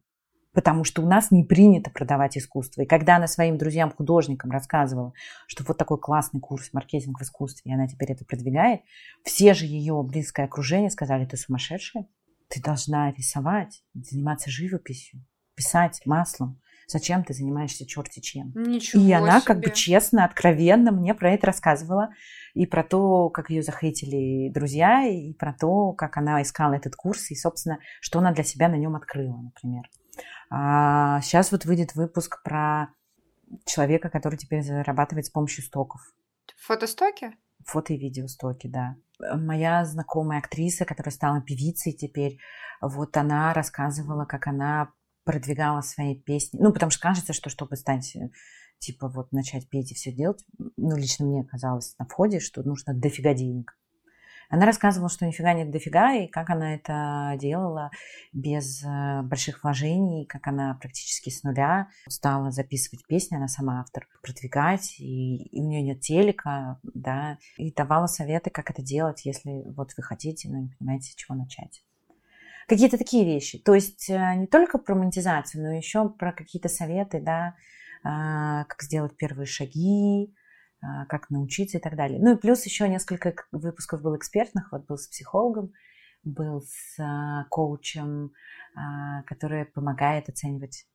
потому 0.54 0.84
что 0.84 1.02
у 1.02 1.08
нас 1.08 1.32
не 1.32 1.44
принято 1.44 1.90
продавать 1.90 2.38
искусство. 2.38 2.82
И 2.82 2.86
когда 2.86 3.18
она 3.18 3.28
своим 3.28 3.58
друзьям-художникам 3.58 4.52
рассказывала, 4.52 5.14
что 5.48 5.64
вот 5.64 5.78
такой 5.78 6.00
классный 6.00 6.40
курс 6.40 6.72
маркетинг 6.74 7.20
в 7.20 7.24
искусстве, 7.24 7.72
и 7.72 7.74
она 7.76 7.88
теперь 7.88 8.12
это 8.12 8.26
продвигает, 8.26 8.82
все 9.24 9.54
же 9.54 9.66
ее 9.66 10.02
близкое 10.04 10.46
окружение 10.46 10.90
сказали, 10.90 11.26
ты 11.26 11.38
сумасшедшая, 11.38 12.08
ты 12.48 12.62
должна 12.62 13.12
рисовать, 13.12 13.84
заниматься 13.94 14.50
живописью, 14.50 15.26
писать 15.56 16.02
маслом. 16.06 16.62
Зачем 16.88 17.24
ты 17.24 17.34
занимаешься 17.34 17.86
черти 17.86 18.20
чем? 18.20 18.52
Ничего 18.56 19.02
и 19.02 19.12
она 19.12 19.40
себе. 19.40 19.48
как 19.48 19.60
бы 19.60 19.72
честно, 19.72 20.26
откровенно 20.26 20.92
мне 20.92 21.14
про 21.14 21.32
это 21.32 21.48
рассказывала 21.48 22.10
и 22.54 22.66
про 22.66 22.84
то, 22.84 23.30
как 23.30 23.50
ее 23.50 23.64
захейтили 23.64 24.50
друзья, 24.52 25.08
и 25.08 25.34
про 25.34 25.54
то, 25.54 25.94
как 25.94 26.18
она 26.18 26.42
искала 26.42 26.74
этот 26.74 26.96
курс, 26.96 27.32
и, 27.32 27.36
собственно, 27.36 27.80
что 28.02 28.20
она 28.20 28.32
для 28.32 28.44
себя 28.44 28.70
на 28.70 28.76
нем 28.76 28.96
открыла, 28.96 29.38
например. 29.38 29.84
А 30.50 31.22
сейчас 31.22 31.52
вот 31.52 31.66
выйдет 31.66 31.96
выпуск 31.96 32.42
про 32.44 32.90
человека, 33.66 34.10
который 34.10 34.38
теперь 34.38 34.62
зарабатывает 34.62 35.26
с 35.26 35.30
помощью 35.30 35.64
стоков. 35.64 36.02
Фотостоки? 36.58 37.32
Фото 37.66 37.94
и 37.94 37.98
видеостоки, 37.98 38.68
да. 38.68 38.96
Моя 39.20 39.86
знакомая 39.86 40.40
актриса, 40.40 40.86
которая 40.86 41.12
стала 41.12 41.42
певицей 41.42 41.94
теперь, 41.94 42.38
вот 42.82 43.18
она 43.18 43.54
рассказывала, 43.54 44.26
как 44.26 44.48
она 44.48 44.92
продвигала 45.26 45.82
свои 45.82 46.16
песни. 46.16 46.60
Ну, 46.62 46.72
потому 46.72 46.92
что 46.92 47.02
кажется, 47.02 47.34
что 47.34 47.50
чтобы 47.50 47.76
стать 47.76 48.16
типа 48.80 49.10
вот 49.10 49.32
начать 49.32 49.68
петь 49.70 49.92
и 49.92 49.96
все 49.96 50.12
делать, 50.12 50.46
ну, 50.78 50.96
лично 50.96 51.26
мне 51.26 51.44
казалось 51.44 51.96
на 52.00 52.06
входе, 52.06 52.40
что 52.40 52.64
нужно 52.64 52.94
дофига 52.94 53.34
денег. 53.34 53.78
Она 54.50 54.66
рассказывала, 54.66 55.10
что 55.10 55.26
нифига 55.26 55.54
нет 55.54 55.72
дофига, 55.72 56.14
и 56.14 56.28
как 56.28 56.50
она 56.50 56.76
это 56.76 57.36
делала 57.40 57.92
без 58.32 58.84
э, 58.84 59.22
больших 59.24 59.64
вложений, 59.64 60.26
как 60.28 60.48
она 60.48 60.76
практически 60.76 61.30
с 61.30 61.44
нуля 61.44 61.90
стала 62.08 62.52
записывать 62.52 63.06
песни, 63.08 63.36
она 63.36 63.48
сама 63.48 63.82
автор, 63.82 64.08
продвигать, 64.22 65.00
и, 65.00 65.46
и 65.46 65.62
у 65.62 65.68
нее 65.68 65.82
нет 65.82 66.02
телека, 66.02 66.80
да, 66.84 67.38
и 67.58 67.72
давала 67.72 68.08
советы, 68.08 68.50
как 68.50 68.70
это 68.70 68.84
делать, 68.84 69.26
если 69.26 69.64
вот 69.76 69.92
вы 69.98 70.04
хотите, 70.04 70.50
но 70.50 70.60
не 70.60 70.70
понимаете, 70.78 71.12
с 71.12 71.16
чего 71.16 71.36
начать. 71.36 71.84
Какие-то 72.68 72.98
такие 72.98 73.26
вещи. 73.26 73.60
То 73.60 73.76
есть 73.76 74.10
э, 74.10 74.36
не 74.36 74.48
только 74.48 74.78
про 74.78 74.96
монетизацию, 74.96 75.64
но 75.64 75.72
еще 75.72 76.10
про 76.10 76.32
какие-то 76.32 76.70
советы, 76.70 77.20
да, 77.20 77.56
а, 78.06 78.66
как 78.66 78.84
сделать 78.84 79.18
первые 79.18 79.48
шаги, 79.48 80.32
а, 80.80 81.06
как 81.08 81.32
научиться 81.32 81.80
и 81.80 81.82
так 81.82 81.96
далее. 81.96 82.20
Ну 82.22 82.36
и 82.36 82.40
плюс 82.40 82.64
еще 82.66 82.88
несколько 82.88 83.34
выпусков 83.52 84.04
был 84.04 84.16
экспертных, 84.16 84.72
вот 84.72 84.86
был 84.86 84.98
с 84.98 85.08
психологом, 85.08 85.74
был 86.24 86.62
с 86.62 87.00
а, 87.00 87.46
коучем, 87.50 88.32
который 89.26 89.64
помогает 89.64 90.28
оценивать 90.28 90.86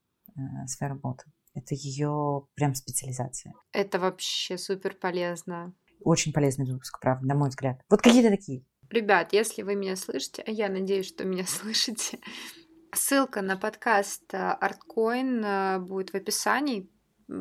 свою 0.66 0.92
работу. 0.92 1.24
Это 1.54 1.74
ее 1.74 2.46
прям 2.54 2.74
специализация. 2.74 3.54
Это 3.72 3.98
вообще 3.98 4.58
супер 4.58 4.94
полезно. 4.94 5.72
Очень 6.04 6.34
полезный 6.34 6.70
выпуск, 6.70 7.00
правда, 7.00 7.26
на 7.26 7.34
мой 7.34 7.48
взгляд. 7.48 7.80
Вот 7.88 8.02
какие-то 8.02 8.28
такие. 8.28 8.66
Ребят, 8.90 9.32
если 9.32 9.62
вы 9.62 9.76
меня 9.76 9.96
слышите, 9.96 10.42
а 10.46 10.50
я 10.50 10.68
надеюсь, 10.68 11.08
что 11.08 11.24
меня 11.24 11.44
слышите, 11.46 12.18
ссылка 12.92 13.40
на 13.42 13.56
подкаст 13.56 14.32
Artcoin 14.32 15.78
будет 15.78 16.10
в 16.10 16.16
описании 16.16 16.88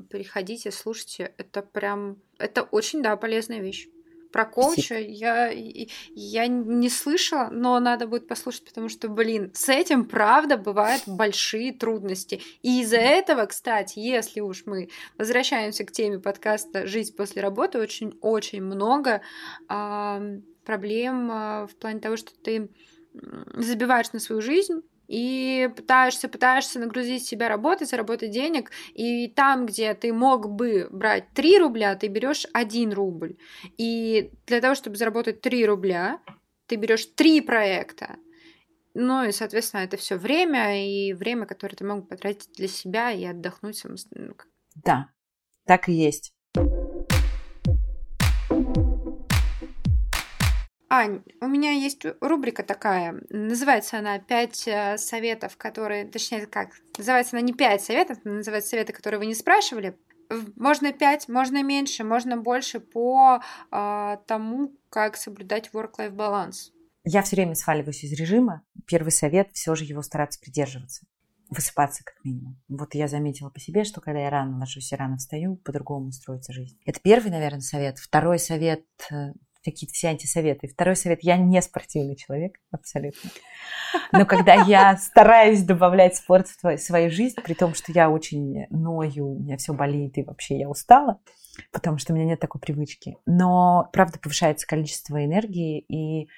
приходите, 0.09 0.71
слушайте, 0.71 1.33
это 1.37 1.61
прям, 1.61 2.17
это 2.37 2.63
очень, 2.63 3.01
да, 3.01 3.15
полезная 3.17 3.59
вещь. 3.59 3.87
Про 4.31 4.45
коуча 4.45 4.99
я, 4.99 5.49
я 5.49 6.47
не 6.47 6.87
слышала, 6.89 7.49
но 7.51 7.79
надо 7.79 8.05
будет 8.05 8.27
послушать, 8.27 8.63
потому 8.65 8.87
что, 8.87 9.09
блин, 9.09 9.51
с 9.55 9.69
этим, 9.69 10.05
правда, 10.05 10.55
бывают 10.55 11.01
большие 11.07 11.73
трудности. 11.73 12.39
И 12.61 12.81
из-за 12.81 12.97
этого, 12.97 13.47
кстати, 13.47 13.97
если 13.97 14.41
уж 14.41 14.67
мы 14.67 14.89
возвращаемся 15.17 15.83
к 15.83 15.91
теме 15.91 16.19
подкаста 16.19 16.85
«Жизнь 16.85 17.15
после 17.15 17.41
работы», 17.41 17.79
очень-очень 17.79 18.61
много 18.61 19.21
э, 19.67 20.41
проблем 20.69 21.31
э, 21.31 21.67
в 21.67 21.75
плане 21.79 21.99
того, 21.99 22.15
что 22.15 22.31
ты 22.43 22.69
забиваешь 23.55 24.11
на 24.13 24.19
свою 24.19 24.39
жизнь, 24.39 24.81
и 25.07 25.67
пытаешься, 25.75 26.29
пытаешься 26.29 26.79
нагрузить 26.79 27.25
себя 27.25 27.49
работой, 27.49 27.87
заработать 27.87 28.29
денег, 28.29 28.69
и 28.93 29.27
там, 29.27 29.65
где 29.65 29.95
ты 29.95 30.13
мог 30.13 30.51
бы 30.51 30.87
брать 30.91 31.33
3 31.33 31.57
рубля, 31.57 31.95
ты 31.95 32.07
берешь 32.09 32.45
1 32.53 32.93
рубль. 32.93 33.35
И 33.79 34.29
для 34.45 34.61
того, 34.61 34.75
чтобы 34.75 34.97
заработать 34.97 35.41
3 35.41 35.65
рубля, 35.65 36.19
ты 36.67 36.75
берешь 36.75 37.07
3 37.15 37.41
проекта. 37.41 38.17
Ну 38.93 39.23
и, 39.23 39.31
соответственно, 39.31 39.81
это 39.81 39.97
все 39.97 40.15
время, 40.15 40.85
и 40.85 41.13
время, 41.13 41.47
которое 41.47 41.75
ты 41.75 41.83
мог 41.83 42.07
потратить 42.07 42.51
для 42.55 42.67
себя 42.67 43.11
и 43.11 43.25
отдохнуть 43.25 43.77
самостоятельно. 43.77 44.35
Да, 44.75 45.09
так 45.65 45.89
и 45.89 45.93
есть. 45.93 46.31
Ань, 50.91 51.21
у 51.39 51.47
меня 51.47 51.71
есть 51.71 52.03
рубрика 52.19 52.63
такая, 52.63 53.21
называется 53.29 53.99
она 53.99 54.17
«Пять 54.17 54.67
э, 54.67 54.97
советов, 54.97 55.55
которые...» 55.55 56.05
Точнее, 56.05 56.47
как? 56.47 56.71
Называется 56.97 57.37
она 57.37 57.45
не 57.45 57.53
«Пять 57.53 57.83
советов», 57.83 58.17
называется 58.23 58.71
«Советы, 58.71 58.91
которые 58.91 59.19
вы 59.19 59.27
не 59.27 59.35
спрашивали». 59.35 59.95
Можно 60.55 60.91
пять, 60.91 61.27
можно 61.27 61.63
меньше, 61.63 62.03
можно 62.03 62.37
больше 62.37 62.79
по 62.79 63.41
э, 63.71 64.17
тому, 64.27 64.75
как 64.89 65.15
соблюдать 65.15 65.69
work-life 65.73 66.11
баланс. 66.11 66.71
Я 67.03 67.21
все 67.21 67.35
время 67.35 67.55
сваливаюсь 67.55 68.03
из 68.03 68.13
режима. 68.13 68.63
Первый 68.85 69.11
совет– 69.11 69.49
все 69.53 69.73
же 69.75 69.85
его 69.85 70.01
стараться 70.01 70.39
придерживаться. 70.39 71.05
Высыпаться 71.49 72.03
как 72.03 72.23
минимум. 72.23 72.61
Вот 72.67 72.93
я 72.93 73.07
заметила 73.07 73.49
по 73.49 73.59
себе, 73.59 73.83
что 73.83 74.01
когда 74.01 74.19
я 74.19 74.29
рано 74.29 74.59
ложусь 74.59 74.91
и 74.91 74.95
рано 74.95 75.17
встаю, 75.17 75.55
по-другому 75.57 76.11
строится 76.11 76.53
жизнь. 76.53 76.77
Это 76.85 76.99
первый, 76.99 77.31
наверное, 77.31 77.61
совет. 77.61 77.97
Второй 77.97 78.37
совет 78.37 78.85
какие-то 79.63 79.93
все 79.93 80.09
антисоветы. 80.09 80.67
Второй 80.67 80.95
совет. 80.95 81.19
Я 81.21 81.37
не 81.37 81.61
спортивный 81.61 82.15
человек, 82.15 82.59
абсолютно. 82.71 83.29
Но 84.11 84.25
когда 84.25 84.53
я 84.53 84.97
стараюсь 84.97 85.63
добавлять 85.63 86.15
спорт 86.15 86.47
в 86.47 86.77
свою 86.77 87.11
жизнь, 87.11 87.35
при 87.43 87.53
том, 87.53 87.73
что 87.73 87.91
я 87.91 88.09
очень 88.09 88.65
ною, 88.69 89.35
у 89.35 89.39
меня 89.39 89.57
все 89.57 89.73
болит 89.73 90.17
и 90.17 90.23
вообще 90.23 90.57
я 90.57 90.69
устала, 90.69 91.19
потому 91.71 91.97
что 91.97 92.13
у 92.13 92.15
меня 92.15 92.25
нет 92.25 92.39
такой 92.39 92.61
привычки. 92.61 93.17
Но, 93.25 93.89
правда, 93.91 94.19
повышается 94.19 94.67
количество 94.67 95.23
энергии 95.23 95.79
и 95.79 96.29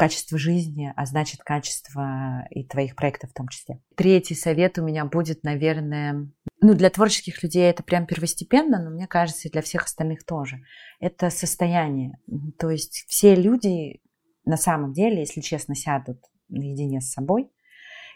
качество 0.00 0.38
жизни, 0.38 0.94
а 0.96 1.04
значит 1.04 1.42
качество 1.42 2.46
и 2.48 2.64
твоих 2.64 2.96
проектов 2.96 3.30
в 3.30 3.34
том 3.34 3.48
числе. 3.48 3.82
Третий 3.96 4.34
совет 4.34 4.78
у 4.78 4.82
меня 4.82 5.04
будет, 5.04 5.44
наверное, 5.44 6.30
ну, 6.62 6.72
для 6.72 6.88
творческих 6.88 7.42
людей 7.42 7.64
это 7.64 7.82
прям 7.82 8.06
первостепенно, 8.06 8.82
но 8.82 8.88
мне 8.88 9.06
кажется, 9.06 9.46
и 9.46 9.50
для 9.50 9.60
всех 9.60 9.84
остальных 9.84 10.24
тоже. 10.24 10.62
Это 11.00 11.28
состояние. 11.28 12.16
То 12.58 12.70
есть 12.70 13.04
все 13.08 13.34
люди 13.34 14.00
на 14.46 14.56
самом 14.56 14.94
деле, 14.94 15.20
если 15.20 15.42
честно, 15.42 15.74
сядут 15.74 16.24
наедине 16.48 17.02
с 17.02 17.12
собой 17.12 17.50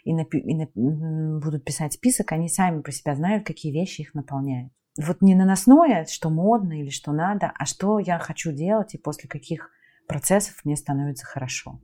и, 0.04 0.14
напи- 0.14 0.40
и 0.40 0.54
на- 0.54 1.38
будут 1.38 1.66
писать 1.66 1.92
список, 1.92 2.32
они 2.32 2.48
сами 2.48 2.80
про 2.80 2.92
себя 2.92 3.14
знают, 3.14 3.46
какие 3.46 3.72
вещи 3.72 4.00
их 4.00 4.14
наполняют. 4.14 4.72
Вот 4.96 5.20
не 5.20 5.34
наносное, 5.34 6.06
что 6.06 6.30
модно 6.30 6.80
или 6.80 6.88
что 6.88 7.12
надо, 7.12 7.52
а 7.54 7.66
что 7.66 7.98
я 7.98 8.18
хочу 8.18 8.52
делать 8.52 8.94
и 8.94 8.98
после 8.98 9.28
каких 9.28 9.68
процессов 10.06 10.64
мне 10.64 10.76
становится 10.76 11.26
хорошо. 11.26 11.80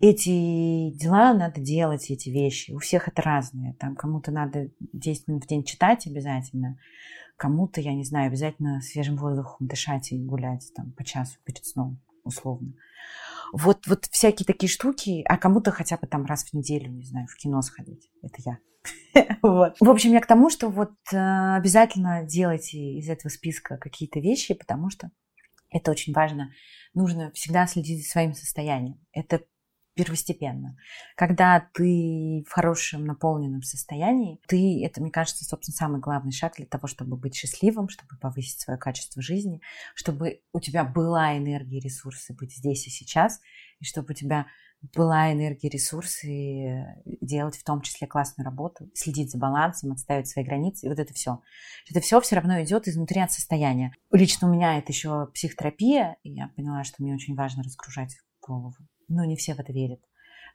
Эти 0.00 0.90
дела 0.92 1.34
надо 1.34 1.60
делать, 1.60 2.10
эти 2.10 2.30
вещи. 2.30 2.70
У 2.72 2.78
всех 2.78 3.08
это 3.08 3.20
разные. 3.20 3.74
Там 3.74 3.96
кому-то 3.96 4.30
надо 4.30 4.70
10 4.80 5.28
минут 5.28 5.44
в 5.44 5.46
день 5.46 5.62
читать 5.62 6.06
обязательно, 6.06 6.78
кому-то, 7.36 7.80
я 7.80 7.94
не 7.94 8.04
знаю, 8.04 8.28
обязательно 8.28 8.80
свежим 8.80 9.16
воздухом 9.16 9.66
дышать 9.66 10.12
и 10.12 10.18
гулять 10.18 10.70
там 10.74 10.92
по 10.92 11.04
часу 11.04 11.38
перед 11.44 11.64
сном, 11.64 12.00
условно. 12.24 12.74
Вот, 13.52 13.86
вот 13.86 14.06
всякие 14.06 14.46
такие 14.46 14.70
штуки, 14.70 15.22
а 15.26 15.36
кому-то 15.36 15.70
хотя 15.70 15.96
бы 15.96 16.06
там 16.06 16.24
раз 16.24 16.44
в 16.44 16.54
неделю, 16.54 16.90
не 16.90 17.04
знаю, 17.04 17.26
в 17.26 17.36
кино 17.36 17.60
сходить. 17.62 18.10
Это 18.22 18.36
я. 18.44 18.58
вот. 19.42 19.76
В 19.80 19.90
общем, 19.90 20.12
я 20.12 20.20
к 20.20 20.26
тому, 20.26 20.50
что 20.50 20.68
вот 20.68 20.92
э, 21.12 21.56
обязательно 21.56 22.24
делайте 22.24 22.78
из 22.78 23.08
этого 23.08 23.30
списка 23.30 23.76
какие-то 23.76 24.20
вещи, 24.20 24.54
потому 24.54 24.90
что 24.90 25.10
это 25.70 25.90
очень 25.90 26.12
важно. 26.12 26.52
Нужно 26.94 27.30
всегда 27.32 27.66
следить 27.66 28.04
за 28.04 28.10
своим 28.10 28.34
состоянием. 28.34 28.98
Это 29.12 29.42
первостепенно. 29.94 30.76
Когда 31.16 31.68
ты 31.74 32.44
в 32.48 32.52
хорошем 32.52 33.04
наполненном 33.04 33.62
состоянии, 33.62 34.40
ты, 34.46 34.84
это, 34.84 35.00
мне 35.02 35.10
кажется, 35.10 35.44
собственно, 35.44 35.76
самый 35.76 36.00
главный 36.00 36.32
шаг 36.32 36.54
для 36.56 36.66
того, 36.66 36.86
чтобы 36.86 37.16
быть 37.16 37.34
счастливым, 37.34 37.88
чтобы 37.88 38.16
повысить 38.18 38.60
свое 38.60 38.78
качество 38.78 39.20
жизни, 39.20 39.60
чтобы 39.94 40.40
у 40.52 40.60
тебя 40.60 40.84
была 40.84 41.36
энергия 41.36 41.80
ресурсы 41.80 42.32
быть 42.34 42.56
здесь 42.56 42.86
и 42.86 42.90
сейчас, 42.90 43.40
и 43.80 43.84
чтобы 43.84 44.12
у 44.12 44.14
тебя 44.14 44.46
была 44.94 45.32
энергия, 45.32 45.68
ресурсы 45.68 46.86
делать 47.20 47.56
в 47.56 47.64
том 47.64 47.82
числе 47.82 48.06
классную 48.06 48.44
работу, 48.44 48.90
следить 48.94 49.30
за 49.30 49.38
балансом, 49.38 49.92
отставить 49.92 50.28
свои 50.28 50.44
границы, 50.44 50.86
и 50.86 50.88
вот 50.88 50.98
это 50.98 51.12
все. 51.12 51.40
Это 51.90 52.00
все 52.00 52.20
все 52.20 52.36
равно 52.36 52.62
идет 52.62 52.88
изнутри 52.88 53.20
от 53.20 53.32
состояния. 53.32 53.92
Лично 54.10 54.48
у 54.48 54.52
меня 54.52 54.78
это 54.78 54.92
еще 54.92 55.28
психотерапия, 55.34 56.16
и 56.22 56.32
я 56.32 56.48
поняла, 56.56 56.84
что 56.84 57.02
мне 57.02 57.14
очень 57.14 57.34
важно 57.34 57.62
разгружать 57.62 58.16
голову 58.40 58.76
но 59.10 59.24
не 59.24 59.36
все 59.36 59.54
в 59.54 59.58
это 59.58 59.72
верят. 59.72 60.00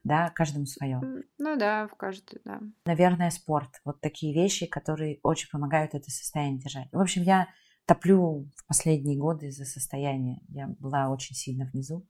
Да, 0.03 0.29
каждому 0.29 0.65
свое. 0.65 1.01
Ну 1.37 1.57
да, 1.57 1.87
в 1.87 1.95
каждый, 1.95 2.39
да. 2.45 2.61
Наверное, 2.85 3.31
спорт. 3.31 3.81
Вот 3.83 4.01
такие 4.01 4.33
вещи, 4.33 4.65
которые 4.65 5.19
очень 5.23 5.49
помогают 5.51 5.93
это 5.93 6.09
состояние 6.09 6.59
держать. 6.59 6.87
В 6.91 6.99
общем, 6.99 7.23
я 7.23 7.47
топлю 7.85 8.49
в 8.55 8.67
последние 8.67 9.17
годы 9.17 9.51
за 9.51 9.65
состояние. 9.65 10.41
Я 10.47 10.67
была 10.79 11.09
очень 11.09 11.35
сильно 11.35 11.65
внизу. 11.65 12.07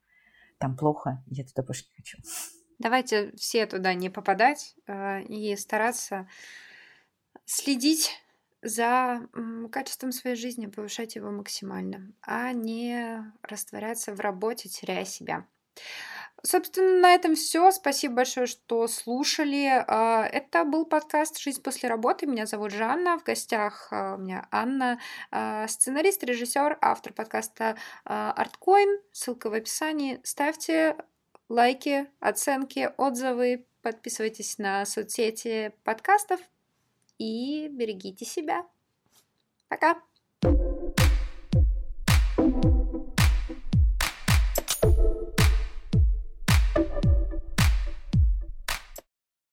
Там 0.58 0.78
плохо, 0.78 1.24
я 1.28 1.44
туда 1.46 1.64
больше 1.64 1.86
не 1.90 1.96
хочу. 1.96 2.18
Давайте 2.80 3.32
все 3.36 3.66
туда 3.66 3.94
не 3.94 4.10
попадать 4.10 4.76
э, 4.88 5.24
и 5.24 5.56
стараться 5.56 6.28
следить 7.46 8.12
за 8.62 9.28
качеством 9.72 10.12
своей 10.12 10.36
жизни, 10.36 10.66
повышать 10.66 11.16
его 11.16 11.32
максимально, 11.32 12.12
а 12.22 12.52
не 12.52 13.32
растворяться 13.44 14.14
в 14.14 14.20
работе, 14.20 14.70
теряя 14.70 15.06
себя. 15.06 15.46
Собственно, 16.46 17.00
на 17.00 17.16
этом 17.16 17.34
все. 17.34 17.72
Спасибо 17.72 18.18
большое, 18.18 18.46
что 18.46 18.88
слушали. 18.88 19.84
А, 19.88 20.28
это 20.28 20.64
был 20.64 20.86
подкаст 20.86 21.40
«Жизнь 21.40 21.62
после 21.62 21.90
работы». 21.90 22.28
Меня 22.28 22.46
зовут 22.46 22.72
Жанна. 22.72 23.18
В 23.18 23.24
гостях 23.24 23.88
а, 23.90 24.14
у 24.14 24.20
меня 24.20 24.48
Анна, 24.52 25.00
а, 25.32 25.68
сценарист, 25.68 26.24
режиссер, 26.24 26.78
автор 26.82 27.14
подкаста 27.14 27.78
Artcoin. 28.06 29.00
Ссылка 29.12 29.50
в 29.50 29.54
описании. 29.54 30.20
Ставьте 30.24 30.98
лайки, 31.50 32.08
оценки, 32.20 32.92
отзывы. 32.96 33.66
Подписывайтесь 33.82 34.60
на 34.60 34.86
соцсети 34.86 35.74
подкастов 35.84 36.40
и 37.18 37.70
берегите 37.70 38.24
себя. 38.24 38.68
Пока! 39.68 40.00
thank 40.42 40.60
you 40.60 40.75